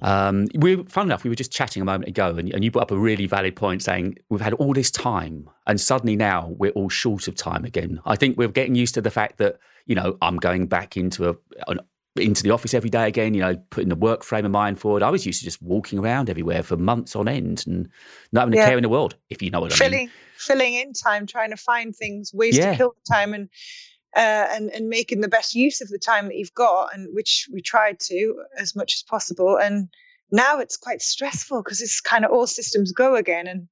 Um, 0.03 0.45
we, 0.53 0.83
fun 0.83 1.07
enough, 1.07 1.23
we 1.23 1.31
were 1.31 1.35
just 1.35 1.51
chatting 1.51 1.81
a 1.81 1.85
moment 1.85 2.07
ago, 2.07 2.35
and, 2.35 2.53
and 2.53 2.63
you 2.63 2.69
brought 2.69 2.83
up 2.83 2.91
a 2.91 2.97
really 2.99 3.25
valid 3.25 3.55
point 3.55 3.81
saying 3.81 4.19
we've 4.29 4.41
had 4.41 4.53
all 4.53 4.73
this 4.73 4.91
time, 4.91 5.49
and 5.65 5.81
suddenly 5.81 6.15
now 6.15 6.53
we're 6.59 6.69
all 6.73 6.87
short 6.87 7.27
of 7.27 7.33
time 7.33 7.65
again. 7.65 7.99
I 8.05 8.15
think 8.15 8.37
we're 8.37 8.47
getting 8.49 8.75
used 8.75 8.93
to 8.93 9.01
the 9.01 9.09
fact 9.09 9.39
that 9.39 9.57
you 9.87 9.95
know 9.95 10.19
I'm 10.21 10.37
going 10.37 10.67
back 10.67 10.95
into 10.95 11.27
a 11.27 11.35
an, 11.67 11.79
into 12.15 12.43
the 12.43 12.51
office 12.51 12.75
every 12.75 12.91
day 12.91 13.07
again. 13.07 13.33
You 13.33 13.41
know, 13.41 13.55
putting 13.71 13.89
the 13.89 13.95
work 13.95 14.23
frame 14.23 14.45
of 14.45 14.51
mind 14.51 14.79
forward. 14.79 15.01
I 15.01 15.09
was 15.09 15.25
used 15.25 15.39
to 15.39 15.45
just 15.45 15.63
walking 15.63 15.97
around 15.97 16.29
everywhere 16.29 16.61
for 16.61 16.77
months 16.77 17.15
on 17.15 17.27
end 17.27 17.63
and 17.65 17.89
not 18.31 18.41
having 18.41 18.53
a 18.53 18.57
Yeah. 18.57 18.67
care 18.67 18.77
in 18.77 18.83
the 18.83 18.89
world, 18.89 19.15
if 19.31 19.41
you 19.41 19.49
know 19.49 19.61
what 19.61 19.71
I 19.71 19.83
mean. 19.83 19.89
filling 19.89 20.09
filling 20.37 20.73
in 20.75 20.93
time, 20.93 21.25
trying 21.27 21.51
to 21.51 21.57
find 21.57 21.95
things, 21.95 22.33
ways 22.33 22.57
Yeah. 22.57 22.71
to 22.71 22.77
kill 22.77 22.93
the 22.95 23.13
time, 23.13 23.33
and 23.33 23.49
uh, 24.15 24.47
and 24.51 24.69
and 24.71 24.89
making 24.89 25.21
the 25.21 25.27
best 25.27 25.55
use 25.55 25.81
of 25.81 25.89
the 25.89 25.99
time 25.99 26.27
that 26.27 26.35
you've 26.35 26.53
got, 26.53 26.93
and 26.93 27.13
which 27.13 27.47
we 27.51 27.61
tried 27.61 27.99
to 28.01 28.43
as 28.57 28.75
much 28.75 28.95
as 28.95 29.03
possible. 29.03 29.57
And 29.57 29.89
now 30.31 30.59
it's 30.59 30.77
quite 30.77 31.01
stressful 31.01 31.63
because 31.63 31.81
it's 31.81 32.01
kind 32.01 32.25
of 32.25 32.31
all 32.31 32.47
systems 32.47 32.91
go 32.91 33.15
again, 33.15 33.47
and 33.47 33.67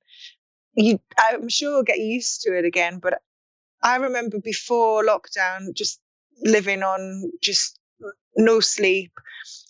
you, 0.75 0.99
I'm 1.17 1.49
sure 1.49 1.73
we'll 1.73 1.83
get 1.83 1.99
used 1.99 2.41
to 2.41 2.57
it 2.57 2.65
again. 2.65 2.99
But 2.99 3.21
I 3.81 3.97
remember 3.97 4.39
before 4.39 5.03
lockdown, 5.03 5.73
just 5.73 5.99
living 6.43 6.83
on 6.83 7.31
just 7.41 7.79
no 8.35 8.59
sleep, 8.59 9.11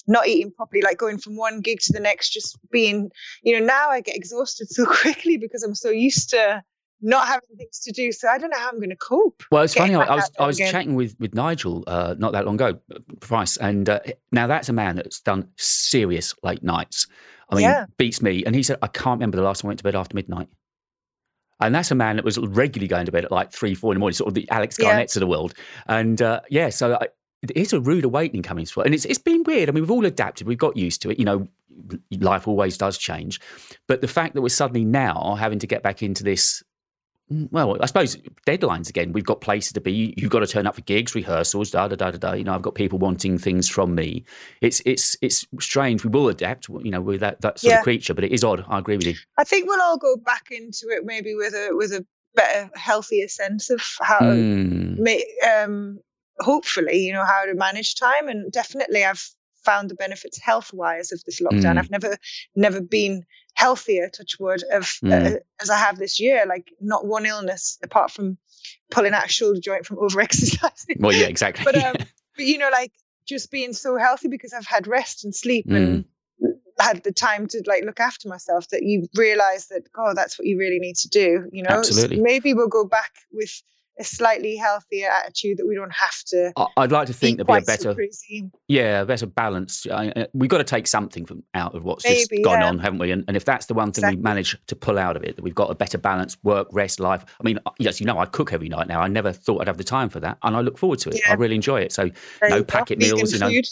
not 0.07 0.27
eating 0.27 0.51
properly, 0.51 0.81
like 0.81 0.97
going 0.97 1.17
from 1.17 1.35
one 1.35 1.61
gig 1.61 1.79
to 1.81 1.93
the 1.93 1.99
next, 1.99 2.29
just 2.31 2.57
being, 2.71 3.11
you 3.43 3.59
know, 3.59 3.65
now 3.65 3.89
I 3.89 4.01
get 4.01 4.15
exhausted 4.15 4.69
so 4.69 4.85
quickly 4.85 5.37
because 5.37 5.63
I'm 5.63 5.75
so 5.75 5.89
used 5.89 6.31
to 6.31 6.63
not 7.01 7.27
having 7.27 7.49
things 7.57 7.79
to 7.81 7.91
do. 7.91 8.11
So 8.11 8.27
I 8.27 8.37
don't 8.37 8.49
know 8.49 8.57
how 8.59 8.69
I'm 8.69 8.77
going 8.77 8.89
to 8.89 8.95
cope. 8.95 9.43
Well, 9.51 9.63
it's 9.63 9.73
funny. 9.73 9.95
I, 9.95 10.15
was 10.15 10.31
I 10.39 10.47
was 10.47 10.57
again. 10.57 10.71
chatting 10.71 10.95
with 10.95 11.15
with 11.19 11.33
Nigel 11.35 11.83
uh, 11.87 12.15
not 12.17 12.31
that 12.33 12.45
long 12.45 12.55
ago, 12.55 12.79
Price, 13.19 13.57
and 13.57 13.89
uh, 13.89 13.99
now 14.31 14.47
that's 14.47 14.69
a 14.69 14.73
man 14.73 14.95
that's 14.95 15.19
done 15.21 15.47
serious 15.57 16.33
late 16.43 16.63
nights. 16.63 17.07
I 17.49 17.55
mean, 17.55 17.63
Yeah. 17.63 17.85
beats 17.97 18.21
me. 18.21 18.43
And 18.43 18.55
he 18.55 18.63
said, 18.63 18.77
I 18.81 18.87
can't 18.87 19.19
remember 19.19 19.37
the 19.37 19.43
last 19.43 19.61
time 19.61 19.67
I 19.67 19.69
went 19.69 19.79
to 19.79 19.83
bed 19.83 19.95
after 19.95 20.15
midnight. 20.15 20.47
And 21.61 21.73
that's 21.73 21.91
a 21.91 21.95
man 21.95 22.15
that 22.17 22.25
was 22.25 22.37
regularly 22.37 22.87
going 22.87 23.05
to 23.05 23.11
bed 23.11 23.23
at 23.23 23.31
like 23.31 23.51
three, 23.51 23.75
four 23.75 23.91
in 23.91 23.95
the 23.95 23.99
morning, 23.99 24.15
sort 24.15 24.27
of 24.27 24.33
the 24.33 24.49
Alex 24.49 24.77
Yeah. 24.79 24.99
Of 24.99 25.13
the 25.13 25.27
world. 25.27 25.53
And 25.87 26.21
uh, 26.21 26.41
yeah, 26.49 26.69
so 26.69 26.95
I, 26.99 27.07
it 27.43 27.55
is 27.55 27.71
a 27.71 27.79
rude 27.79 28.03
awakening 28.03 28.41
coming 28.43 28.63
it. 28.65 28.77
And 28.77 28.93
it's, 28.93 29.05
it's 29.05 29.19
been 29.19 29.43
weird. 29.43 29.69
I 29.69 29.71
mean, 29.71 29.83
we've 29.83 29.91
all 29.91 30.05
adapted, 30.05 30.47
we've 30.47 30.57
got 30.57 30.75
used 30.75 31.01
to 31.03 31.11
it. 31.11 31.19
You 31.19 31.25
know, 31.25 31.47
life 32.19 32.47
always 32.47 32.77
does 32.77 32.97
change. 32.97 33.39
But 33.87 34.01
the 34.01 34.07
fact 34.07 34.33
that 34.33 34.41
we're 34.41 34.49
suddenly 34.49 34.83
now 34.83 35.35
having 35.39 35.59
to 35.59 35.67
get 35.67 35.83
back 35.83 36.01
into 36.03 36.23
this 36.23 36.63
well, 37.29 37.77
I 37.81 37.87
suppose 37.87 38.17
deadlines 38.45 38.89
again. 38.89 39.11
We've 39.11 39.25
got 39.25 39.41
places 39.41 39.73
to 39.73 39.81
be. 39.81 40.13
You've 40.15 40.29
got 40.29 40.39
to 40.41 40.47
turn 40.47 40.67
up 40.67 40.75
for 40.75 40.81
gigs, 40.81 41.15
rehearsals, 41.15 41.71
da 41.71 41.87
da 41.87 41.95
da 41.95 42.11
da 42.11 42.17
da. 42.17 42.33
You 42.33 42.43
know, 42.43 42.53
I've 42.53 42.61
got 42.61 42.75
people 42.75 42.99
wanting 42.99 43.37
things 43.39 43.67
from 43.67 43.95
me. 43.95 44.23
It's 44.61 44.81
it's 44.85 45.15
it's 45.21 45.45
strange. 45.59 46.03
We 46.03 46.11
will 46.11 46.29
adapt. 46.29 46.69
You 46.69 46.91
know, 46.91 47.01
we're 47.01 47.17
that 47.17 47.41
that 47.41 47.59
sort 47.59 47.71
Yeah. 47.71 47.77
of 47.79 47.83
creature, 47.83 48.13
but 48.13 48.23
it 48.23 48.31
is 48.31 48.43
odd. 48.43 48.63
I 48.67 48.77
agree 48.77 48.97
with 48.97 49.07
you. 49.07 49.15
I 49.37 49.43
think 49.43 49.67
we'll 49.67 49.81
all 49.81 49.97
go 49.97 50.15
back 50.17 50.49
into 50.51 50.87
it 50.89 51.03
maybe 51.05 51.33
with 51.35 51.53
a 51.53 51.69
with 51.71 51.91
a 51.93 52.05
better, 52.35 52.69
healthier 52.75 53.27
sense 53.29 53.69
of 53.69 53.81
how, 54.01 54.19
Mm. 54.19 55.19
um, 55.63 55.99
hopefully, 56.41 56.97
you 56.97 57.13
know, 57.13 57.23
how 57.25 57.45
to 57.45 57.53
manage 57.55 57.95
time. 57.95 58.27
And 58.27 58.51
definitely, 58.51 59.03
I've 59.05 59.25
found 59.63 59.89
the 59.89 59.95
benefits 59.95 60.39
health 60.39 60.71
wise 60.73 61.11
of 61.11 61.23
this 61.25 61.41
lockdown. 61.41 61.73
Mm. 61.75 61.79
I've 61.79 61.89
never 61.91 62.17
never 62.55 62.81
been 62.81 63.23
healthier, 63.55 64.09
touch 64.09 64.37
wood, 64.39 64.63
of 64.71 64.83
Mm. 65.03 65.35
uh, 65.35 65.39
as 65.61 65.69
I 65.69 65.77
have 65.77 65.97
this 65.97 66.19
year. 66.19 66.45
Like 66.47 66.71
not 66.79 67.05
one 67.07 67.25
illness 67.25 67.77
apart 67.83 68.11
from 68.11 68.37
pulling 68.91 69.13
out 69.13 69.25
a 69.25 69.29
shoulder 69.29 69.59
joint 69.59 69.85
from 69.85 69.97
over 69.99 70.21
exercising. 70.27 70.97
Well, 70.99 71.13
yeah, 71.13 71.25
exactly. 71.27 71.63
but 71.65 71.75
um, 71.75 71.95
but 72.37 72.45
you 72.45 72.57
know, 72.59 72.69
like 72.71 72.91
just 73.27 73.49
being 73.49 73.73
so 73.73 73.97
healthy 73.97 74.27
because 74.27 74.53
I've 74.53 74.67
had 74.67 74.85
rest 74.87 75.25
and 75.25 75.33
sleep 75.33 75.65
Mm. 75.67 75.75
and 75.75 76.05
had 76.77 77.03
the 77.03 77.11
time 77.13 77.47
to 77.47 77.63
like 77.65 77.83
look 77.85 77.99
after 77.99 78.27
myself. 78.29 78.67
That 78.69 78.83
you 78.83 79.07
realize 79.15 79.67
that 79.67 79.83
oh, 79.97 80.13
that's 80.13 80.37
what 80.37 80.45
you 80.47 80.57
really 80.59 80.79
need 80.79 80.97
to 80.97 81.09
do. 81.09 81.49
You 81.51 81.63
know, 81.63 81.81
So 81.81 81.89
Absolutely. 81.89 82.19
maybe 82.21 82.53
we'll 82.53 82.67
go 82.67 82.85
back 82.85 83.11
with 83.31 83.51
a 83.99 84.03
slightly 84.03 84.55
healthier 84.57 85.09
attitude 85.09 85.57
that 85.57 85.67
we 85.67 85.75
don't 85.75 85.93
have 85.93 86.23
to. 86.27 86.51
I'd 86.77 86.91
like 86.91 87.07
to 87.07 87.13
think 87.13 87.37
there'd 87.37 87.47
be 87.47 87.53
a 87.53 87.61
so 87.61 87.65
better, 87.65 87.93
crazy. 87.95 88.49
yeah, 88.67 89.01
a 89.01 89.05
better 89.05 89.25
balance. 89.25 89.85
We've 90.33 90.49
got 90.49 90.57
to 90.57 90.63
take 90.63 90.87
something 90.87 91.25
from 91.25 91.43
out 91.53 91.75
of 91.75 91.83
what's 91.83 92.03
just 92.03 92.29
gone 92.43 92.59
yeah. 92.61 92.67
on, 92.67 92.79
haven't 92.79 92.99
we? 92.99 93.11
And, 93.11 93.23
and 93.27 93.37
if 93.37 93.45
that's 93.45 93.67
the 93.67 93.73
one 93.73 93.91
thing 93.91 94.03
Exactly. 94.03 94.17
we 94.17 94.21
manage 94.23 94.57
to 94.67 94.75
pull 94.75 94.99
out 94.99 95.15
of 95.15 95.23
it, 95.23 95.35
that 95.37 95.41
we've 95.43 95.55
got 95.55 95.71
a 95.71 95.75
better 95.75 95.97
balance, 95.97 96.37
work, 96.43 96.67
rest, 96.71 96.99
life. 96.99 97.23
I 97.39 97.43
mean, 97.43 97.59
yes, 97.79 97.99
you 97.99 98.05
know, 98.05 98.19
I 98.19 98.25
cook 98.25 98.51
every 98.53 98.69
night 98.69 98.87
now. 98.87 99.01
I 99.01 99.07
never 99.07 99.31
thought 99.31 99.61
I'd 99.61 99.67
have 99.67 99.77
the 99.77 99.83
time 99.83 100.09
for 100.09 100.19
that, 100.19 100.37
and 100.43 100.55
I 100.55 100.61
look 100.61 100.77
forward 100.77 100.99
to 100.99 101.09
it. 101.09 101.21
I 101.29 101.33
really 101.33 101.55
enjoy 101.55 101.81
it. 101.81 101.91
So 101.91 102.09
There 102.41 102.49
no 102.49 102.57
go. 102.59 102.63
packet 102.65 102.99
Vegan 102.99 103.17
meals, 103.17 103.33
you 103.33 103.39
know. 103.39 103.49
food. 103.49 103.65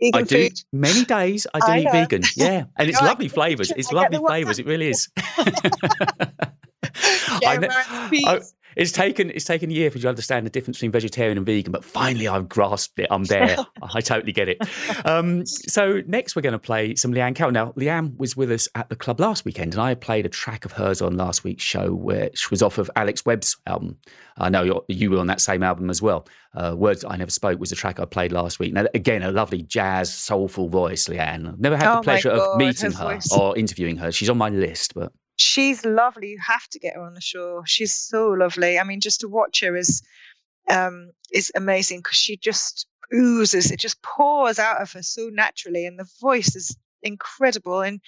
Vegan 0.00 0.20
I 0.20 0.22
do 0.24 0.42
food. 0.48 0.60
many 0.72 1.04
days. 1.04 1.46
I 1.54 1.58
do 1.60 1.66
I 1.66 1.78
eat 1.80 1.92
vegan. 1.92 2.22
Yeah, 2.36 2.64
and 2.76 2.88
it's 2.88 3.00
lovely 3.02 3.28
can 3.28 3.34
flavors. 3.34 3.70
It's 3.76 3.92
I 3.92 3.96
lovely 3.96 4.18
flavors. 4.18 4.58
It 4.58 4.66
really 4.66 4.88
is. 4.90 5.08
Yeah, 7.42 7.50
I 7.50 7.56
kn- 7.58 7.70
recipes. 7.70 8.24
I- 8.26 8.40
it's 8.76 8.92
taken 8.92 9.30
it's 9.30 9.44
taken 9.44 9.70
a 9.70 9.72
year 9.74 9.90
for 9.90 9.98
you 9.98 10.02
to 10.02 10.08
understand 10.08 10.46
the 10.46 10.50
difference 10.50 10.78
between 10.78 10.90
vegetarian 10.92 11.36
and 11.36 11.46
vegan, 11.46 11.72
but 11.72 11.84
finally 11.84 12.28
I've 12.28 12.48
grasped 12.48 12.98
it. 12.98 13.08
I'm 13.10 13.24
there. 13.24 13.56
I 13.94 14.00
totally 14.00 14.32
get 14.32 14.48
it. 14.48 14.58
Um, 15.04 15.44
so 15.46 16.02
next 16.06 16.36
we're 16.36 16.42
going 16.42 16.52
to 16.52 16.58
play 16.58 16.94
some 16.94 17.12
Liane 17.12 17.34
Carroll. 17.34 17.52
Now 17.52 17.72
Liane 17.76 18.14
was 18.16 18.36
with 18.36 18.50
us 18.50 18.68
at 18.74 18.88
the 18.88 18.96
club 18.96 19.20
last 19.20 19.44
weekend, 19.44 19.74
and 19.74 19.82
I 19.82 19.94
played 19.94 20.26
a 20.26 20.28
track 20.28 20.64
of 20.64 20.72
hers 20.72 21.02
on 21.02 21.16
last 21.16 21.44
week's 21.44 21.64
show, 21.64 21.92
which 21.94 22.50
was 22.50 22.62
off 22.62 22.78
of 22.78 22.90
Alex 22.96 23.24
Webb's 23.24 23.56
album. 23.66 23.96
I 24.38 24.48
know 24.48 24.62
you're, 24.62 24.82
you 24.88 25.10
were 25.10 25.18
on 25.18 25.26
that 25.26 25.40
same 25.40 25.62
album 25.62 25.90
as 25.90 26.00
well. 26.00 26.26
Uh, 26.54 26.74
Words 26.76 27.04
I 27.04 27.16
Never 27.16 27.30
Spoke 27.30 27.60
was 27.60 27.70
the 27.70 27.76
track 27.76 28.00
I 28.00 28.06
played 28.06 28.32
last 28.32 28.58
week. 28.58 28.72
Now 28.72 28.86
again, 28.94 29.22
a 29.22 29.30
lovely 29.30 29.62
jazz, 29.62 30.12
soulful 30.12 30.68
voice, 30.68 31.08
Liane. 31.08 31.46
I've 31.46 31.60
never 31.60 31.76
had 31.76 31.92
Oh 31.92 31.96
the 31.96 32.02
pleasure 32.02 32.30
of 32.30 32.56
meeting 32.56 32.92
her 32.92 32.98
her 32.98 33.14
voice. 33.14 33.32
or 33.32 33.56
interviewing 33.58 33.96
her. 33.98 34.10
She's 34.10 34.30
on 34.30 34.38
my 34.38 34.48
list, 34.48 34.94
but 34.94 35.12
She's 35.40 35.84
lovely. 35.84 36.28
You 36.28 36.38
have 36.46 36.68
to 36.68 36.78
get 36.78 36.94
her 36.94 37.02
on 37.02 37.14
the 37.14 37.20
show. 37.20 37.62
She's 37.66 37.94
so 37.94 38.28
lovely. 38.28 38.78
I 38.78 38.84
mean, 38.84 39.00
just 39.00 39.20
to 39.20 39.28
watch 39.28 39.60
her 39.60 39.74
is 39.74 40.02
um, 40.68 41.10
is 41.32 41.50
amazing 41.54 42.00
because 42.00 42.18
she 42.18 42.36
just 42.36 42.86
oozes. 43.12 43.70
It 43.70 43.80
just 43.80 44.02
pours 44.02 44.58
out 44.58 44.82
of 44.82 44.92
her 44.92 45.02
so 45.02 45.30
naturally, 45.32 45.86
and 45.86 45.98
the 45.98 46.08
voice 46.20 46.54
is 46.56 46.76
incredible. 47.02 47.80
And 47.80 48.00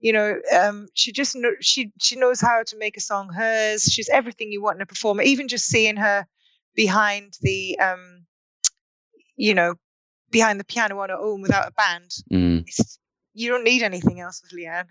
you 0.00 0.12
know, 0.12 0.38
um, 0.58 0.88
she 0.94 1.12
just 1.12 1.36
she 1.60 1.92
she 2.00 2.16
knows 2.16 2.40
how 2.40 2.62
to 2.62 2.78
make 2.78 2.96
a 2.96 3.00
song 3.00 3.28
hers. 3.32 3.82
She's 3.84 4.08
everything 4.08 4.50
you 4.50 4.62
want 4.62 4.76
in 4.76 4.82
a 4.82 4.86
performer. 4.86 5.22
Even 5.22 5.48
just 5.48 5.66
seeing 5.66 5.96
her 5.96 6.26
behind 6.74 7.34
the 7.42 7.78
um, 7.78 8.26
you 9.36 9.54
know, 9.54 9.74
behind 10.30 10.58
the 10.58 10.64
piano 10.64 10.98
on 11.00 11.10
her 11.10 11.18
own 11.18 11.42
without 11.42 11.68
a 11.68 11.72
band, 11.72 12.10
mm, 12.32 12.64
it's, 12.66 12.98
you 13.34 13.50
don't 13.50 13.64
need 13.64 13.82
anything 13.82 14.20
else 14.20 14.42
with 14.42 14.52
Liane. 14.52 14.86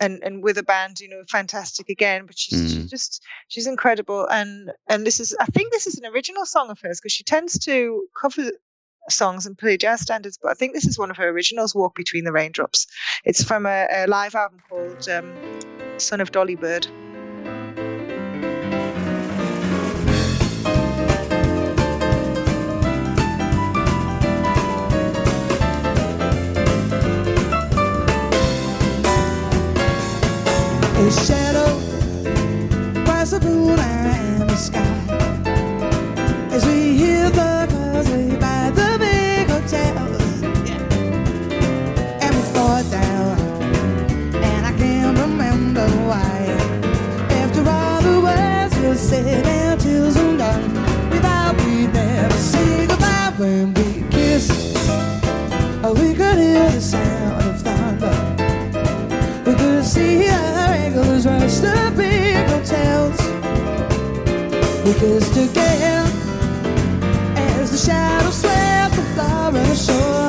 And 0.00 0.22
and 0.22 0.42
with 0.44 0.58
a 0.58 0.62
band, 0.62 1.00
you 1.00 1.08
know, 1.08 1.22
fantastic 1.28 1.88
again. 1.88 2.26
But 2.26 2.38
she's, 2.38 2.60
Mm. 2.60 2.82
she's 2.82 2.90
just 2.90 3.22
she's 3.48 3.66
incredible. 3.66 4.26
And 4.28 4.70
and 4.88 5.04
this 5.06 5.18
is 5.20 5.36
I 5.40 5.46
think 5.46 5.72
this 5.72 5.86
is 5.86 5.98
an 5.98 6.06
original 6.06 6.46
song 6.46 6.70
of 6.70 6.80
hers 6.80 7.00
because 7.00 7.12
she 7.12 7.24
tends 7.24 7.58
to 7.60 8.06
cover 8.20 8.50
songs 9.10 9.46
and 9.46 9.58
play 9.58 9.76
jazz 9.76 10.00
standards. 10.02 10.38
But 10.40 10.50
I 10.50 10.54
think 10.54 10.72
this 10.72 10.86
is 10.86 10.98
one 10.98 11.10
of 11.10 11.16
her 11.16 11.28
originals, 11.28 11.74
"Walk 11.74 11.94
Between 11.96 12.24
the 12.24 12.32
Raindrops." 12.32 12.86
It's 13.24 13.42
from 13.42 13.66
a, 13.66 13.86
a 13.90 14.06
live 14.06 14.34
album 14.36 14.60
called 14.68 15.08
um, 15.08 15.34
"Son 15.98 16.20
of 16.20 16.30
Dolly 16.30 16.54
Bird." 16.54 16.86
a 30.98 31.10
shadow 31.12 31.78
by 33.04 33.24
the 33.24 33.40
moon 33.44 33.78
and 33.78 34.50
the 34.50 34.56
sky. 34.56 35.07
with 64.88 65.02
us 65.02 65.36
again 65.36 66.06
as 67.36 67.70
the 67.70 67.76
shadows 67.76 68.40
swept 68.40 68.96
the 68.96 69.02
far 69.14 69.54
ashore. 69.54 70.27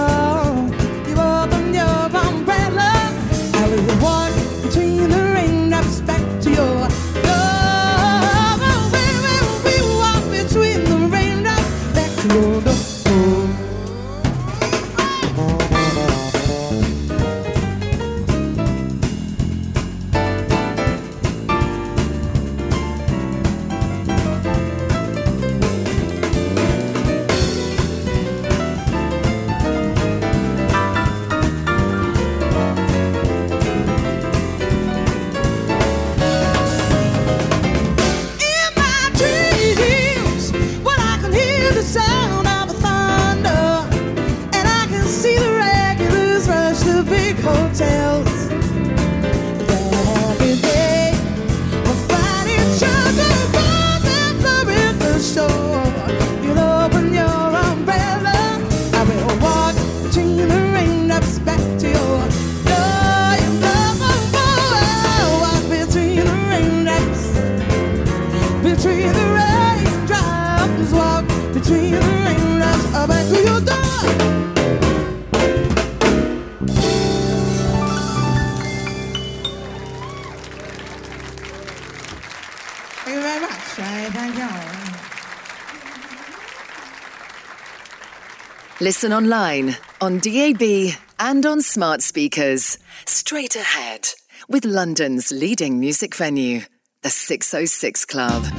Listen 88.82 89.12
online, 89.12 89.76
on 90.00 90.20
DAB, 90.20 90.94
and 91.20 91.46
on 91.46 91.62
smart 91.62 92.02
speakers. 92.02 92.78
Straight 93.06 93.56
ahead 93.56 94.08
with 94.48 94.66
London's 94.66 95.32
leading 95.32 95.80
music 95.80 96.16
venue, 96.16 96.62
the 97.04 97.10
606 97.10 98.06
Club. 98.06 98.59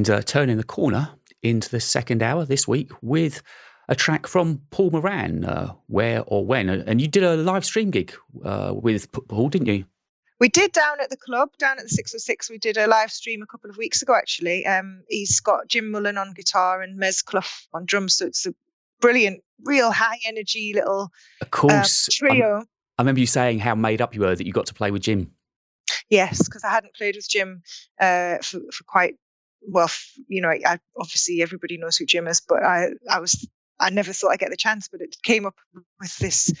and 0.00 0.08
uh, 0.08 0.22
turning 0.22 0.56
the 0.56 0.64
corner 0.64 1.10
into 1.42 1.68
the 1.68 1.78
second 1.78 2.22
hour 2.22 2.46
this 2.46 2.66
week 2.66 2.90
with 3.02 3.42
a 3.90 3.94
track 3.94 4.26
from 4.26 4.62
Paul 4.70 4.90
Moran, 4.92 5.44
uh, 5.44 5.74
Where 5.88 6.22
or 6.26 6.42
When. 6.46 6.70
And 6.70 7.02
you 7.02 7.06
did 7.06 7.22
a 7.22 7.36
live 7.36 7.66
stream 7.66 7.90
gig 7.90 8.14
uh, 8.42 8.72
with 8.74 9.12
Paul, 9.12 9.50
didn't 9.50 9.66
you? 9.66 9.84
We 10.38 10.48
did 10.48 10.72
down 10.72 11.02
at 11.02 11.10
the 11.10 11.18
club, 11.18 11.50
down 11.58 11.76
at 11.76 11.82
the 11.82 11.90
606. 11.90 12.48
We 12.48 12.56
did 12.56 12.78
a 12.78 12.86
live 12.86 13.10
stream 13.10 13.42
a 13.42 13.46
couple 13.46 13.68
of 13.68 13.76
weeks 13.76 14.00
ago, 14.00 14.14
actually. 14.14 14.64
Um, 14.64 15.02
he's 15.10 15.38
got 15.38 15.68
Jim 15.68 15.90
Mullen 15.90 16.16
on 16.16 16.32
guitar 16.32 16.80
and 16.80 16.98
Mez 16.98 17.22
Clough 17.22 17.66
on 17.74 17.84
drums. 17.84 18.14
So 18.14 18.24
it's 18.24 18.46
a 18.46 18.54
brilliant, 19.02 19.42
real 19.64 19.90
high 19.92 20.18
energy 20.26 20.72
little 20.74 21.10
Of 21.42 21.46
um, 21.46 21.50
course. 21.50 22.08
I'm- 22.22 22.30
trio. 22.30 22.64
I 22.98 23.02
remember 23.02 23.20
you 23.20 23.26
saying 23.26 23.58
how 23.58 23.74
made 23.74 24.00
up 24.00 24.14
you 24.14 24.22
were 24.22 24.34
that 24.34 24.46
you 24.46 24.52
got 24.54 24.66
to 24.66 24.74
play 24.74 24.90
with 24.90 25.02
Jim. 25.02 25.30
Yes, 26.08 26.42
because 26.42 26.64
I 26.64 26.70
hadn't 26.70 26.94
played 26.94 27.16
with 27.16 27.28
Jim 27.28 27.62
uh, 28.00 28.38
for, 28.38 28.60
for 28.72 28.84
quite 28.86 29.16
well. 29.62 29.90
You 30.28 30.42
know, 30.42 30.50
I, 30.50 30.78
obviously 30.98 31.42
everybody 31.42 31.78
knows 31.78 31.96
who 31.96 32.06
Jim 32.06 32.26
is, 32.26 32.40
but 32.40 32.62
I, 32.62 32.88
I 33.10 33.20
was, 33.20 33.48
I 33.78 33.90
never 33.90 34.12
thought 34.12 34.30
I'd 34.30 34.38
get 34.38 34.50
the 34.50 34.56
chance. 34.56 34.88
But 34.88 35.00
it 35.00 35.16
came 35.22 35.46
up 35.46 35.56
with 36.00 36.16
this 36.18 36.52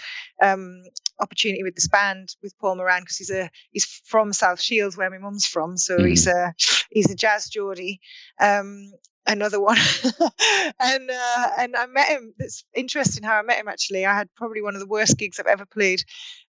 um, 0.42 0.82
opportunity 1.20 1.62
with 1.62 1.74
this 1.74 1.88
band 1.88 2.34
with 2.42 2.56
Paul 2.58 2.76
Moran 2.76 3.02
because 3.02 3.16
he's 3.16 3.30
a 3.30 3.50
he's 3.70 3.84
from 3.84 4.32
South 4.32 4.60
Shields 4.60 4.96
where 4.96 5.10
my 5.10 5.18
mum's 5.18 5.46
from, 5.46 5.76
so 5.76 6.02
he's 6.02 6.26
a 6.26 6.54
he's 6.90 7.10
a 7.10 7.16
jazz 7.16 7.48
Geordie. 7.48 8.00
Um, 8.40 8.92
another 9.26 9.60
one, 9.60 9.78
and 10.80 11.10
uh, 11.10 11.48
and 11.58 11.76
I 11.76 11.86
met 11.86 12.08
him. 12.08 12.34
It's 12.38 12.64
interesting 12.74 13.22
how 13.22 13.38
I 13.38 13.42
met 13.42 13.58
him. 13.58 13.68
Actually, 13.68 14.06
I 14.06 14.14
had 14.14 14.28
probably 14.34 14.62
one 14.62 14.74
of 14.74 14.80
the 14.80 14.86
worst 14.86 15.18
gigs 15.18 15.38
I've 15.38 15.46
ever 15.46 15.66
played 15.66 16.02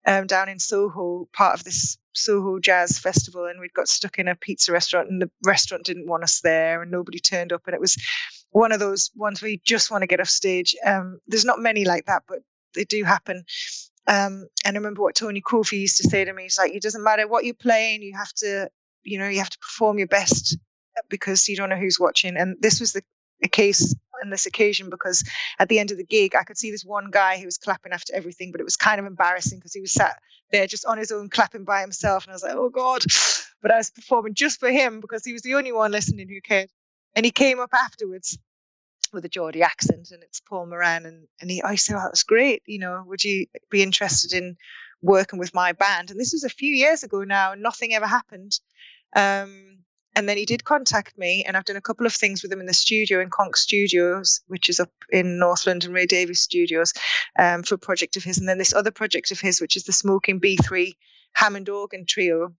um, 0.05 0.27
down 0.27 0.49
in 0.49 0.59
Soho, 0.59 1.27
part 1.33 1.57
of 1.57 1.63
this 1.63 1.97
Soho 2.13 2.59
Jazz 2.59 2.99
Festival, 2.99 3.45
and 3.45 3.59
we'd 3.59 3.73
got 3.73 3.87
stuck 3.87 4.19
in 4.19 4.27
a 4.27 4.35
pizza 4.35 4.71
restaurant, 4.71 5.09
and 5.09 5.21
the 5.21 5.29
restaurant 5.45 5.85
didn't 5.85 6.07
want 6.07 6.23
us 6.23 6.41
there, 6.41 6.81
and 6.81 6.91
nobody 6.91 7.19
turned 7.19 7.53
up, 7.53 7.63
and 7.65 7.75
it 7.75 7.81
was 7.81 7.97
one 8.51 8.71
of 8.71 8.79
those 8.79 9.11
ones 9.15 9.41
where 9.41 9.51
you 9.51 9.57
just 9.63 9.91
want 9.91 10.01
to 10.01 10.07
get 10.07 10.19
off 10.19 10.29
stage. 10.29 10.75
Um, 10.85 11.19
there's 11.27 11.45
not 11.45 11.59
many 11.59 11.85
like 11.85 12.05
that, 12.05 12.23
but 12.27 12.39
they 12.75 12.83
do 12.83 13.03
happen. 13.03 13.43
Um, 14.07 14.47
and 14.65 14.75
I 14.75 14.79
remember 14.79 15.01
what 15.01 15.15
Tony 15.15 15.41
Kofi 15.41 15.79
used 15.79 15.97
to 15.97 16.09
say 16.09 16.25
to 16.25 16.33
me. 16.33 16.43
He's 16.43 16.57
like, 16.57 16.73
it 16.73 16.81
doesn't 16.81 17.03
matter 17.03 17.27
what 17.27 17.45
you're 17.45 17.53
playing, 17.53 18.01
you 18.01 18.15
have 18.17 18.33
to, 18.35 18.69
you 19.03 19.19
know, 19.19 19.29
you 19.29 19.39
have 19.39 19.49
to 19.49 19.59
perform 19.59 19.97
your 19.97 20.07
best 20.07 20.57
because 21.09 21.47
you 21.47 21.55
don't 21.55 21.69
know 21.69 21.77
who's 21.77 21.99
watching. 21.99 22.37
And 22.37 22.57
this 22.61 22.79
was 22.79 22.93
the 22.93 23.03
case 23.47 23.95
on 24.23 24.29
this 24.29 24.45
occasion 24.45 24.89
because 24.89 25.23
at 25.59 25.67
the 25.69 25.79
end 25.79 25.91
of 25.91 25.97
the 25.97 26.03
gig, 26.03 26.35
I 26.35 26.43
could 26.43 26.57
see 26.57 26.71
this 26.71 26.85
one 26.85 27.09
guy 27.11 27.37
who 27.37 27.45
was 27.45 27.57
clapping 27.57 27.91
after 27.91 28.13
everything, 28.15 28.51
but 28.51 28.61
it 28.61 28.65
was 28.65 28.75
kind 28.75 28.99
of 28.99 29.05
embarrassing 29.05 29.59
because 29.59 29.73
he 29.73 29.81
was 29.81 29.93
sat 29.93 30.19
there 30.51 30.67
just 30.67 30.85
on 30.85 30.97
his 30.97 31.11
own 31.11 31.29
clapping 31.29 31.63
by 31.63 31.81
himself. 31.81 32.25
And 32.25 32.31
I 32.31 32.35
was 32.35 32.43
like, 32.43 32.55
oh 32.55 32.69
God. 32.69 33.03
But 33.61 33.71
I 33.71 33.77
was 33.77 33.91
performing 33.91 34.33
just 34.33 34.59
for 34.59 34.71
him 34.71 35.01
because 35.01 35.23
he 35.23 35.33
was 35.33 35.43
the 35.43 35.55
only 35.55 35.71
one 35.71 35.91
listening 35.91 36.27
who 36.27 36.41
cared. 36.41 36.69
And 37.15 37.25
he 37.25 37.31
came 37.31 37.59
up 37.59 37.69
afterwards 37.73 38.37
with 39.13 39.25
a 39.25 39.29
Geordie 39.29 39.61
accent 39.63 40.09
and 40.11 40.23
it's 40.23 40.39
Paul 40.39 40.65
Moran. 40.67 41.05
And, 41.05 41.27
and 41.39 41.51
he, 41.51 41.61
I 41.61 41.75
said, 41.75 41.95
oh, 41.95 42.03
that's 42.03 42.23
great. 42.23 42.63
You 42.65 42.79
know, 42.79 43.03
would 43.05 43.23
you 43.23 43.45
be 43.69 43.83
interested 43.83 44.33
in 44.33 44.57
working 45.01 45.39
with 45.39 45.53
my 45.53 45.73
band? 45.73 46.11
And 46.11 46.19
this 46.19 46.33
was 46.33 46.43
a 46.43 46.49
few 46.49 46.73
years 46.73 47.03
ago 47.03 47.23
now, 47.23 47.51
and 47.51 47.61
nothing 47.61 47.93
ever 47.93 48.07
happened. 48.07 48.59
Um, 49.15 49.79
and 50.15 50.27
then 50.27 50.37
he 50.37 50.45
did 50.45 50.63
contact 50.63 51.17
me, 51.17 51.43
and 51.45 51.55
I've 51.55 51.65
done 51.65 51.77
a 51.77 51.81
couple 51.81 52.05
of 52.05 52.13
things 52.13 52.43
with 52.43 52.51
him 52.51 52.59
in 52.59 52.65
the 52.65 52.73
studio 52.73 53.21
in 53.21 53.29
Konk 53.29 53.55
Studios, 53.55 54.41
which 54.47 54.69
is 54.69 54.79
up 54.79 54.91
in 55.09 55.39
North 55.39 55.65
London, 55.65 55.93
Ray 55.93 56.05
Davies 56.05 56.41
Studios, 56.41 56.93
um, 57.39 57.63
for 57.63 57.75
a 57.75 57.79
project 57.79 58.17
of 58.17 58.23
his. 58.23 58.37
And 58.37 58.47
then 58.47 58.57
this 58.57 58.73
other 58.73 58.91
project 58.91 59.31
of 59.31 59.39
his, 59.39 59.61
which 59.61 59.77
is 59.77 59.83
the 59.83 59.93
Smoking 59.93 60.41
B3 60.41 60.93
Hammond 61.33 61.69
organ 61.69 62.05
trio. 62.05 62.53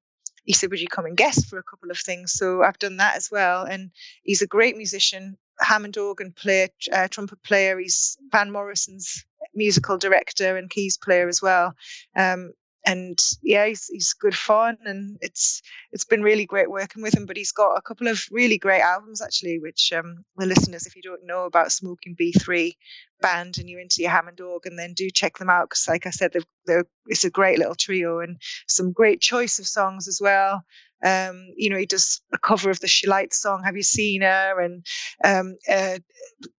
He 0.44 0.55
said, 0.55 0.70
Would 0.70 0.80
you 0.80 0.88
come 0.88 1.05
and 1.05 1.16
guest 1.16 1.48
for 1.48 1.59
a 1.59 1.62
couple 1.62 1.90
of 1.90 1.98
things? 1.98 2.32
So 2.32 2.62
I've 2.62 2.78
done 2.78 2.96
that 2.96 3.16
as 3.16 3.30
well. 3.30 3.64
And 3.64 3.90
he's 4.22 4.42
a 4.42 4.46
great 4.46 4.76
musician, 4.76 5.36
Hammond 5.61 5.98
organ 5.98 6.32
player, 6.32 6.68
uh, 6.92 7.09
trumpet 7.09 7.42
player. 7.42 7.78
He's 7.78 8.16
Van 8.30 8.50
Morrison's 8.50 9.24
musical 9.55 9.98
director 9.98 10.57
and 10.57 10.70
keys 10.70 10.96
player 10.96 11.28
as 11.28 11.42
well. 11.42 11.74
Um, 12.16 12.53
and 12.85 13.18
yeah, 13.43 13.66
he's, 13.66 13.87
he's 13.87 14.12
good 14.12 14.35
fun, 14.35 14.76
and 14.85 15.18
it's 15.20 15.62
it's 15.93 16.05
been 16.05 16.22
really 16.22 16.47
great 16.47 16.70
working 16.70 17.03
with 17.03 17.16
him. 17.16 17.26
But 17.26 17.37
he's 17.37 17.53
got 17.53 17.76
a 17.76 17.83
couple 17.83 18.09
of 18.09 18.26
really 18.30 18.59
great 18.59 18.80
albums 18.80 19.22
actually, 19.22 19.59
which 19.59 19.93
um, 19.93 20.24
the 20.37 20.47
listeners, 20.47 20.87
if 20.87 20.97
you 20.97 21.03
don't 21.03 21.26
know 21.26 21.45
about 21.45 21.72
Smoking 21.72 22.16
B3 22.16 22.74
band 23.20 23.59
and 23.59 23.70
you're 23.70 23.80
into 23.80 24.03
your 24.03 24.11
Hammond 24.11 24.41
organ, 24.41 24.76
then 24.76 24.93
do 24.95 25.09
check 25.11 25.39
them 25.39 25.49
out 25.49 25.70
because, 25.70 25.87
like 25.89 26.07
I 26.07 26.11
said, 26.11 26.33
they're, 26.33 26.43
they're, 26.66 26.85
it's 27.07 27.24
a 27.24 27.30
great 27.30 27.59
little 27.59 27.74
trio 27.74 28.20
and 28.20 28.37
some 28.66 28.93
great 28.93 29.20
choice 29.20 29.59
of 29.59 29.66
songs 29.66 30.09
as 30.09 30.20
well. 30.20 30.64
Um, 31.05 31.53
you 31.57 31.70
know, 31.70 31.78
he 31.78 31.87
does 31.87 32.20
a 32.33 32.39
cover 32.39 32.70
of 32.70 32.80
the 32.80 32.89
Chi-Lites 32.89 33.41
song, 33.41 33.62
Have 33.64 33.76
You 33.76 33.83
Seen 33.83 34.22
Her? 34.22 34.61
And 34.61 34.87
um, 35.24 35.57
uh, 35.70 35.99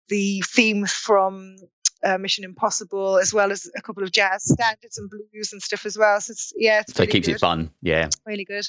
the 0.08 0.42
theme 0.46 0.86
from 0.86 1.56
uh, 2.04 2.18
Mission 2.18 2.44
Impossible, 2.44 3.18
as 3.18 3.32
well 3.32 3.50
as 3.52 3.70
a 3.76 3.82
couple 3.82 4.02
of 4.02 4.12
jazz 4.12 4.44
standards 4.44 4.98
and 4.98 5.10
blues 5.10 5.52
and 5.52 5.62
stuff 5.62 5.86
as 5.86 5.96
well. 5.98 6.20
So 6.20 6.32
it's, 6.32 6.52
yeah, 6.56 6.80
it's 6.80 6.94
So 6.94 7.02
it 7.02 7.10
keeps 7.10 7.26
good. 7.26 7.36
it 7.36 7.40
fun. 7.40 7.70
Yeah. 7.82 8.08
Really 8.26 8.44
good. 8.44 8.68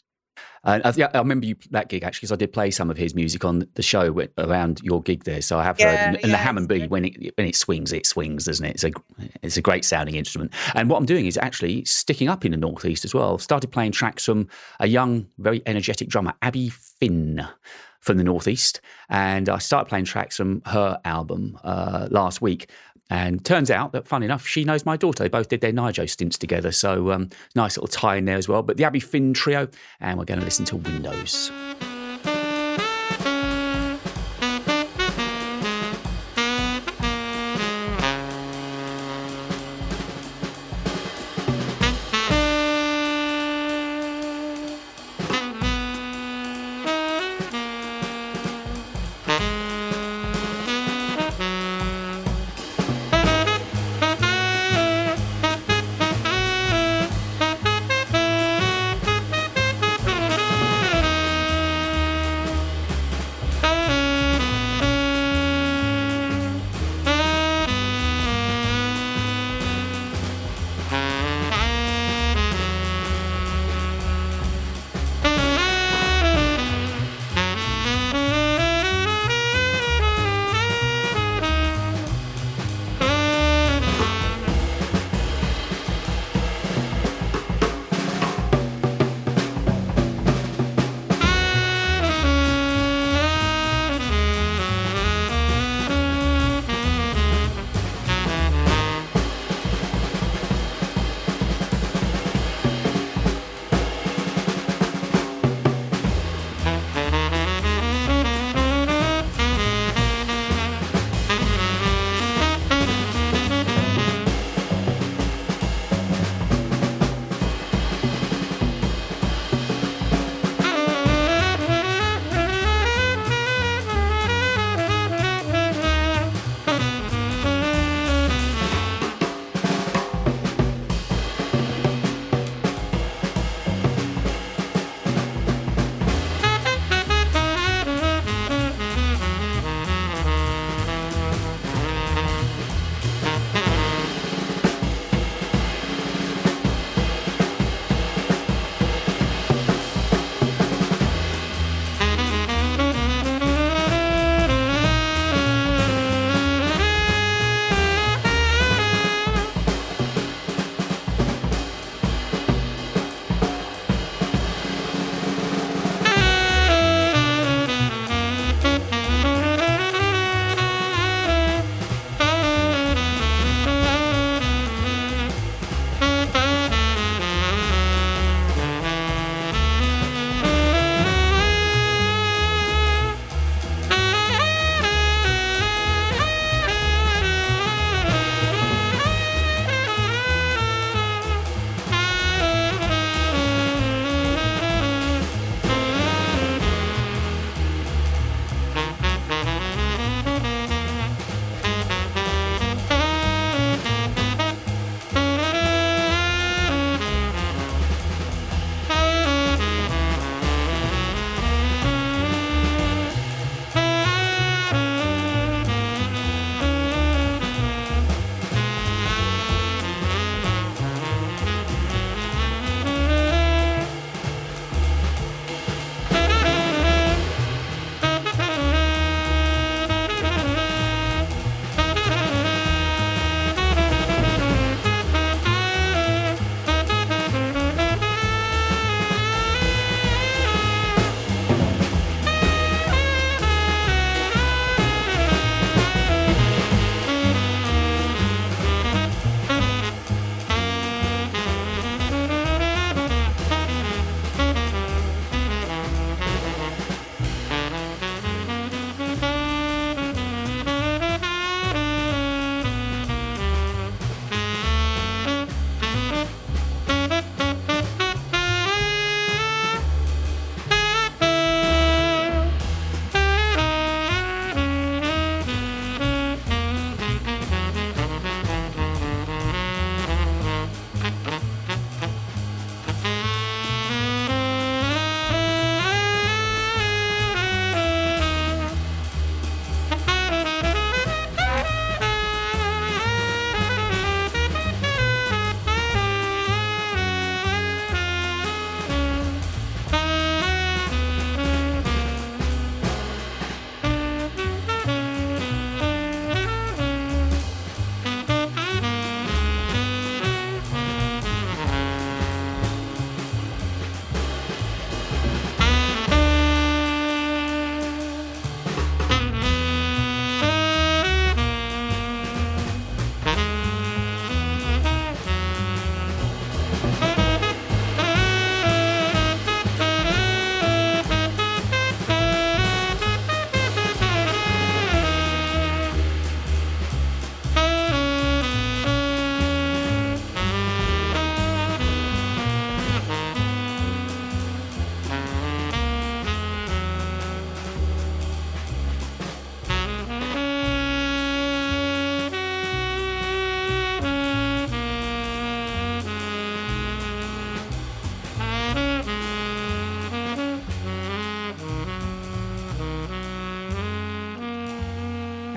And 0.65 0.83
I, 0.83 0.91
yeah, 0.97 1.09
I 1.13 1.19
remember 1.19 1.45
you 1.45 1.55
that 1.71 1.87
gig 1.87 2.03
actually 2.03 2.25
because 2.25 2.33
I 2.33 2.35
did 2.35 2.51
play 2.51 2.69
some 2.69 2.89
of 2.89 2.97
his 2.97 3.15
music 3.15 3.45
on 3.45 3.65
the 3.75 3.81
show 3.81 4.07
wi- 4.07 4.27
around 4.37 4.81
your 4.83 5.01
gig 5.01 5.23
there. 5.23 5.41
So 5.41 5.57
I 5.59 5.63
have 5.63 5.77
heard, 5.79 5.85
Yeah, 5.93 6.07
and, 6.09 6.23
and 6.23 6.33
the 6.33 6.37
Hammond 6.37 6.67
B 6.67 6.87
when 6.87 7.05
it 7.05 7.33
when 7.37 7.47
it 7.47 7.55
swings, 7.55 7.93
it 7.93 8.05
swings, 8.05 8.43
doesn't 8.45 8.65
it? 8.65 8.71
It's 8.71 8.83
a 8.83 8.91
it's 9.43 9.55
a 9.55 9.61
great 9.61 9.85
sounding 9.85 10.15
instrument. 10.15 10.51
And 10.73 10.89
what 10.89 10.97
I'm 10.97 11.05
doing 11.05 11.25
is 11.25 11.37
actually 11.37 11.85
sticking 11.85 12.27
up 12.27 12.43
in 12.43 12.51
the 12.51 12.57
northeast 12.57 13.05
as 13.05 13.13
well. 13.13 13.37
Started 13.37 13.71
playing 13.71 13.93
tracks 13.93 14.25
from 14.25 14.49
a 14.81 14.87
young, 14.87 15.27
very 15.37 15.61
energetic 15.67 16.09
drummer, 16.09 16.33
Abby 16.41 16.69
Finn. 16.69 17.47
From 18.01 18.17
the 18.17 18.23
northeast, 18.23 18.81
and 19.09 19.49
I 19.49 19.57
started 19.57 19.89
playing 19.89 20.05
tracks 20.05 20.37
from 20.37 20.61
her 20.67 20.99
album 21.05 21.57
uh, 21.63 22.07
last 22.11 22.39
week. 22.39 22.69
And 23.09 23.45
turns 23.45 23.69
out 23.69 23.91
that, 23.91 24.07
fun 24.07 24.23
enough, 24.23 24.47
she 24.47 24.63
knows 24.63 24.85
my 24.85 24.97
daughter. 24.97 25.23
They 25.23 25.29
both 25.29 25.49
did 25.49 25.61
their 25.61 25.71
NYJO 25.71 26.09
stints 26.09 26.37
together, 26.37 26.71
so 26.71 27.11
um, 27.11 27.29
nice 27.53 27.77
little 27.77 27.87
tie 27.87 28.15
in 28.15 28.25
there 28.25 28.37
as 28.37 28.47
well. 28.47 28.63
But 28.63 28.77
the 28.77 28.83
Abby 28.83 28.99
Finn 28.99 29.33
trio, 29.33 29.67
and 29.99 30.17
we're 30.17 30.25
going 30.25 30.39
to 30.39 30.45
listen 30.45 30.65
to 30.65 30.77
Windows. 30.77 31.51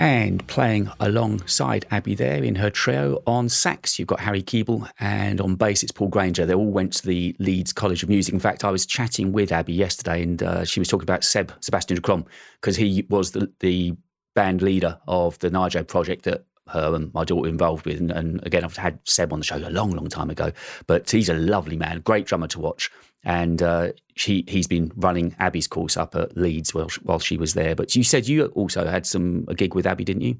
And 0.09 0.47
playing 0.47 0.91
alongside 1.01 1.85
Abby 1.91 2.15
there 2.15 2.43
in 2.43 2.55
her 2.55 2.71
trio 2.71 3.23
on 3.27 3.51
sax, 3.51 3.99
you've 3.99 4.09
got 4.09 4.21
Harry 4.21 4.43
Keeble, 4.43 4.89
and 4.99 5.39
on 5.39 5.55
bass 5.55 5.83
it's 5.83 5.93
Paul 5.93 6.09
Granger. 6.09 6.47
They 6.47 6.55
all 6.55 6.71
went 6.71 6.95
to 6.95 7.07
the 7.07 7.37
Leeds 7.39 7.75
College 7.75 8.03
of 8.03 8.09
Music. 8.09 8.33
In 8.33 8.41
fact, 8.41 8.65
I 8.65 8.71
was 8.71 8.87
chatting 8.87 9.33
with 9.33 9.53
Abby 9.53 9.75
yesterday, 9.75 10.23
and 10.23 10.43
uh, 10.43 10.65
she 10.65 10.81
was 10.81 10.89
talking 10.89 11.05
about 11.05 11.25
Seb 11.25 11.53
Sebastian 11.61 11.97
de 11.97 12.01
Krom 12.01 12.25
because 12.59 12.75
he 12.75 13.05
was 13.11 13.33
the, 13.33 13.53
the 13.61 13.99
band 14.35 14.63
leader 14.63 14.99
of 15.07 15.39
the 15.41 15.51
NYJO 15.51 15.87
project 15.87 16.25
that 16.25 16.47
her 16.70 16.95
and 16.95 17.12
my 17.15 17.24
daughter 17.24 17.49
involved 17.49 17.86
with. 17.86 17.99
And, 17.99 18.11
and 18.11 18.45
again, 18.47 18.65
I've 18.65 18.77
had 18.77 18.99
Seb 19.05 19.32
on 19.32 19.40
the 19.40 19.45
show 19.45 19.57
a 19.57 19.70
long, 19.70 19.93
long 19.93 20.09
time 20.09 20.31
ago, 20.31 20.53
but 20.86 21.11
he's 21.11 21.28
a 21.28 21.35
lovely 21.35 21.77
man, 21.77 22.01
great 22.01 22.27
drummer 22.27 22.49
to 22.49 22.61
watch. 22.61 22.90
And 23.24 23.62
uh, 23.62 23.93
she, 24.15 24.45
he's 24.47 24.66
been 24.66 24.93
running 24.97 25.35
Abby's 25.39 25.66
course 25.66 25.97
up 25.97 26.15
at 26.15 26.36
Leeds 26.36 26.73
while, 26.73 26.90
while 27.03 27.19
she 27.19 27.36
was 27.36 27.55
there. 27.55 27.74
But 27.74 27.97
you 27.97 28.05
said 28.05 28.28
you 28.28 28.47
also 28.47 28.86
had 28.86 29.07
some 29.07 29.45
a 29.49 29.55
gig 29.55 29.74
with 29.74 29.86
Abby, 29.86 30.05
didn't 30.05 30.23
you? 30.23 30.36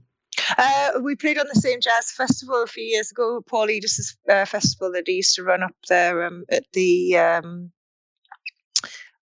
Uh, 0.57 0.93
we 1.03 1.17
played 1.17 1.39
on 1.39 1.47
the 1.53 1.61
same 1.61 1.81
jazz 1.81 2.13
festival 2.13 2.63
a 2.63 2.67
few 2.67 2.85
years 2.85 3.11
ago, 3.11 3.43
Paul 3.47 3.67
Edis' 3.67 4.17
uh, 4.29 4.45
festival 4.45 4.93
that 4.93 5.05
he 5.07 5.15
used 5.15 5.35
to 5.35 5.43
run 5.43 5.63
up 5.63 5.75
there 5.89 6.25
um, 6.25 6.45
at 6.51 6.65
the. 6.73 7.19
Um, 7.19 7.73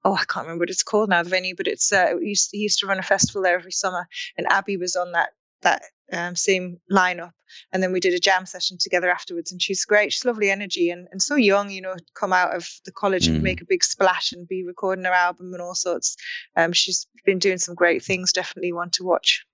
oh, 0.04 0.14
I 0.14 0.24
can't 0.24 0.46
remember 0.46 0.62
what 0.62 0.70
it's 0.70 0.82
called 0.82 1.08
now, 1.08 1.22
the 1.22 1.30
venue, 1.30 1.56
but 1.56 1.66
it's 1.66 1.92
uh, 1.92 2.14
used, 2.20 2.50
he 2.52 2.58
used 2.58 2.80
to 2.80 2.86
run 2.86 2.98
a 2.98 3.02
festival 3.02 3.42
there 3.42 3.58
every 3.58 3.72
summer, 3.72 4.08
and 4.36 4.46
Abby 4.50 4.76
was 4.76 4.94
on 4.94 5.12
that 5.12 5.30
that 5.66 5.82
um, 6.12 6.36
same 6.36 6.78
lineup. 6.90 7.32
And 7.72 7.82
then 7.82 7.92
we 7.92 8.00
did 8.00 8.14
a 8.14 8.18
jam 8.18 8.46
session 8.46 8.76
together 8.78 9.10
afterwards, 9.10 9.50
and 9.52 9.60
she's 9.62 9.84
great. 9.84 10.12
She's 10.12 10.24
lovely 10.24 10.50
energy 10.50 10.90
and, 10.90 11.06
and 11.10 11.20
so 11.22 11.34
young, 11.36 11.70
you 11.70 11.80
know, 11.80 11.94
come 12.14 12.32
out 12.32 12.54
of 12.54 12.68
the 12.84 12.92
college 12.92 13.26
and 13.28 13.38
Mm. 13.40 13.42
make 13.42 13.60
a 13.60 13.66
big 13.68 13.82
splash 13.84 14.32
and 14.32 14.46
be 14.48 14.64
recording 14.64 15.04
her 15.04 15.12
album 15.12 15.52
and 15.52 15.60
all 15.62 15.74
sorts. 15.74 16.16
Um, 16.56 16.72
she's 16.72 17.06
been 17.24 17.38
doing 17.38 17.58
some 17.58 17.74
great 17.74 18.02
things. 18.04 18.32
Definitely 18.32 18.72
one 18.72 18.90
to 18.90 19.04
watch. 19.04 19.44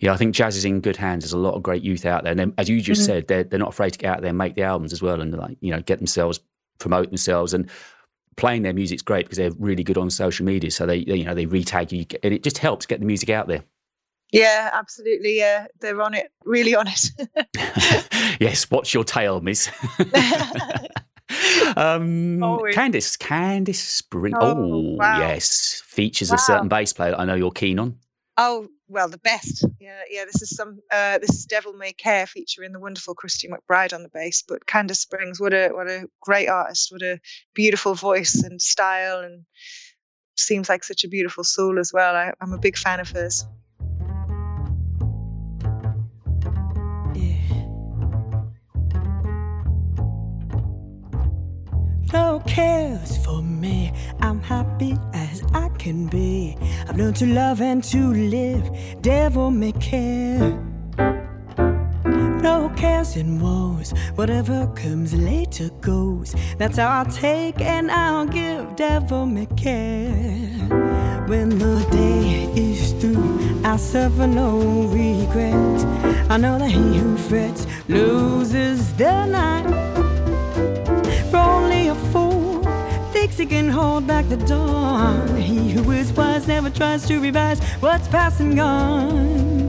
Yeah, 0.00 0.12
I 0.12 0.16
think 0.16 0.34
jazz 0.34 0.56
is 0.56 0.64
in 0.64 0.80
good 0.80 0.96
hands. 0.96 1.24
There's 1.24 1.32
a 1.32 1.38
lot 1.38 1.54
of 1.54 1.62
great 1.62 1.82
youth 1.82 2.04
out 2.06 2.22
there, 2.22 2.30
and 2.30 2.38
then, 2.40 2.52
as 2.58 2.68
you 2.68 2.80
just 2.80 3.02
Mhm. 3.02 3.06
said, 3.06 3.28
they're 3.28 3.44
they're 3.44 3.58
not 3.58 3.70
afraid 3.74 3.92
to 3.94 3.98
get 3.98 4.10
out 4.14 4.20
there 4.22 4.28
and 4.30 4.38
make 4.38 4.54
the 4.54 4.62
albums 4.62 4.92
as 4.92 5.02
well, 5.02 5.20
and 5.20 5.36
like 5.36 5.56
you 5.60 5.72
know 5.72 5.80
get 5.82 5.98
themselves 5.98 6.38
promote 6.78 7.08
themselves 7.08 7.52
and 7.54 7.68
playing 8.36 8.62
their 8.62 8.74
music's 8.74 9.02
great 9.02 9.24
because 9.26 9.38
they're 9.38 9.50
really 9.58 9.82
good 9.82 9.98
on 9.98 10.10
social 10.10 10.44
media. 10.46 10.70
So 10.70 10.86
they, 10.86 11.04
they 11.04 11.16
you 11.16 11.24
know 11.24 11.34
they 11.34 11.46
retag 11.46 11.90
you, 11.92 12.04
and 12.22 12.32
it 12.32 12.42
just 12.44 12.58
helps 12.58 12.86
get 12.86 13.00
the 13.00 13.06
music 13.06 13.28
out 13.30 13.48
there. 13.48 13.64
Yeah, 14.32 14.70
absolutely. 14.72 15.38
Yeah, 15.38 15.66
they're 15.80 16.00
on 16.02 16.14
it, 16.14 16.30
really 16.44 16.74
on 16.74 16.86
it. 16.88 17.10
yes, 18.40 18.70
watch 18.70 18.92
your 18.92 19.04
tail, 19.04 19.40
miss. 19.40 19.70
um, 21.76 22.42
Always. 22.42 22.74
Kandace, 22.74 23.16
Kandace 23.18 23.76
Spring. 23.76 24.34
Oh, 24.36 24.56
Oh, 24.56 24.96
wow. 24.96 25.18
yes, 25.18 25.82
features 25.86 26.32
a 26.32 26.38
certain 26.38 26.68
bass 26.68 26.92
player 26.92 27.12
that 27.12 27.20
I 27.20 27.24
know 27.24 27.34
you're 27.34 27.50
keen 27.50 27.78
on. 27.78 27.98
oh 28.36 28.68
well, 28.88 29.08
the 29.08 29.18
best. 29.18 29.64
Yeah, 29.80 30.00
yeah. 30.08 30.24
This 30.26 30.42
is 30.42 30.50
some. 30.56 30.78
Uh, 30.92 31.18
this 31.18 31.30
is 31.30 31.44
Devil 31.44 31.72
May 31.72 31.92
Care 31.92 32.24
featuring 32.26 32.70
the 32.72 32.78
wonderful 32.78 33.14
Christian 33.16 33.50
McBride 33.50 33.92
on 33.92 34.04
the 34.04 34.08
bass. 34.08 34.42
But 34.46 34.66
Kandace 34.66 34.98
Springs, 35.00 35.40
what 35.40 35.52
a 35.52 35.70
what 35.70 35.88
a 35.88 36.06
great 36.20 36.48
artist. 36.48 36.92
What 36.92 37.02
a 37.02 37.18
beautiful 37.54 37.94
voice 37.94 38.34
and 38.44 38.62
style, 38.62 39.20
and 39.20 39.44
seems 40.36 40.68
like 40.68 40.84
such 40.84 41.02
a 41.02 41.08
beautiful 41.08 41.42
soul 41.42 41.80
as 41.80 41.92
well. 41.92 42.14
I, 42.14 42.32
I'm 42.40 42.52
a 42.52 42.58
big 42.58 42.76
fan 42.78 43.00
of 43.00 43.10
hers. 43.10 43.44
No 52.12 52.40
cares 52.46 53.18
for 53.24 53.42
me. 53.42 53.92
I'm 54.20 54.40
happy 54.40 54.96
as 55.12 55.42
I 55.52 55.68
can 55.78 56.06
be. 56.06 56.56
I've 56.88 56.96
learned 56.96 57.16
to 57.16 57.26
love 57.26 57.60
and 57.60 57.82
to 57.84 58.12
live. 58.12 58.70
Devil 59.02 59.50
may 59.50 59.72
care. 59.72 60.62
No 62.42 62.72
cares 62.76 63.16
and 63.16 63.42
woes. 63.42 63.92
Whatever 64.14 64.68
comes 64.76 65.14
later 65.14 65.68
goes. 65.80 66.34
That's 66.58 66.76
how 66.76 66.88
I'll 66.88 67.06
take 67.06 67.60
and 67.60 67.90
I'll 67.90 68.26
give. 68.26 68.76
Devil 68.76 69.26
may 69.26 69.46
care. 69.56 70.46
When 71.26 71.58
the 71.58 71.84
day 71.90 72.52
is 72.54 72.92
through, 72.92 73.62
I 73.64 73.76
suffer 73.76 74.28
no 74.28 74.58
regret. 74.92 75.84
I 76.30 76.36
know 76.36 76.56
that 76.58 76.70
he 76.70 76.98
who 76.98 77.16
frets 77.16 77.66
loses 77.88 78.92
the 78.94 79.26
night. 79.26 79.95
For 81.30 81.38
only 81.38 81.88
a 81.88 81.94
fool 82.12 82.62
thinks 83.12 83.36
he 83.38 83.46
can 83.46 83.68
hold 83.68 84.06
back 84.06 84.28
the 84.28 84.36
dawn. 84.36 85.36
He 85.36 85.70
who 85.70 85.90
is 85.90 86.12
wise 86.12 86.46
never 86.46 86.70
tries 86.70 87.06
to 87.08 87.18
revise 87.20 87.60
what's 87.80 88.08
past 88.08 88.40
and 88.40 88.56
gone. 88.56 89.68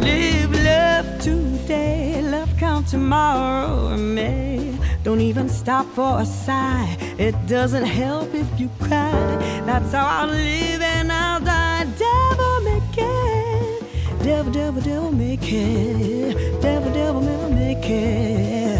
Live 0.00 0.52
love 0.52 1.20
today, 1.20 2.20
love 2.22 2.52
come 2.58 2.84
tomorrow 2.84 3.92
or 3.92 3.96
may. 3.96 4.76
Don't 5.02 5.20
even 5.20 5.48
stop 5.48 5.86
for 5.94 6.20
a 6.20 6.26
sigh. 6.26 6.96
It 7.18 7.34
doesn't 7.46 7.84
help 7.84 8.34
if 8.34 8.48
you 8.60 8.68
cry. 8.80 9.10
That's 9.64 9.92
how 9.92 10.06
I'll 10.06 10.28
live 10.28 10.82
and 10.82 11.10
I'll 11.10 11.40
die. 11.40 11.84
Devil 11.98 12.60
may 12.68 12.82
care. 12.92 13.80
Devil, 14.22 14.52
devil, 14.52 14.82
devil 14.82 15.12
may 15.12 15.36
care. 15.38 16.34
Devil, 16.60 16.92
devil, 16.92 17.22
devil 17.22 17.50
may 17.50 17.74
care. 17.80 18.79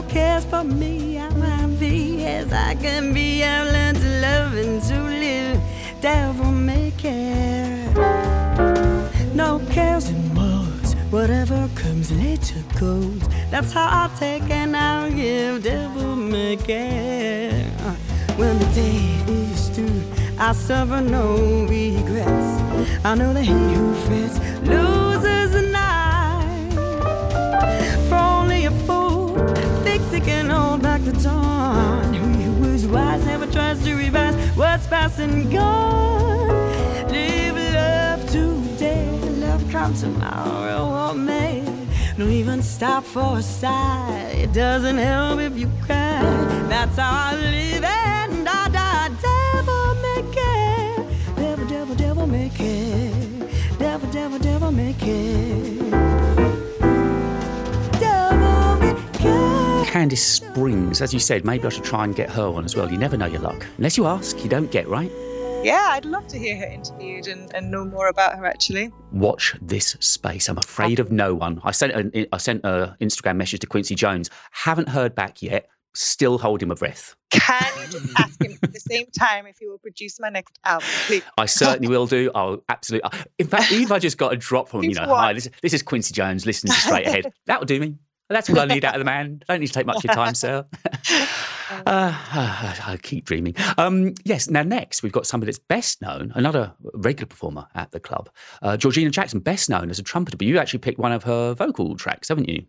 No 0.00 0.06
cares 0.08 0.46
for 0.46 0.64
me, 0.64 1.18
I'm 1.18 1.42
happy 1.42 2.24
as 2.24 2.50
I 2.54 2.74
can 2.74 3.12
be. 3.12 3.44
I've 3.44 3.70
learned 3.70 3.98
to 3.98 4.20
love 4.22 4.54
and 4.54 4.82
to 4.84 4.98
live. 5.02 5.60
Devil 6.00 6.50
may 6.52 6.90
care. 6.92 7.86
No 9.34 9.58
cares 9.68 10.08
and 10.08 10.34
woes. 10.34 10.94
Whatever 11.10 11.68
comes 11.74 12.10
later 12.12 12.62
goes. 12.80 13.20
That's 13.50 13.74
how 13.74 13.88
I'll 13.90 14.16
take 14.16 14.48
and 14.48 14.74
I'll 14.74 15.10
give. 15.10 15.64
Devil 15.64 16.16
may 16.16 16.56
care. 16.56 17.52
When 18.38 18.58
the 18.58 18.70
day 18.72 19.04
is 19.28 19.68
through, 19.68 20.02
I 20.38 20.52
suffer 20.52 21.02
no 21.02 21.66
regrets. 21.68 23.04
I 23.04 23.14
know 23.14 23.34
that 23.34 23.44
he 23.44 23.52
who 23.52 23.90
loses 23.90 24.99
he 29.90 30.20
can 30.20 30.48
hold 30.48 30.82
back 30.82 31.02
the 31.02 31.12
dawn. 31.12 32.14
Who 32.14 32.64
is 32.68 32.86
wise 32.86 33.24
never 33.26 33.46
tries 33.46 33.82
to 33.84 33.94
revise 33.94 34.34
what's 34.56 34.86
past 34.86 35.18
and 35.18 35.50
gone. 35.50 36.48
Live 37.08 37.56
love 37.74 38.30
today, 38.30 39.18
love 39.44 39.68
come 39.70 39.94
tomorrow 39.94 40.78
oh, 40.78 41.10
or 41.10 41.14
may. 41.14 41.64
Don't 42.16 42.30
even 42.30 42.62
stop 42.62 43.04
for 43.04 43.38
a 43.38 43.42
sigh. 43.42 44.32
It 44.34 44.52
doesn't 44.52 44.98
help 44.98 45.40
if 45.40 45.56
you 45.56 45.68
cry. 45.82 46.20
That's 46.68 46.96
how 46.96 47.30
I 47.30 47.34
live 47.36 47.84
and 47.84 48.48
I 48.48 48.68
die. 48.68 49.08
Devil 49.28 49.94
may 50.04 50.22
care. 50.36 50.96
Devil, 51.36 51.66
devil, 51.66 51.94
devil 51.96 52.26
may 52.26 52.48
care. 52.50 53.48
Devil, 53.78 54.10
devil, 54.10 54.38
devil 54.38 54.70
make 54.70 54.98
care. 54.98 56.09
Kandace 59.90 60.18
Springs, 60.18 61.02
as 61.02 61.12
you 61.12 61.18
said, 61.18 61.44
maybe 61.44 61.66
I 61.66 61.68
should 61.68 61.82
try 61.82 62.04
and 62.04 62.14
get 62.14 62.30
her 62.30 62.46
on 62.46 62.64
as 62.64 62.76
well. 62.76 62.88
You 62.88 62.96
never 62.96 63.16
know 63.16 63.26
your 63.26 63.40
luck. 63.40 63.66
Unless 63.76 63.96
you 63.96 64.06
ask, 64.06 64.40
you 64.44 64.48
don't 64.48 64.70
get, 64.70 64.86
right? 64.86 65.10
Yeah, 65.64 65.88
I'd 65.90 66.04
love 66.04 66.28
to 66.28 66.38
hear 66.38 66.56
her 66.58 66.64
interviewed 66.64 67.26
and, 67.26 67.52
and 67.56 67.72
know 67.72 67.84
more 67.84 68.06
about 68.06 68.38
her 68.38 68.46
actually. 68.46 68.92
Watch 69.10 69.56
this 69.60 69.96
space. 69.98 70.48
I'm 70.48 70.58
afraid 70.58 71.00
of 71.00 71.10
no 71.10 71.34
one. 71.34 71.60
I 71.64 71.72
sent 71.72 71.92
an, 71.92 72.26
I 72.32 72.38
sent 72.38 72.64
a 72.64 72.96
Instagram 73.00 73.34
message 73.34 73.58
to 73.60 73.66
Quincy 73.66 73.96
Jones. 73.96 74.30
Haven't 74.52 74.88
heard 74.88 75.16
back 75.16 75.42
yet. 75.42 75.68
Still 75.92 76.38
holding 76.38 76.68
my 76.68 76.76
breath. 76.76 77.16
Can 77.32 77.66
you 77.80 77.88
just 77.88 78.16
ask 78.16 78.40
him 78.40 78.56
at 78.62 78.72
the 78.72 78.78
same 78.78 79.06
time 79.06 79.48
if 79.48 79.58
he 79.58 79.66
will 79.66 79.78
produce 79.78 80.20
my 80.20 80.28
next 80.28 80.56
album, 80.64 80.86
please? 81.06 81.24
I 81.36 81.46
certainly 81.46 81.88
will 81.88 82.06
do. 82.06 82.30
I'll 82.32 82.62
absolutely. 82.68 83.10
In 83.40 83.48
fact, 83.48 83.72
even 83.72 83.86
if 83.86 83.90
I 83.90 83.98
just 83.98 84.18
got 84.18 84.32
a 84.32 84.36
drop 84.36 84.68
from 84.68 84.84
him, 84.84 84.90
you 84.90 84.94
know, 85.00 85.12
hi, 85.12 85.32
this, 85.32 85.50
this 85.62 85.74
is 85.74 85.82
Quincy 85.82 86.14
Jones. 86.14 86.46
Listen 86.46 86.70
to 86.70 86.76
Straight 86.76 87.08
Ahead. 87.08 87.32
That 87.46 87.58
will 87.58 87.66
do 87.66 87.80
me. 87.80 87.96
That's 88.30 88.48
what 88.48 88.60
I 88.60 88.72
need 88.72 88.84
out 88.84 88.94
of 88.94 89.00
the 89.00 89.04
man. 89.04 89.42
I 89.48 89.52
Don't 89.54 89.60
need 89.60 89.66
to 89.66 89.72
take 89.72 89.86
much 89.86 89.96
of 89.96 90.04
your 90.04 90.14
time, 90.14 90.34
sir. 90.34 90.64
Uh, 91.70 91.76
I 92.86 92.98
keep 93.02 93.24
dreaming. 93.24 93.56
Um, 93.76 94.14
yes, 94.24 94.48
now 94.48 94.62
next 94.62 95.02
we've 95.02 95.12
got 95.12 95.26
somebody 95.26 95.50
that's 95.50 95.58
best 95.58 96.00
known, 96.00 96.32
another 96.36 96.72
regular 96.94 97.26
performer 97.26 97.66
at 97.74 97.90
the 97.90 97.98
club, 97.98 98.30
uh, 98.62 98.76
Georgina 98.76 99.10
Jackson, 99.10 99.40
best 99.40 99.68
known 99.68 99.90
as 99.90 99.98
a 99.98 100.02
trumpeter, 100.02 100.36
but 100.36 100.46
you 100.46 100.58
actually 100.58 100.78
picked 100.78 100.98
one 100.98 101.12
of 101.12 101.24
her 101.24 101.54
vocal 101.54 101.96
tracks, 101.96 102.28
haven't 102.28 102.48
you? 102.48 102.64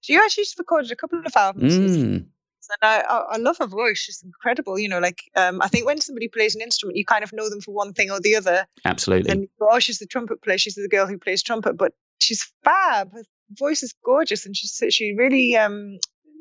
She 0.00 0.16
actually 0.16 0.44
just 0.44 0.58
recorded 0.58 0.90
a 0.90 0.96
couple 0.96 1.20
of 1.24 1.32
albums. 1.36 1.78
Mm, 1.78 2.26
and 2.70 2.78
I, 2.82 3.00
I, 3.00 3.18
I 3.32 3.36
love 3.36 3.58
her 3.58 3.66
voice. 3.66 3.98
She's 3.98 4.22
incredible. 4.22 4.78
You 4.78 4.88
know, 4.88 4.98
like 4.98 5.30
um, 5.36 5.62
I 5.62 5.68
think 5.68 5.86
when 5.86 6.00
somebody 6.00 6.28
plays 6.28 6.54
an 6.54 6.60
instrument, 6.60 6.96
you 6.96 7.04
kind 7.04 7.24
of 7.24 7.32
know 7.32 7.48
them 7.48 7.60
for 7.60 7.72
one 7.72 7.92
thing 7.92 8.10
or 8.10 8.20
the 8.20 8.36
other. 8.36 8.66
absolutely. 8.84 9.30
And 9.30 9.48
oh, 9.60 9.78
she's 9.78 9.98
the 9.98 10.06
trumpet 10.06 10.42
player. 10.42 10.58
She's 10.58 10.74
the 10.74 10.88
girl 10.88 11.06
who 11.06 11.18
plays 11.18 11.42
trumpet, 11.42 11.76
but 11.76 11.92
she's 12.20 12.50
fab. 12.64 13.12
Her 13.12 13.22
voice 13.50 13.82
is 13.82 13.94
gorgeous, 14.04 14.46
and 14.46 14.56
she's 14.56 14.82
she 14.94 15.14
really 15.16 15.56
um 15.56 15.98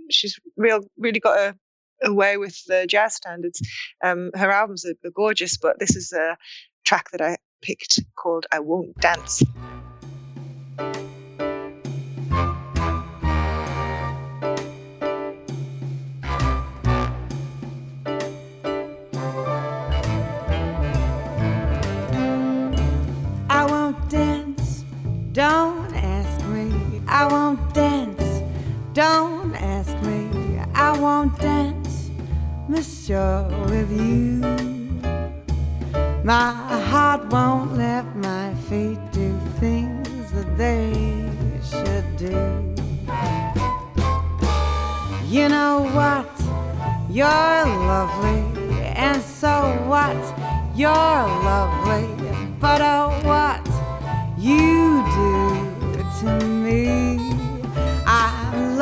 she's 0.09 0.39
real 0.57 0.81
really 0.97 1.19
got 1.19 1.37
a, 1.37 1.55
a 2.03 2.13
way 2.13 2.37
with 2.37 2.63
the 2.65 2.85
jazz 2.87 3.15
standards. 3.15 3.61
Um, 4.03 4.31
her 4.35 4.51
albums 4.51 4.85
are, 4.85 4.95
are 5.05 5.11
gorgeous, 5.11 5.57
but 5.57 5.79
this 5.79 5.95
is 5.95 6.11
a 6.13 6.37
track 6.85 7.11
that 7.11 7.21
I 7.21 7.37
picked 7.61 7.99
called 8.15 8.45
"I 8.51 8.59
Won't 8.59 8.99
Dance." 8.99 9.41
Won't 27.53 27.73
dance, 27.73 28.41
don't 28.93 29.53
ask 29.55 29.95
me. 30.01 30.59
I 30.73 30.97
won't 30.97 31.37
dance, 31.37 32.09
Shaw, 32.81 33.47
with 33.69 33.91
you. 33.91 34.39
My 36.23 36.51
heart 36.89 37.25
won't 37.27 37.77
let 37.77 38.15
my 38.15 38.55
feet 38.67 38.97
do 39.11 39.37
things 39.59 40.31
that 40.31 40.57
they 40.57 40.93
should 41.69 42.17
do. 42.17 42.39
You 45.27 45.49
know 45.49 45.85
what? 45.93 46.31
You're 47.09 47.65
lovely, 47.91 48.41
and 48.95 49.21
so 49.21 49.51
what? 49.85 50.17
You're 50.75 51.27
lovely, 51.49 52.07
but 52.59 52.81
oh, 52.81 53.11
what 53.23 53.61
you 54.39 55.03
do 55.13 55.63
to 56.21 56.47
me? 56.47 57.02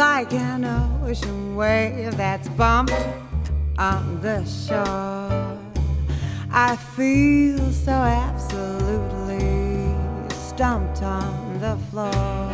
Like 0.01 0.33
an 0.33 0.65
ocean 1.05 1.55
wave 1.55 2.17
that's 2.17 2.49
bumped 2.49 2.91
on 3.77 4.19
the 4.19 4.43
shore. 4.45 5.59
I 6.51 6.75
feel 6.95 7.71
so 7.71 7.91
absolutely 7.91 9.37
stumped 10.33 11.03
on 11.03 11.59
the 11.59 11.77
floor. 11.91 12.49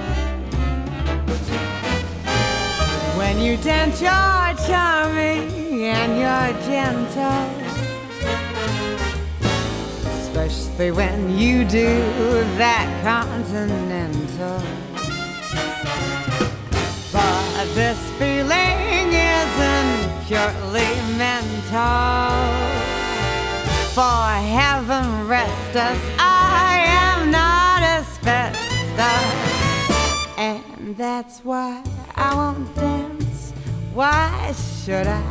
When 3.18 3.40
you 3.40 3.56
dance, 3.56 4.02
you're 4.02 4.68
charming 4.68 5.86
and 5.86 6.12
you're 6.20 6.52
gentle. 6.68 7.48
Especially 10.20 10.92
when 10.92 11.38
you 11.38 11.64
do 11.64 11.88
that 12.58 12.88
continental. 13.06 14.87
This 17.58 17.98
feeling 18.20 19.14
isn't 19.14 20.26
purely 20.28 20.94
mental. 21.18 22.38
For 23.96 24.28
heaven 24.46 25.28
rest 25.28 25.76
us, 25.76 25.98
I 26.20 26.84
am 26.86 27.32
not 27.32 27.82
asbestos. 27.82 28.98
And 30.38 30.96
that's 30.96 31.44
why 31.44 31.82
I 32.16 32.36
won't 32.36 32.76
dance. 32.76 33.54
Why 33.92 34.54
should 34.84 35.08
I? 35.08 35.24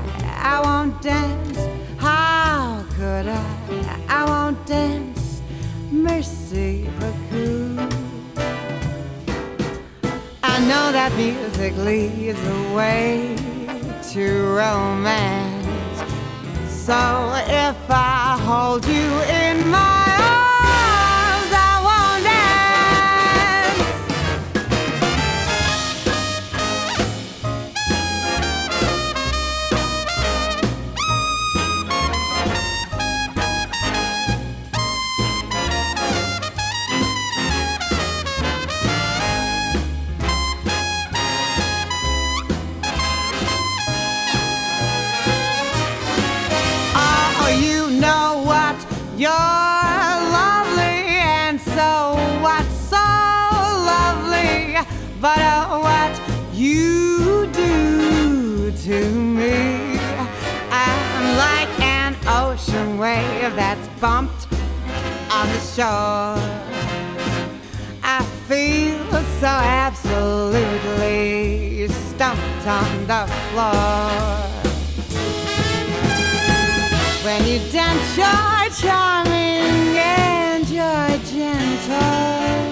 I 0.43 0.61
won't 0.65 1.01
dance. 1.01 1.59
How 1.97 2.85
could 2.97 3.29
I? 3.29 4.01
I 4.09 4.25
won't 4.25 4.67
dance. 4.67 5.43
Mercy 5.93 6.91
beaucoup. 6.99 8.06
I 10.57 10.61
know 10.61 10.91
that 10.91 11.15
music 11.19 11.77
leads 11.77 12.41
the 12.43 12.73
way 12.75 13.37
to 14.15 14.57
romance. 14.57 16.01
So 16.71 16.95
if 17.47 17.77
I 17.91 18.41
hold 18.41 18.87
you 18.87 19.07
in 19.45 19.69
my 19.69 20.06
You're 49.19 49.31
lovely, 49.31 51.07
and 51.25 51.59
so 51.59 52.17
what? 52.43 52.67
So 52.67 52.97
lovely, 52.97 54.77
but 55.23 55.39
oh, 55.39 55.81
what 55.81 56.21
you 56.53 57.47
do 57.47 58.71
to 58.71 59.11
me? 59.11 59.99
I'm 60.71 61.37
like 61.39 61.81
an 61.81 62.15
ocean 62.29 62.99
wave 62.99 63.57
that's 63.57 63.89
bumped 64.03 64.49
on 65.33 65.49
the 65.49 65.61
shore. 65.61 66.37
I 68.03 68.23
feel 68.47 69.23
so 69.41 69.47
absolutely 69.87 70.29
stumped 71.89 72.67
on 72.67 73.07
the 73.07 73.27
floor. 73.49 74.43
When 77.25 77.47
you 77.47 77.59
dance, 77.73 78.17
you're 78.17 78.56
charming 78.81 79.97
and 79.97 80.69
you're 80.69 81.19
gentle. 81.25 82.67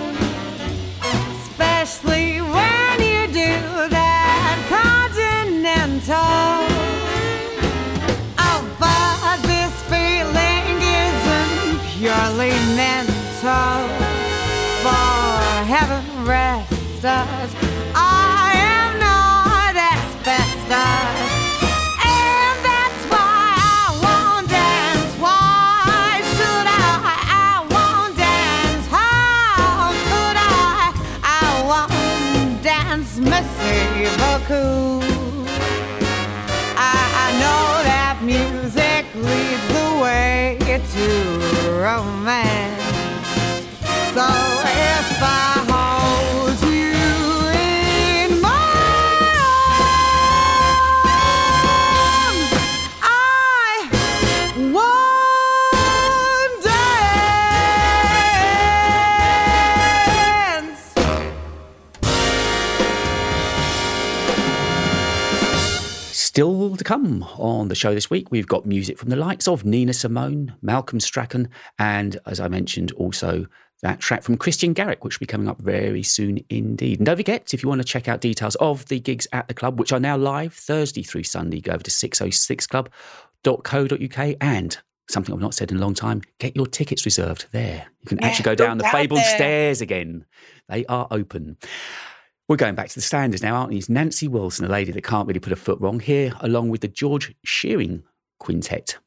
Especially 1.01 2.41
when 2.41 2.97
you 3.01 3.27
do 3.29 3.89
that 3.89 4.57
continental. 4.69 6.19
Oh, 8.37 8.61
but 8.79 9.39
this 9.49 9.75
feeling 9.89 10.77
isn't 11.09 11.81
purely 11.97 12.53
mental. 12.77 13.89
For 14.85 15.65
heaven 15.73 16.05
rest 16.27 17.05
us, 17.05 17.44
romance. 41.85 42.81
So 44.15 44.25
if 44.25 45.23
I 45.23 45.54
to 66.85 66.89
come 66.89 67.23
on 67.39 67.69
the 67.69 67.75
show 67.75 67.95
this 67.95 68.11
week, 68.11 68.31
we've 68.31 68.47
got 68.47 68.67
music 68.67 68.99
from 68.99 69.09
the 69.09 69.17
likes 69.17 69.49
of 69.49 69.65
Nina 69.65 69.93
Simone, 69.95 70.55
Malcolm 70.63 71.01
Strachan, 71.01 71.49
and 71.79 72.19
as 72.27 72.41
I 72.41 72.49
mentioned, 72.49 72.93
also 72.93 73.47
that 73.83 74.01
track 74.01 74.23
from 74.23 74.37
Christian 74.37 74.73
Garrick, 74.73 75.05
which 75.05 75.19
will 75.19 75.25
be 75.25 75.31
coming 75.31 75.49
up 75.49 75.61
very 75.61 76.03
soon 76.03 76.39
indeed. 76.49 76.99
And 76.99 77.07
don't 77.07 77.17
forget, 77.17 77.53
if 77.53 77.63
you 77.63 77.69
want 77.69 77.81
to 77.81 77.87
check 77.87 78.09
out 78.09 78.21
details 78.21 78.55
of 78.57 78.87
the 78.87 78.99
gigs 79.01 79.27
at 79.33 79.49
the 79.49 79.55
club, 79.55 79.79
which 79.79 79.93
are 79.93 80.01
now 80.01 80.17
live 80.17 80.55
Thursday 80.55 81.03
through 81.03 81.25
Sunday, 81.25 81.61
go 81.61 81.73
over 81.73 81.83
to 81.83 81.91
606club.co.uk 81.91 84.37
and 84.41 84.79
something 85.09 85.35
I've 85.35 85.41
not 85.41 85.55
said 85.55 85.71
in 85.71 85.77
a 85.77 85.81
long 85.81 85.95
time, 85.95 86.23
get 86.39 86.57
your 86.57 86.67
tickets 86.67 87.05
reserved 87.05 87.47
there. 87.53 87.87
You 88.03 88.09
can 88.09 88.19
Yeah, 88.19 88.27
actually 88.29 88.45
go 88.45 88.55
down 88.55 88.79
the 88.79 88.85
fabled 88.85 89.21
there. 89.21 89.35
stairs 89.35 89.81
again. 89.83 90.25
They 90.69 90.87
are 90.87 91.07
open. 91.11 91.59
We're 92.47 92.57
going 92.57 92.75
back 92.75 92.91
to 92.91 92.95
the 92.95 93.01
standards 93.01 93.43
now, 93.43 93.55
aren't 93.55 93.71
we? 93.71 93.79
It's 93.79 93.89
Nancy 93.89 94.29
Wilson, 94.29 94.67
a 94.67 94.69
lady 94.69 94.93
that 94.93 95.03
can't 95.03 95.27
really 95.27 95.41
put 95.41 95.55
a 95.55 95.57
foot 95.57 95.81
wrong, 95.81 95.99
here 95.99 96.35
along 96.41 96.69
with 96.69 96.83
the 96.83 96.89
George 96.89 97.35
Shearing 97.43 98.03
Quintet. 98.39 98.99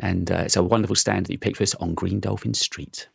And 0.00 0.28
uh, 0.32 0.42
it's 0.46 0.56
a 0.56 0.62
wonderful 0.62 0.96
stand 0.96 1.26
that 1.26 1.32
you 1.32 1.38
picked 1.38 1.58
for 1.58 1.62
us 1.62 1.76
on 1.76 1.94
Green 1.94 2.18
Dolphin 2.18 2.52
Street. 2.52 3.08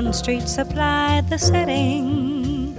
Dolphin 0.00 0.14
Street 0.14 0.48
supplied 0.48 1.28
the 1.28 1.36
setting, 1.36 2.74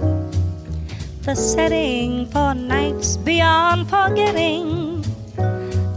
the 1.22 1.36
setting 1.36 2.26
for 2.26 2.52
nights 2.52 3.16
beyond 3.16 3.88
forgetting. 3.88 5.04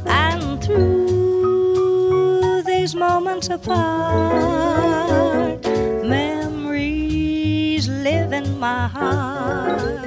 And 0.05 0.63
through 0.63 2.61
these 2.61 2.93
moments 2.93 3.49
apart, 3.49 4.05
memories 6.05 7.89
live 7.89 8.31
in 8.31 8.59
my 8.59 8.87
heart. 8.87 10.05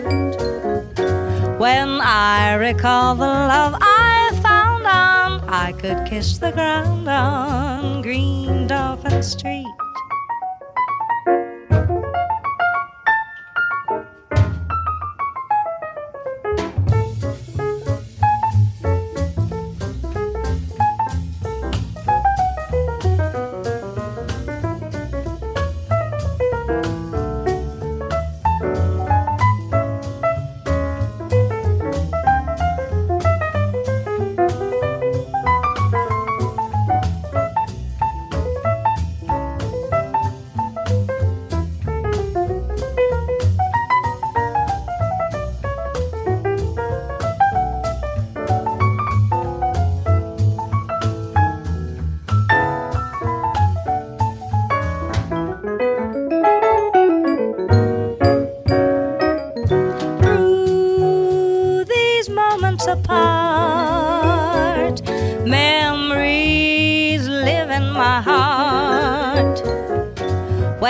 When 1.59 2.01
I 2.01 2.55
recall 2.55 3.17
the 3.17 3.27
love 3.27 3.75
I 3.81 4.31
found 4.41 4.87
on, 4.87 5.41
I 5.49 5.73
could 5.73 6.07
kiss 6.07 6.39
the 6.39 6.53
ground 6.53 7.09
on 7.09 8.03
Green 8.03 8.69
Dolphin 8.69 9.21
Street. 9.21 9.67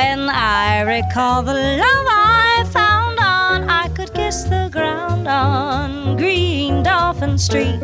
When 0.08 0.30
I 0.30 0.80
recall 0.80 1.42
the 1.42 1.52
love 1.52 2.06
I 2.08 2.64
found 2.72 3.18
on, 3.18 3.68
I 3.68 3.88
could 3.88 4.14
kiss 4.14 4.44
the 4.44 4.70
ground 4.72 5.28
on 5.28 6.16
Green 6.16 6.82
Dolphin 6.82 7.36
Street. 7.36 7.82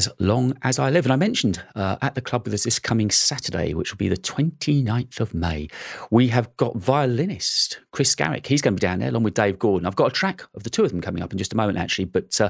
As 0.00 0.08
Long 0.18 0.56
As 0.62 0.78
I 0.78 0.88
Live. 0.88 1.04
And 1.04 1.12
I 1.12 1.16
mentioned 1.16 1.62
uh, 1.74 1.98
at 2.00 2.14
the 2.14 2.22
club 2.22 2.44
with 2.44 2.54
us 2.54 2.64
this 2.64 2.78
coming 2.78 3.10
Saturday, 3.10 3.74
which 3.74 3.92
will 3.92 3.98
be 3.98 4.08
the 4.08 4.16
29th 4.16 5.20
of 5.20 5.34
May, 5.34 5.68
we 6.10 6.28
have 6.28 6.56
got 6.56 6.74
violinist 6.74 7.80
Chris 7.92 8.14
Garrick. 8.14 8.46
He's 8.46 8.62
going 8.62 8.74
to 8.74 8.80
be 8.80 8.86
down 8.86 9.00
there 9.00 9.10
along 9.10 9.24
with 9.24 9.34
Dave 9.34 9.58
Gordon. 9.58 9.86
I've 9.86 9.96
got 9.96 10.06
a 10.06 10.10
track 10.10 10.42
of 10.54 10.62
the 10.62 10.70
two 10.70 10.84
of 10.84 10.90
them 10.90 11.02
coming 11.02 11.22
up 11.22 11.32
in 11.32 11.38
just 11.38 11.52
a 11.52 11.56
moment, 11.56 11.76
actually. 11.76 12.06
But 12.06 12.40
uh, 12.40 12.48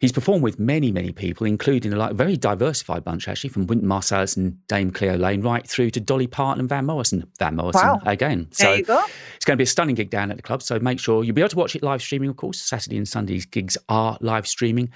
He's 0.00 0.12
performed 0.12 0.44
with 0.44 0.60
many, 0.60 0.92
many 0.92 1.10
people, 1.10 1.44
including 1.44 1.92
a 1.92 1.96
like, 1.96 2.14
very 2.14 2.36
diversified 2.36 3.02
bunch, 3.02 3.26
actually, 3.26 3.50
from 3.50 3.66
Wynton 3.66 3.88
Marsalis 3.88 4.36
and 4.36 4.64
Dame 4.68 4.92
Cleo 4.92 5.16
Laine 5.16 5.42
right 5.42 5.66
through 5.66 5.90
to 5.90 6.00
Dolly 6.00 6.28
Parton 6.28 6.60
and 6.60 6.68
Van 6.68 6.86
Morrison. 6.86 7.28
Van 7.40 7.56
Morrison 7.56 7.88
Wow. 7.88 8.00
again. 8.06 8.48
There 8.58 8.76
you 8.76 8.84
go. 8.84 9.04
It's 9.34 9.44
going 9.44 9.56
to 9.56 9.58
be 9.58 9.64
a 9.64 9.66
stunning 9.66 9.96
gig 9.96 10.10
down 10.10 10.30
at 10.30 10.36
the 10.36 10.42
club. 10.44 10.62
So 10.62 10.78
make 10.78 11.00
sure 11.00 11.24
you'll 11.24 11.34
be 11.34 11.40
able 11.42 11.48
to 11.48 11.56
watch 11.56 11.74
it 11.74 11.82
live 11.82 12.00
streaming, 12.00 12.30
of 12.30 12.36
course. 12.36 12.60
Saturday 12.60 12.96
and 12.96 13.08
Sunday's 13.08 13.44
gigs 13.44 13.76
are 13.88 14.16
live 14.20 14.46
streaming. 14.46 14.90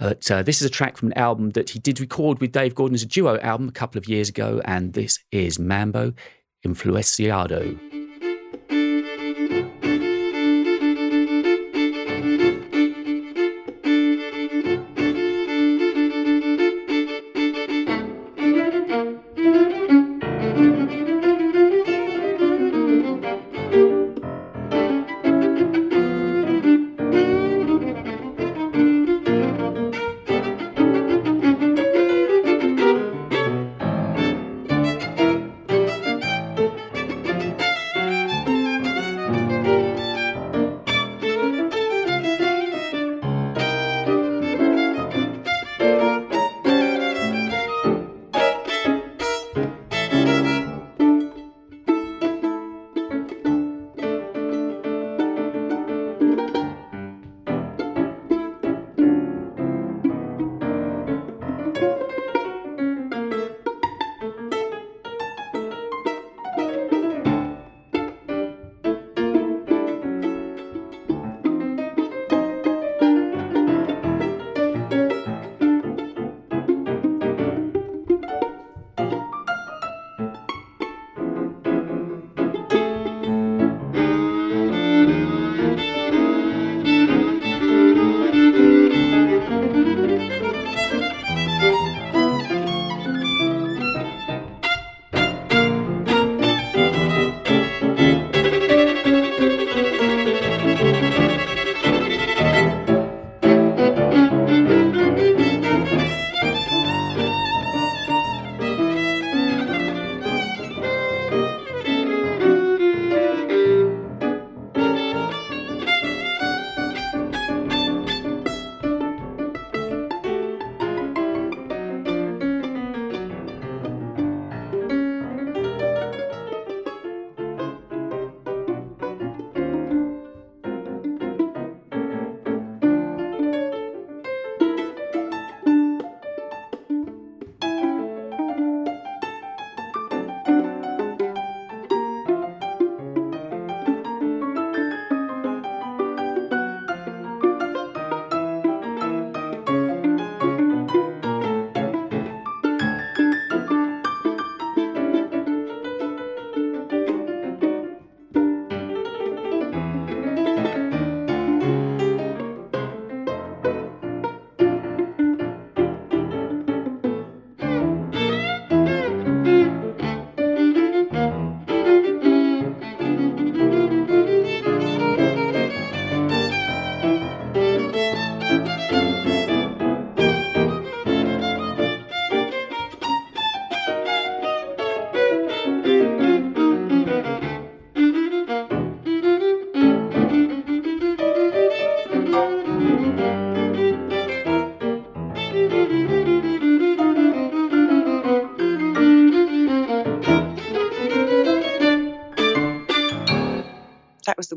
But 0.00 0.30
uh, 0.30 0.42
this 0.42 0.62
is 0.62 0.66
a 0.66 0.70
track 0.70 0.96
from 0.96 1.08
an 1.08 1.18
album 1.18 1.50
that 1.50 1.68
he 1.70 1.78
did 1.78 2.00
record 2.00 2.40
with 2.40 2.52
Dave 2.52 2.74
Gordon 2.74 2.94
as 2.94 3.02
a 3.02 3.06
duo 3.06 3.38
album 3.40 3.68
a 3.68 3.72
couple 3.72 3.98
of 3.98 4.08
years 4.08 4.30
ago. 4.30 4.62
And 4.64 4.94
this 4.94 5.18
is 5.30 5.58
Mambo 5.58 6.14
Influenciado. 6.66 7.89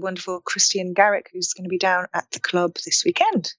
Wonderful 0.03 0.41
Christian 0.41 0.93
Garrick, 0.93 1.29
who's 1.33 1.53
going 1.53 1.65
to 1.65 1.69
be 1.69 1.79
down 1.79 2.07
at 2.13 2.29
the 2.31 2.39
club 2.39 2.75
this 2.85 3.03
weekend. 3.03 3.53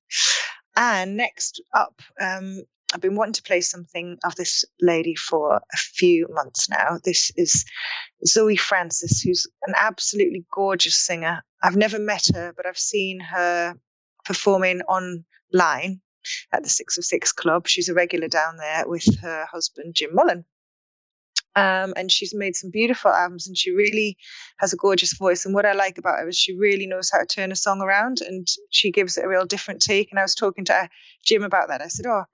And 0.76 1.16
next 1.16 1.62
up, 1.72 2.00
um, 2.20 2.62
I've 2.92 3.00
been 3.00 3.16
wanting 3.16 3.34
to 3.34 3.42
play 3.42 3.60
something 3.60 4.18
of 4.24 4.36
this 4.36 4.64
lady 4.80 5.16
for 5.16 5.56
a 5.56 5.76
few 5.76 6.28
months 6.30 6.68
now. 6.68 6.98
This 7.02 7.32
is 7.36 7.64
Zoe 8.24 8.56
Francis, 8.56 9.20
who's 9.20 9.48
an 9.66 9.74
absolutely 9.76 10.44
gorgeous 10.52 10.94
singer. 10.94 11.42
I've 11.62 11.76
never 11.76 11.98
met 11.98 12.28
her, 12.34 12.52
but 12.56 12.66
I've 12.66 12.78
seen 12.78 13.18
her 13.18 13.74
performing 14.24 14.82
online 14.82 16.00
at 16.52 16.62
the 16.62 16.68
Six 16.68 16.98
of 16.98 17.04
Six 17.04 17.32
Club. 17.32 17.66
She's 17.66 17.88
a 17.88 17.94
regular 17.94 18.28
down 18.28 18.56
there 18.58 18.84
with 18.86 19.06
her 19.20 19.46
husband, 19.50 19.94
Jim 19.94 20.10
Mullen. 20.14 20.44
Um, 21.56 21.94
and 21.96 22.10
she's 22.10 22.34
made 22.34 22.56
some 22.56 22.70
beautiful 22.70 23.12
albums 23.12 23.46
and 23.46 23.56
she 23.56 23.70
really 23.70 24.16
has 24.58 24.72
a 24.72 24.76
gorgeous 24.76 25.16
voice. 25.16 25.44
And 25.44 25.54
what 25.54 25.64
I 25.64 25.72
like 25.72 25.98
about 25.98 26.18
her 26.18 26.28
is 26.28 26.36
she 26.36 26.56
really 26.56 26.86
knows 26.86 27.10
how 27.10 27.20
to 27.20 27.26
turn 27.26 27.52
a 27.52 27.56
song 27.56 27.80
around 27.80 28.22
and 28.22 28.48
she 28.70 28.90
gives 28.90 29.16
it 29.16 29.24
a 29.24 29.28
real 29.28 29.46
different 29.46 29.80
take. 29.80 30.10
And 30.10 30.18
I 30.18 30.22
was 30.22 30.34
talking 30.34 30.64
to 30.64 30.88
Jim 31.24 31.44
about 31.44 31.68
that. 31.68 31.80
I 31.80 31.86
said, 31.86 32.06
Oh, 32.06 32.24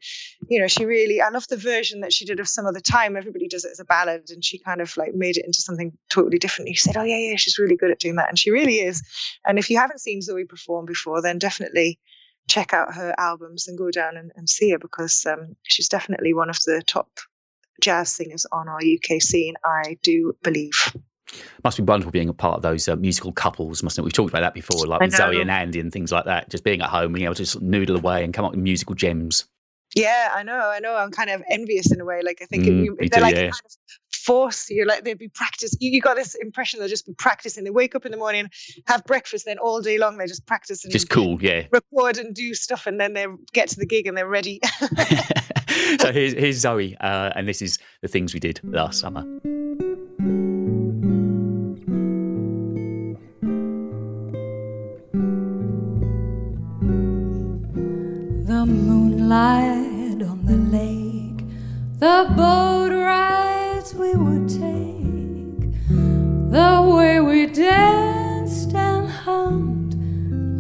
you 0.49 0.59
know, 0.59 0.69
she 0.69 0.87
really, 0.87 1.21
I 1.21 1.29
love 1.29 1.47
the 1.49 1.59
version 1.59 2.01
that 2.01 2.15
she 2.15 2.25
did 2.25 2.41
of 2.41 2.49
Some 2.49 2.67
Other 2.67 2.81
Time. 2.81 3.17
Everybody 3.17 3.47
does 3.47 3.67
it 3.67 3.73
as 3.73 3.81
a 3.81 3.85
ballad 3.85 4.31
and 4.31 4.43
she 4.43 4.59
kind 4.59 4.81
of 4.81 4.97
like 4.97 5.15
made 5.15 5.37
it 5.37 5.45
into 5.45 5.61
something 5.61 5.93
totally 6.09 6.39
different. 6.39 6.71
He 6.71 6.77
said, 6.77 6.97
Oh, 6.97 7.05
yeah, 7.05 7.19
yeah, 7.19 7.37
she's 7.37 7.59
really 7.59 7.77
good 7.77 7.91
at 7.91 7.99
doing 7.99 8.17
that. 8.17 8.31
And 8.31 8.39
she 8.39 8.51
really 8.51 8.77
is. 8.77 9.03
And 9.47 9.59
if 9.59 9.69
you 9.69 9.79
haven't 9.79 10.01
seen 10.01 10.23
Zoe 10.23 10.45
perform 10.45 10.87
before, 10.87 11.21
then 11.21 11.39
definitely 11.39 11.99
check 12.49 12.73
out 12.73 12.95
her 12.95 13.15
albums 13.19 13.69
and 13.69 13.79
go 13.79 13.91
down 13.91 14.17
and, 14.17 14.33
and 14.35 14.49
see 14.49 14.71
her 14.71 14.79
because 14.79 15.25
um, 15.27 15.57
she's 15.63 15.89
definitely 15.89 16.35
one 16.35 16.51
of 16.51 16.59
the 16.65 16.83
top 16.87 17.09
jazz 17.81 18.13
singers 18.13 18.47
on 18.53 18.69
our 18.69 18.79
UK 18.79 19.21
scene, 19.21 19.55
I 19.65 19.97
do 20.03 20.35
believe. 20.43 20.95
Must 21.63 21.77
be 21.77 21.85
wonderful 21.85 22.11
being 22.11 22.29
a 22.29 22.35
part 22.35 22.57
of 22.57 22.63
those 22.63 22.89
uh, 22.89 22.97
musical 22.97 23.33
couples, 23.33 23.83
mustn't 23.83 24.03
it? 24.03 24.05
We've 24.05 24.13
talked 24.13 24.31
about 24.31 24.41
that 24.41 24.55
before, 24.55 24.87
like 24.87 25.01
with 25.01 25.13
Zoe 25.13 25.41
and 25.41 25.51
Andy 25.51 25.79
and 25.81 25.93
things 25.93 26.11
like 26.11 26.25
that. 26.25 26.51
Just 26.51 26.65
being 26.65 26.81
at 26.81 26.91
home, 26.91 27.13
being 27.13 27.25
able 27.25 27.37
to 27.37 27.43
just 27.45 27.61
noodle 27.63 27.97
away 27.97 28.25
and 28.25 28.35
come 28.35 28.45
up 28.45 28.51
with 28.53 28.61
musical 28.61 28.95
gems. 28.95 29.47
Yeah, 29.95 30.33
I 30.35 30.43
know, 30.45 30.71
I 30.71 30.79
know. 30.81 30.95
I'm 30.97 31.11
kind 31.11 31.31
of 31.31 31.43
envious 31.51 31.93
in 31.93 32.01
a 32.01 32.05
way. 32.05 32.21
Like 32.25 32.41
I 32.43 32.47
think 32.47 32.65
Mm, 32.65 32.85
you, 32.85 32.97
they're 32.99 33.09
too, 33.09 33.21
like 33.21 33.35
yeah. 33.35 33.43
kind 33.43 33.63
of 33.65 33.77
force 34.13 34.71
you. 34.71 34.85
Like 34.87 35.05
they'd 35.05 35.19
be 35.19 35.29
practice. 35.29 35.77
You, 35.81 35.91
you 35.91 36.01
got 36.01 36.17
this 36.17 36.35
impression 36.37 36.79
they'll 36.81 36.89
just 36.89 37.07
be 37.07 37.15
practicing. 37.15 37.65
They 37.65 37.71
wake 37.71 37.95
up 37.97 38.07
in 38.07 38.13
the 38.13 38.19
morning, 38.19 38.49
have 38.87 39.05
breakfast, 39.05 39.47
then 39.47 39.59
all 39.59 39.81
day 39.81 39.99
long 39.99 40.17
they 40.17 40.27
just 40.27 40.47
practice 40.47 40.85
and 40.85 40.93
Just 40.93 41.11
cool, 41.11 41.43
yeah. 41.43 41.65
record 41.73 42.19
and 42.19 42.35
do 42.35 42.55
stuff, 42.55 42.87
and 42.87 43.01
then 43.01 43.15
they 43.15 43.27
get 43.53 43.69
to 43.71 43.81
the 43.81 43.87
gig 43.87 44.07
and 44.07 44.17
they're 44.17 44.29
ready. 44.29 44.61
so 46.01 46.13
here's, 46.13 46.33
here's 46.35 46.59
Zoe, 46.59 46.97
uh, 47.01 47.31
and 47.35 47.49
this 47.49 47.63
is 47.63 47.79
the 48.03 48.09
things 48.09 48.35
we 48.35 48.41
did 48.41 48.61
last 48.65 49.01
summer. 49.01 49.23
The 58.47 58.67
moonlight 58.67 60.23
on 60.23 60.45
the 60.45 60.57
lake, 60.57 61.45
the 61.99 62.33
boat 62.37 62.93
rides 62.93 63.95
we 63.95 64.15
would 64.15 64.49
take, 64.49 65.73
the 66.51 66.83
way 66.97 67.21
we 67.21 67.47
danced 67.47 68.75
and 68.75 69.09
hummed 69.09 69.95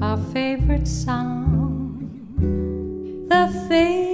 our 0.03 0.19
favorite 0.33 0.87
song, 0.89 2.09
the 3.29 3.49
things 3.69 4.10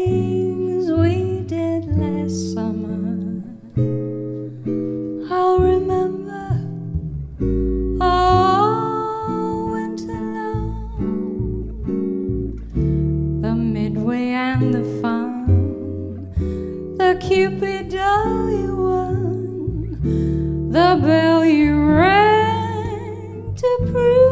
rang 23.97 24.26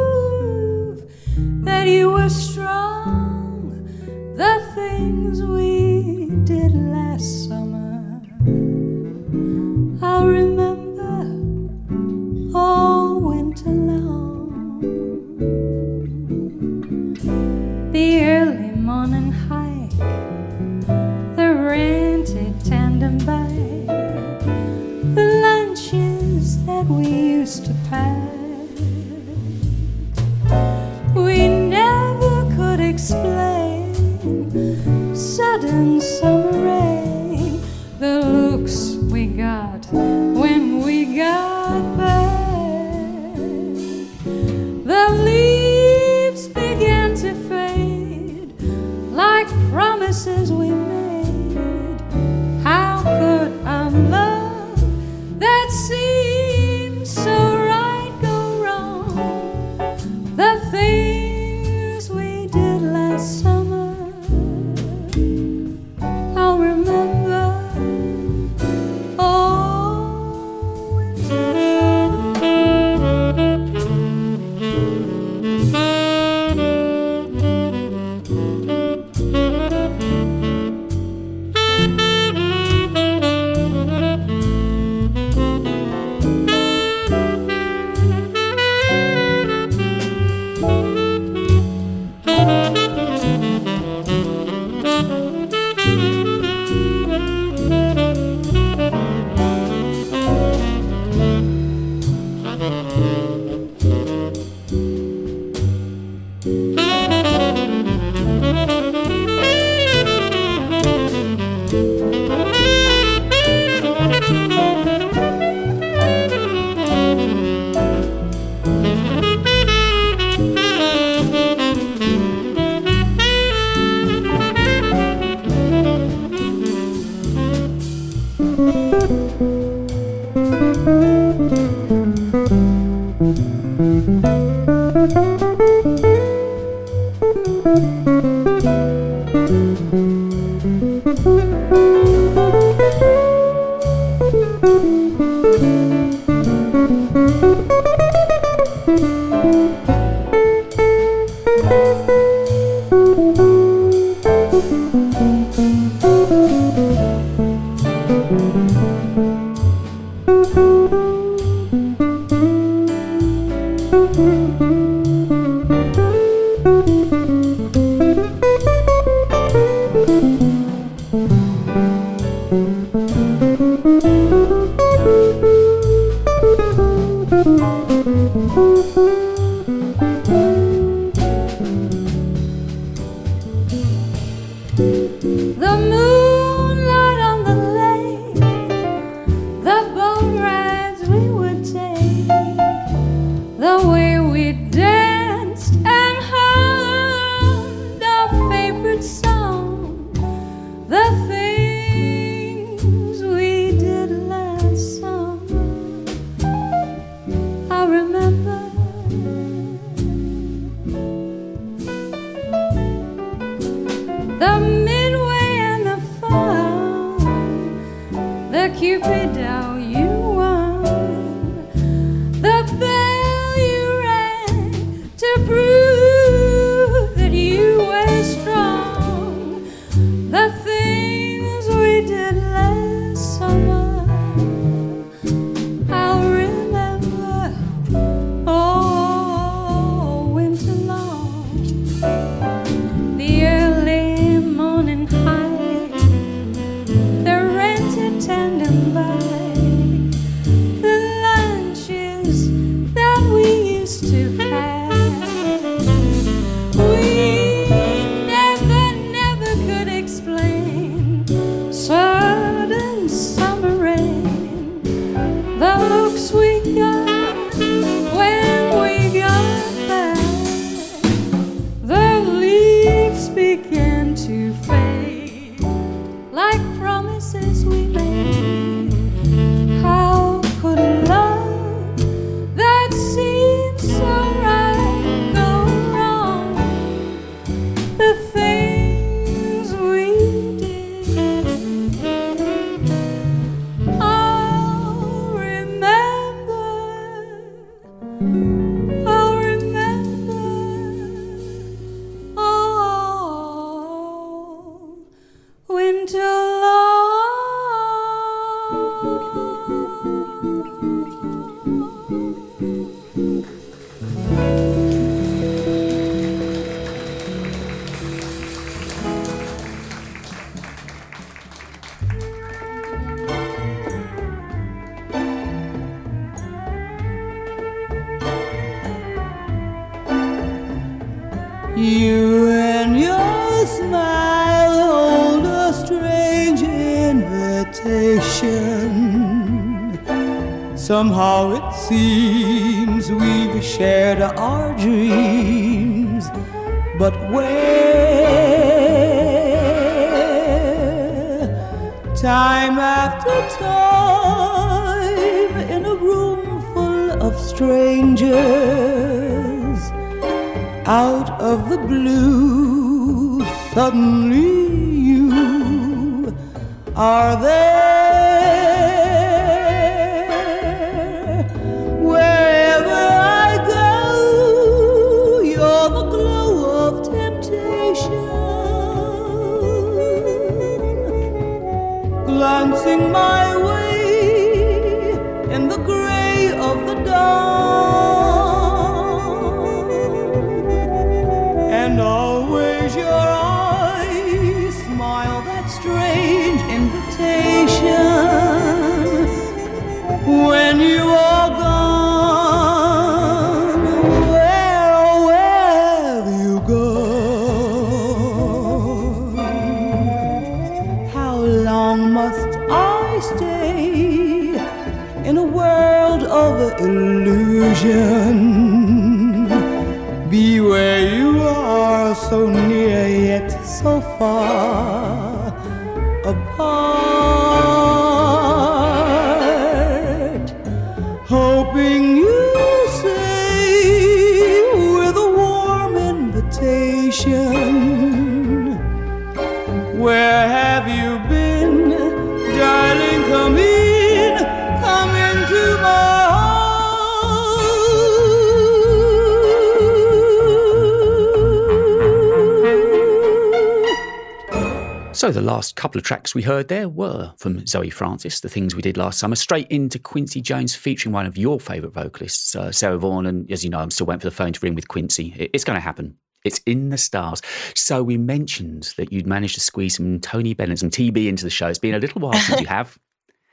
last 455.64 455.76
couple 455.76 455.98
of 455.98 456.04
tracks 456.04 456.34
we 456.34 456.42
heard 456.42 456.68
there 456.68 456.90
were 456.90 457.32
from 457.38 457.66
Zoe 457.66 457.88
Francis, 457.88 458.40
the 458.40 458.50
things 458.50 458.74
we 458.76 458.82
did 458.82 458.98
last 458.98 459.18
summer, 459.18 459.34
straight 459.34 459.66
into 459.68 459.98
Quincy 459.98 460.42
Jones 460.42 460.74
featuring 460.74 461.14
one 461.14 461.24
of 461.24 461.38
your 461.38 461.58
favourite 461.58 461.94
vocalists, 461.94 462.54
uh, 462.54 462.70
Sarah 462.70 462.98
Vaughan. 462.98 463.24
And 463.24 463.50
as 463.50 463.64
you 463.64 463.70
know, 463.70 463.78
I'm 463.78 463.90
still 463.90 464.06
waiting 464.06 464.20
for 464.20 464.26
the 464.28 464.34
phone 464.36 464.52
to 464.52 464.60
ring 464.62 464.74
with 464.74 464.88
Quincy. 464.88 465.34
It's 465.54 465.64
going 465.64 465.76
to 465.78 465.80
happen. 465.80 466.18
It's 466.44 466.58
in 466.66 466.90
the 466.90 466.98
stars. 466.98 467.40
So 467.74 468.02
we 468.02 468.18
mentioned 468.18 468.92
that 468.98 469.10
you'd 469.10 469.26
managed 469.26 469.54
to 469.54 469.60
squeeze 469.60 469.96
some 469.96 470.20
Tony 470.20 470.52
Bennett, 470.52 470.80
some 470.80 470.90
TB 470.90 471.28
into 471.28 471.44
the 471.44 471.50
show. 471.50 471.68
It's 471.68 471.78
been 471.78 471.94
a 471.94 471.98
little 471.98 472.20
while 472.20 472.34
since 472.34 472.60
you 472.60 472.66
have. 472.66 472.98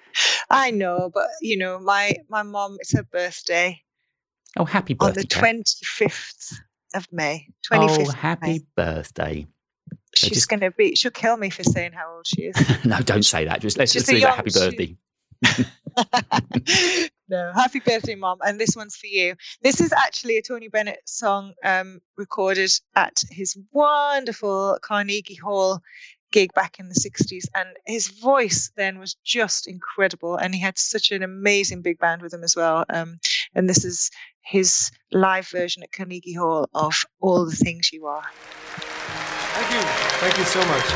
I 0.50 0.72
know, 0.72 1.10
but 1.14 1.28
you 1.42 1.56
know, 1.56 1.80
my 1.80 2.16
my 2.30 2.44
mom, 2.44 2.76
it's 2.82 2.92
her 2.94 3.04
birthday 3.04 3.82
Oh, 4.58 4.66
happy 4.66 4.96
birthday. 4.96 5.08
on 5.08 5.14
the 5.22 5.28
twenty 5.28 5.86
fifth 5.86 6.60
of 6.94 7.08
May. 7.14 7.48
Twenty 7.66 7.88
fifth. 7.88 8.10
Oh, 8.10 8.12
happy 8.12 8.66
birthday. 8.76 9.48
She's 10.16 10.30
just- 10.32 10.50
gonna 10.50 10.72
be. 10.72 10.96
She'll 10.96 11.12
kill 11.12 11.38
me 11.38 11.50
for 11.50 11.64
saying 11.64 11.94
how 11.94 12.16
old 12.16 12.28
she 12.28 12.44
is. 12.44 12.86
no, 12.86 13.00
don't 13.00 13.24
say 13.24 13.46
that. 13.46 13.62
Just 13.62 13.78
let's 13.78 13.94
just 13.94 14.12
it 14.12 14.20
young- 14.20 14.36
happy 14.36 14.52
birthday. 14.52 14.98
no, 17.30 17.52
happy 17.56 17.80
birthday, 17.80 18.16
mom! 18.16 18.38
And 18.46 18.60
this 18.60 18.76
one's 18.76 18.96
for 18.96 19.08
you. 19.08 19.36
This 19.64 19.82
is 19.82 19.92
actually 19.92 20.38
a 20.38 20.42
Tony 20.42 20.68
Bennett 20.68 21.02
song 21.06 21.54
um, 21.64 22.00
recorded 22.18 22.72
at 22.96 23.24
his 23.32 23.58
wonderful 23.72 24.78
Carnegie 24.84 25.36
Hall 25.36 25.82
gig 26.32 26.54
back 26.54 26.80
in 26.80 26.88
the 26.88 26.96
60s 26.96 27.46
and 27.54 27.70
his 27.86 28.08
voice 28.08 28.72
then 28.78 29.00
was 29.00 29.16
just 29.24 29.68
incredible 29.68 30.38
and 30.38 30.56
he 30.56 30.62
had 30.62 30.78
such 30.78 31.12
an 31.12 31.24
amazing 31.24 31.82
big 31.82 32.00
band 32.00 32.22
with 32.22 32.34
him 32.34 32.44
as 32.44 32.56
well 32.56 32.86
um, 32.90 33.20
and 33.54 33.70
this 33.70 33.84
is 33.84 34.10
his 34.42 34.92
live 35.12 35.48
version 35.50 35.84
at 35.84 35.92
carnegie 35.92 36.34
hall 36.34 36.68
of 36.74 37.04
all 37.20 37.46
the 37.46 37.56
things 37.56 37.92
you 37.92 38.06
are 38.08 38.24
Thank 39.54 39.70
you. 39.74 39.82
Thank 40.22 40.38
you 40.38 40.46
so 40.46 40.60
much. 40.66 40.88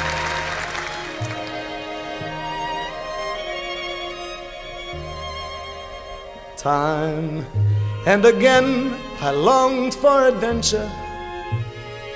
Time 6.57 7.45
and 8.05 8.25
again 8.25 8.95
I 9.19 9.31
longed 9.31 9.93
for 9.93 10.27
adventure, 10.27 10.91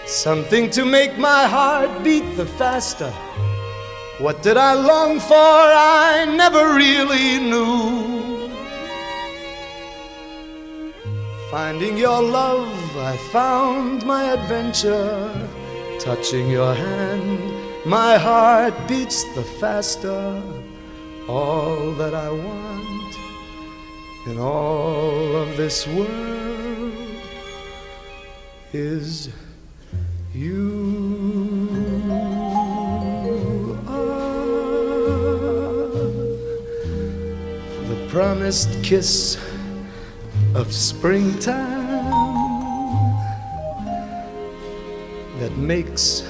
something 0.05 0.69
to 0.71 0.85
make 0.85 1.17
my 1.17 1.47
heart 1.47 2.03
beat 2.03 2.35
the 2.35 2.45
faster. 2.45 3.11
What 4.19 4.43
did 4.43 4.57
I 4.57 4.73
long 4.73 5.19
for? 5.19 5.33
I 5.35 6.25
never 6.25 6.73
really 6.75 7.39
knew. 7.39 8.49
Finding 11.49 11.97
your 11.97 12.21
love, 12.21 12.97
I 12.97 13.17
found 13.31 14.05
my 14.05 14.33
adventure. 14.33 15.48
Touching 15.99 16.49
your 16.49 16.73
hand, 16.73 17.85
my 17.85 18.17
heart 18.17 18.73
beats 18.87 19.25
the 19.35 19.43
faster. 19.43 20.41
All 21.27 21.91
that 21.91 22.13
I 22.13 22.29
want 22.29 23.15
in 24.27 24.39
all 24.39 25.35
of 25.35 25.57
this 25.57 25.85
world 25.87 26.93
is 28.71 29.29
you. 30.33 30.97
Ah, 33.85 34.29
the 37.89 38.07
promised 38.09 38.81
kiss 38.83 39.37
of 40.55 40.71
springtime 40.73 41.78
that 45.39 45.55
makes 45.55 46.23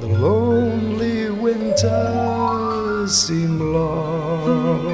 The 0.00 0.06
lonely 0.06 1.30
winters 1.30 3.10
seem 3.26 3.58
long. 3.58 4.84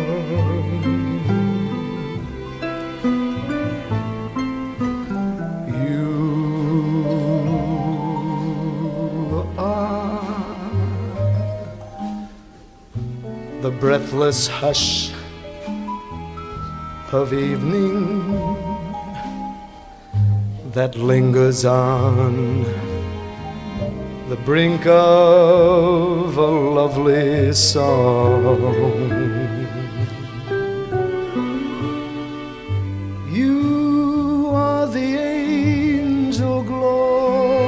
You 5.83 6.05
are 9.59 10.75
the 13.63 13.71
breathless 13.71 14.47
hush 14.47 15.11
of 17.13 17.33
evening 17.35 17.99
that 20.73 20.97
lingers 20.97 21.65
on 21.65 22.94
the 24.29 24.37
brink 24.37 24.87
of 24.87 26.37
a 26.39 26.47
lovely 26.47 27.53
song. 27.53 28.45
You 33.31 34.49
are 34.51 34.87
the 34.87 35.19
angel 35.19 36.63
glow 36.63 37.59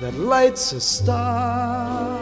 that 0.00 0.14
lights 0.14 0.72
a 0.72 0.80
star. 0.80 2.18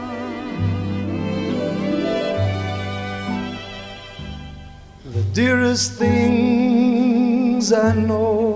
The 5.05 5.23
dearest 5.33 5.93
things 5.93 7.73
I 7.73 7.95
know 7.95 8.50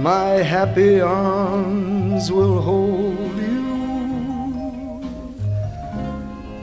my 0.00 0.42
happy 0.54 1.00
arms 1.00 2.32
will 2.32 2.62
hold 2.62 3.36
you, 3.36 5.00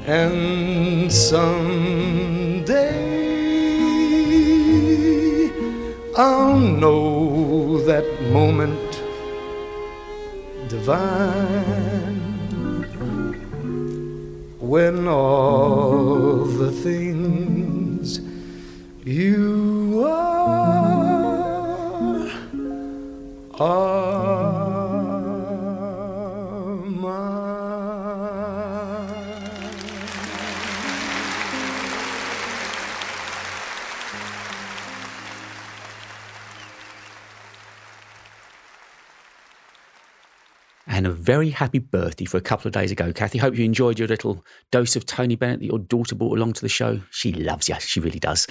and 0.07 1.11
someday. 1.11 2.16
I'll 6.19 6.57
know 6.57 7.79
that 7.83 8.03
moment 8.31 9.03
divine 10.67 12.15
when 14.59 15.07
all 15.07 16.45
the 16.45 16.71
things 16.71 18.19
you 19.05 20.03
are 20.07 20.67
are 23.59 24.06
very 41.27 41.49
happy 41.49 41.79
birthday 41.79 42.23
for 42.23 42.37
a 42.37 42.41
couple 42.41 42.69
of 42.69 42.73
days 42.73 42.89
ago, 42.89 43.11
Kathy. 43.11 43.37
Hope 43.37 43.57
you 43.57 43.65
enjoyed 43.65 43.99
your 43.99 44.07
little 44.07 44.45
dose 44.71 44.95
of 44.95 45.05
Tony 45.05 45.35
Bennett 45.35 45.59
that 45.59 45.65
your 45.65 45.77
daughter 45.77 46.15
brought 46.15 46.37
along 46.37 46.53
to 46.53 46.61
the 46.61 46.69
show. 46.69 47.01
She 47.11 47.33
loves 47.33 47.67
you, 47.67 47.75
she 47.79 47.99
really 47.99 48.17
does. 48.17 48.47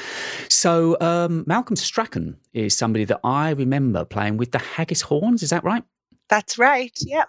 So, 0.50 0.94
um, 1.00 1.42
Malcolm 1.46 1.76
Strachan 1.76 2.36
is 2.52 2.76
somebody 2.76 3.06
that 3.06 3.20
I 3.24 3.52
remember 3.52 4.04
playing 4.04 4.36
with 4.36 4.52
the 4.52 4.58
Haggis 4.58 5.00
Horns. 5.00 5.42
Is 5.42 5.48
that 5.48 5.64
right? 5.64 5.84
That's 6.28 6.58
right. 6.58 6.92
Yeah. 7.00 7.24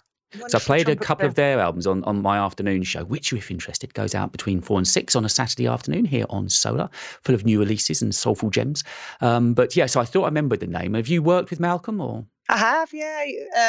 So 0.50 0.58
I 0.58 0.60
played 0.60 0.90
a 0.90 0.98
couple 0.98 1.26
of 1.26 1.36
their 1.36 1.62
albums 1.62 1.88
on, 1.88 2.04
on 2.04 2.22
my 2.22 2.38
afternoon 2.38 2.84
show, 2.84 3.06
which, 3.06 3.32
if 3.32 3.50
interested, 3.50 3.94
goes 3.94 4.14
out 4.14 4.34
between 4.34 4.60
four 4.60 4.78
and 4.78 4.86
six 4.86 5.16
on 5.16 5.24
a 5.24 5.30
Saturday 5.30 5.68
afternoon 5.68 6.04
here 6.04 6.26
on 6.30 6.50
Solar, 6.50 6.90
full 7.24 7.34
of 7.34 7.46
new 7.46 7.58
releases 7.58 8.02
and 8.02 8.14
soulful 8.14 8.50
gems. 8.50 8.84
Um, 9.22 9.54
but 9.54 9.78
yeah, 9.78 9.86
so 9.86 10.02
I 10.02 10.06
thought 10.06 10.24
I 10.24 10.28
remembered 10.28 10.60
the 10.60 10.68
name. 10.68 10.96
Have 10.96 11.08
you 11.08 11.24
worked 11.24 11.52
with 11.52 11.62
Malcolm 11.62 12.02
or? 12.02 12.26
I 12.50 12.58
have, 12.58 12.94
yeah. 12.94 13.26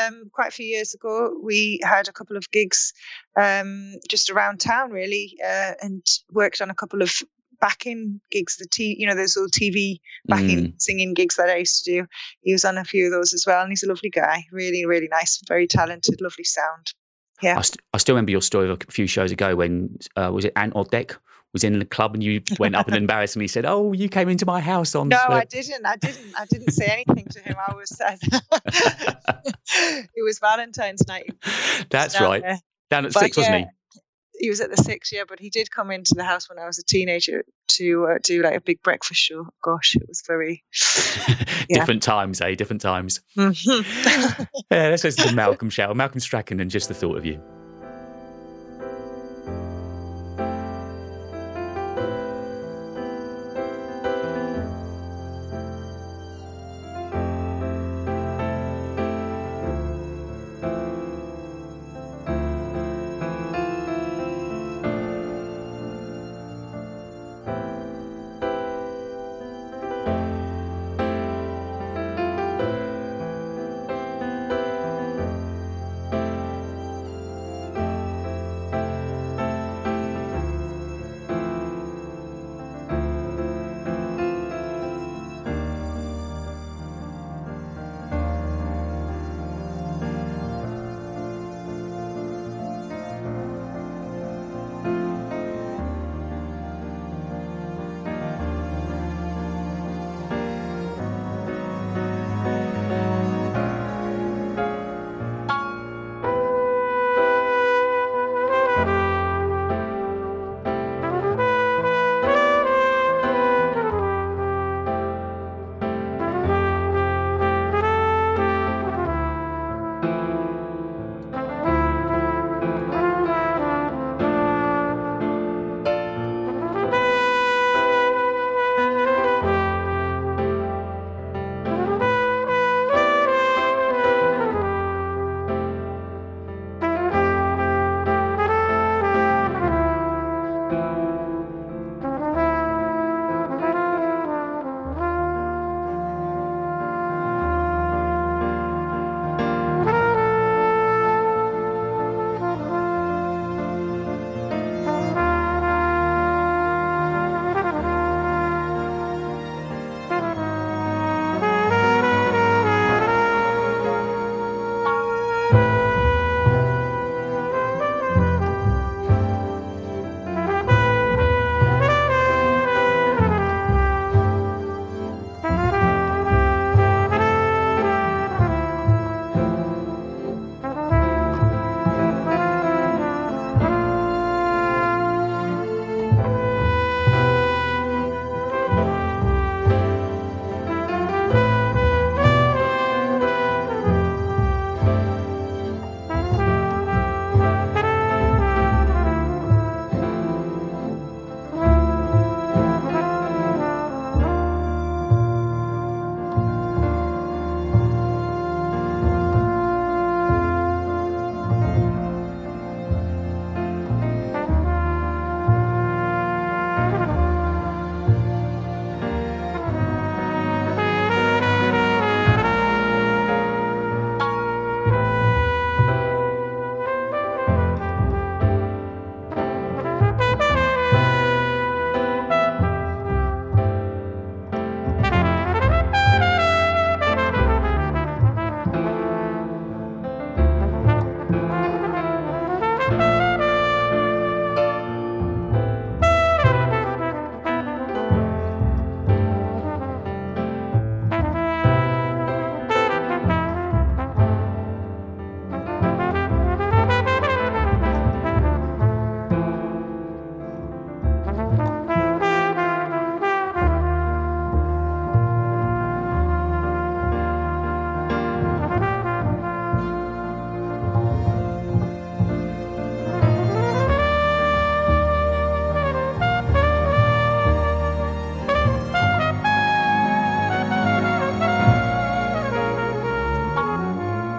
Um, 0.06 0.30
quite 0.32 0.48
a 0.48 0.52
few 0.52 0.66
years 0.66 0.94
ago, 0.94 1.36
we 1.42 1.80
had 1.82 2.08
a 2.08 2.12
couple 2.12 2.36
of 2.36 2.50
gigs 2.50 2.92
um, 3.36 3.94
just 4.08 4.30
around 4.30 4.60
town, 4.60 4.90
really, 4.90 5.36
uh, 5.44 5.72
and 5.82 6.04
worked 6.32 6.60
on 6.60 6.70
a 6.70 6.74
couple 6.74 7.02
of 7.02 7.12
backing 7.60 8.20
gigs. 8.30 8.56
The 8.56 8.66
t, 8.66 8.94
you 8.98 9.06
know, 9.06 9.16
those 9.16 9.36
old 9.36 9.50
TV 9.50 10.00
backing 10.26 10.74
singing 10.78 11.14
gigs 11.14 11.36
that 11.36 11.48
I 11.48 11.56
used 11.56 11.84
to 11.84 11.90
do. 11.90 12.06
He 12.42 12.52
was 12.52 12.64
on 12.64 12.78
a 12.78 12.84
few 12.84 13.06
of 13.06 13.12
those 13.12 13.34
as 13.34 13.44
well, 13.46 13.62
and 13.62 13.70
he's 13.70 13.82
a 13.82 13.88
lovely 13.88 14.10
guy. 14.10 14.44
Really, 14.52 14.86
really 14.86 15.08
nice, 15.08 15.40
very 15.48 15.66
talented, 15.66 16.20
lovely 16.20 16.44
sound. 16.44 16.92
Yeah. 17.42 17.58
I, 17.58 17.62
st- 17.62 17.80
I 17.94 17.98
still 17.98 18.14
remember 18.14 18.32
your 18.32 18.42
story 18.42 18.68
of 18.68 18.80
a 18.80 18.92
few 18.92 19.06
shows 19.06 19.30
ago 19.30 19.54
when 19.54 19.98
uh, 20.16 20.30
was 20.32 20.44
it 20.44 20.52
Ant 20.56 20.74
Dec 20.74 21.16
was 21.52 21.64
in 21.64 21.78
the 21.78 21.84
club 21.84 22.14
and 22.14 22.22
you 22.22 22.42
went 22.58 22.74
up 22.74 22.88
and 22.88 22.96
embarrassingly 23.04 23.48
said, 23.48 23.64
"Oh, 23.64 23.92
you 23.92 24.08
came 24.08 24.28
into 24.28 24.46
my 24.46 24.60
house 24.60 24.94
on." 24.94 25.08
No, 25.08 25.16
uh, 25.16 25.32
I 25.32 25.44
didn't. 25.44 25.86
I 25.86 25.96
didn't. 25.96 26.34
I 26.38 26.44
didn't 26.46 26.72
say 26.72 26.86
anything 26.86 27.26
to 27.30 27.40
him. 27.40 27.56
I 27.66 27.74
was. 27.74 28.00
it 30.14 30.24
was 30.24 30.38
Valentine's 30.38 31.06
night. 31.06 31.32
That's 31.90 32.14
down 32.14 32.22
right. 32.22 32.42
there. 32.42 32.60
Down 32.90 33.06
at 33.06 33.12
But 33.12 33.20
six, 33.20 33.36
wasn't 33.36 33.60
yeah, 33.60 33.66
He 34.38 34.48
was 34.48 34.60
at 34.60 34.70
the 34.70 34.82
six, 34.82 35.12
yeah, 35.12 35.24
but 35.28 35.38
he 35.38 35.50
did 35.50 35.70
come 35.70 35.90
into 35.90 36.14
the 36.14 36.24
house 36.24 36.48
when 36.48 36.58
I 36.58 36.66
was 36.66 36.78
a 36.78 36.84
teenager 36.84 37.44
to 37.68 38.06
uh, 38.06 38.18
do 38.22 38.42
like 38.42 38.54
a 38.56 38.60
big 38.60 38.82
breakfast 38.82 39.20
show. 39.20 39.46
Gosh, 39.62 39.94
it 39.96 40.08
was 40.08 40.22
very. 40.26 40.64
yeah. 41.68 41.80
Different 41.80 42.02
times, 42.02 42.40
eh? 42.40 42.54
Different 42.54 42.80
times. 42.82 43.20
Mhm. 43.36 44.48
Yeah, 44.70 44.88
let's 44.88 45.04
listen 45.04 45.28
to 45.28 45.34
Malcolm 45.34 45.70
Shower, 45.70 45.94
Malcolm 45.94 46.20
Strachan, 46.20 46.60
and 46.60 46.70
just 46.70 46.88
the 46.88 46.94
thought 46.94 47.16
of 47.18 47.26
you. 47.26 47.42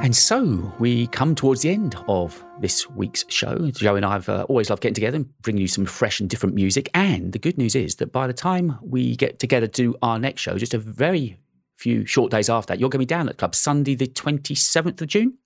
And 0.09 0.15
so 0.15 0.73
we 0.79 1.05
come 1.05 1.35
towards 1.35 1.61
the 1.61 1.69
end 1.69 1.95
of 2.07 2.43
this 2.59 2.89
week's 2.89 3.25
show. 3.27 3.69
Jo 3.69 3.95
and 3.95 4.03
I 4.03 4.13
have 4.13 4.27
uh, 4.27 4.43
always 4.49 4.71
loved 4.71 4.81
getting 4.81 4.95
together 4.95 5.17
and 5.17 5.41
bringing 5.43 5.61
you 5.61 5.67
some 5.67 5.85
fresh 5.85 6.19
and 6.19 6.27
different 6.27 6.55
music. 6.55 6.89
And 6.95 7.31
the 7.31 7.37
good 7.37 7.59
news 7.59 7.75
is 7.75 7.97
that 7.97 8.11
by 8.11 8.25
the 8.25 8.33
time 8.33 8.79
we 8.81 9.15
get 9.15 9.37
together 9.37 9.67
to 9.67 9.71
do 9.83 9.95
our 10.01 10.17
next 10.17 10.41
show, 10.41 10.57
just 10.57 10.73
a 10.73 10.79
very 10.79 11.37
few 11.77 12.07
short 12.07 12.31
days 12.31 12.49
after 12.49 12.73
that, 12.73 12.79
you're 12.79 12.89
going 12.89 12.97
to 13.01 13.05
be 13.05 13.05
down 13.05 13.29
at 13.29 13.35
the 13.35 13.37
club 13.37 13.53
Sunday, 13.53 13.93
the 13.93 14.07
27th 14.07 14.99
of 14.99 15.07
June. 15.09 15.37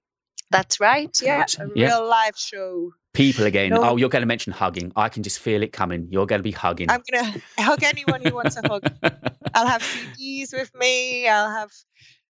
That's 0.50 0.80
right. 0.80 1.12
Yeah, 1.22 1.44
a 1.60 1.68
Yeah. 1.76 1.88
real 1.88 2.08
live 2.08 2.38
show. 2.38 2.94
People 3.14 3.44
again. 3.44 3.72
No. 3.72 3.84
Oh, 3.84 3.98
you're 3.98 4.08
going 4.08 4.22
to 4.22 4.28
mention 4.28 4.54
hugging. 4.54 4.94
I 4.96 5.10
can 5.10 5.24
just 5.24 5.40
feel 5.40 5.62
it 5.62 5.74
coming. 5.74 6.08
You're 6.10 6.26
going 6.26 6.40
to 6.40 6.44
be 6.44 6.52
hugging. 6.52 6.90
I'm 6.90 7.04
gonna 7.12 7.34
hug 7.60 7.84
anyone 7.84 8.22
who 8.24 8.34
wants 8.34 8.56
a 8.56 8.66
hug. 8.66 8.90
I'll 9.54 9.68
have 9.68 9.82
CDs 9.82 10.54
with 10.54 10.72
me. 10.74 11.28
I'll 11.28 11.52
have 11.52 11.70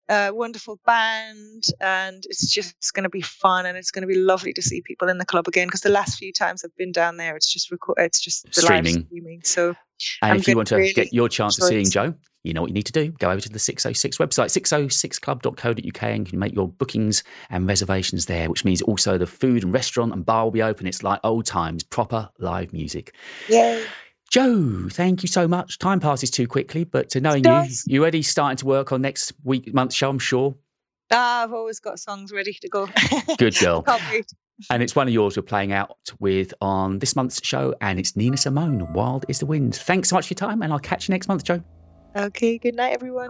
a 0.09 0.31
wonderful 0.31 0.79
band, 0.85 1.65
and 1.81 2.23
it's 2.29 2.47
just 2.51 2.93
going 2.93 3.03
to 3.03 3.09
be 3.09 3.21
fun. 3.21 3.65
And 3.65 3.77
it's 3.77 3.91
going 3.91 4.01
to 4.01 4.07
be 4.07 4.19
lovely 4.19 4.53
to 4.53 4.61
see 4.61 4.81
people 4.81 5.09
in 5.09 5.17
the 5.17 5.25
club 5.25 5.47
again. 5.47 5.67
Because 5.67 5.81
the 5.81 5.89
last 5.89 6.17
few 6.17 6.31
times 6.31 6.63
I've 6.63 6.75
been 6.77 6.91
down 6.91 7.17
there, 7.17 7.35
it's 7.35 7.51
just 7.51 7.71
record. 7.71 7.97
It's 7.99 8.19
just 8.19 8.43
the 8.43 8.61
live 8.61 8.85
Streaming. 8.85 9.05
streaming. 9.05 9.41
So 9.43 9.75
And 10.21 10.33
I'm 10.33 10.37
if 10.37 10.47
you 10.47 10.55
want 10.55 10.67
to 10.69 10.77
really 10.77 10.93
get 10.93 11.13
your 11.13 11.29
chance 11.29 11.57
of 11.59 11.67
seeing. 11.67 11.89
Jo, 11.89 12.13
you 12.43 12.53
know 12.53 12.61
what 12.61 12.69
you 12.69 12.73
need 12.73 12.85
to 12.85 12.91
do. 12.91 13.11
Go 13.13 13.31
over 13.31 13.41
to 13.41 13.49
the 13.49 13.59
606 13.59 14.17
website, 14.17 14.51
606club.co.uk, 14.51 16.03
and 16.03 16.27
you 16.27 16.31
can 16.31 16.39
make 16.39 16.53
your 16.53 16.67
bookings 16.67 17.23
and 17.49 17.67
reservations 17.67 18.25
there, 18.25 18.49
which 18.49 18.63
means 18.65 18.81
also 18.83 19.17
the 19.17 19.27
food 19.27 19.63
and 19.63 19.73
restaurant 19.73 20.13
and 20.13 20.25
bar 20.25 20.45
will 20.45 20.51
be 20.51 20.61
open. 20.61 20.87
It's 20.87 21.03
like 21.03 21.19
old 21.23 21.45
times, 21.45 21.83
proper 21.83 22.29
live 22.39 22.73
music. 22.73 23.15
Yay. 23.49 23.85
Jo, 24.31 24.87
thank 24.91 25.23
you 25.23 25.27
so 25.27 25.47
much. 25.47 25.77
Time 25.79 25.99
passes 25.99 26.29
too 26.29 26.47
quickly, 26.47 26.83
but 26.83 27.09
to 27.11 27.21
knowing 27.21 27.43
you, 27.45 27.51
you're 27.87 28.01
already 28.01 28.21
starting 28.21 28.57
to 28.57 28.65
work 28.65 28.91
on 28.91 29.01
next 29.01 29.31
week, 29.43 29.73
month's 29.73 29.95
show, 29.95 30.09
I'm 30.09 30.19
sure. 30.19 30.55
ah, 31.11 31.43
I've 31.43 31.53
always 31.53 31.79
got 31.79 31.99
songs 31.99 32.31
ready 32.33 32.53
to 32.61 32.67
go. 32.69 32.89
Good 33.37 33.57
girl. 33.57 33.83
And 34.69 34.81
it's 34.81 34.95
one 34.95 35.07
of 35.07 35.13
yours 35.13 35.35
we're 35.37 35.43
playing 35.43 35.71
out 35.73 35.97
with 36.19 36.53
on 36.61 36.99
this 36.99 37.15
month's 37.15 37.45
show, 37.45 37.75
and 37.81 37.99
it's 37.99 38.15
Nina 38.15 38.37
Simone, 38.37 38.91
Wild 38.93 39.25
is 39.29 39.39
the 39.39 39.45
Wind. 39.45 39.75
Thanks 39.75 40.09
so 40.09 40.15
much 40.15 40.27
for 40.27 40.31
your 40.33 40.37
time, 40.49 40.61
and 40.61 40.73
I'll 40.73 40.79
catch 40.79 41.07
you 41.07 41.13
next 41.13 41.27
month, 41.27 41.43
Jo. 41.43 41.61
Okay. 42.15 42.57
Good 42.57 42.75
night, 42.75 42.93
everyone. 42.93 43.29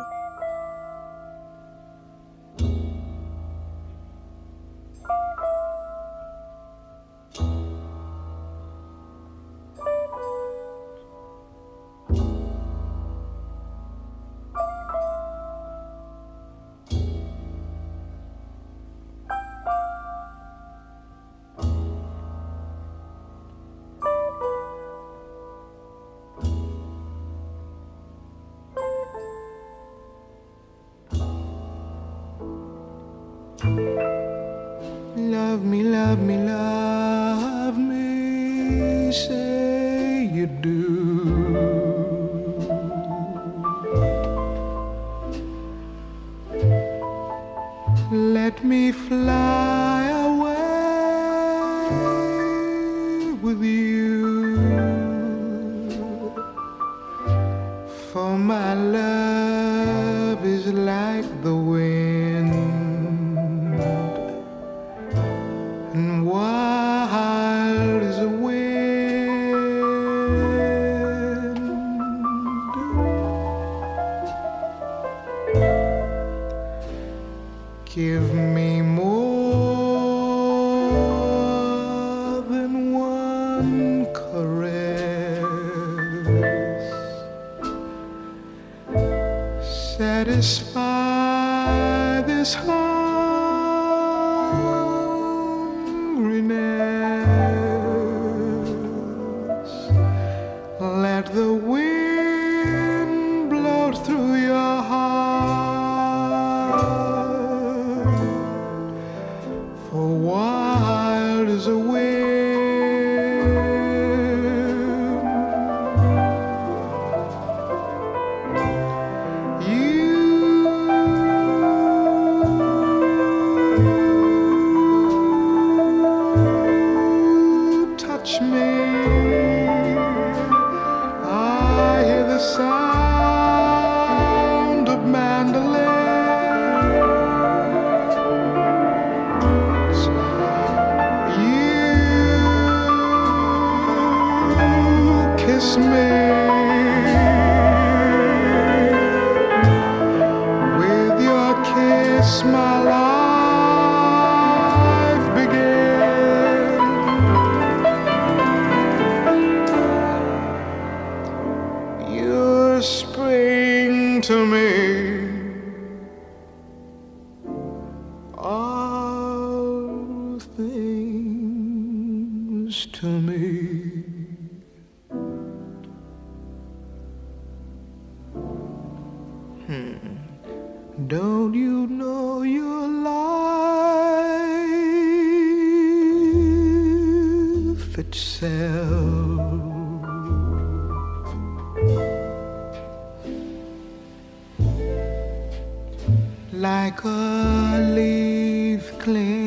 Like 196.51 197.03
a 197.03 197.91
leaf 197.95 198.97
clings 198.99 199.44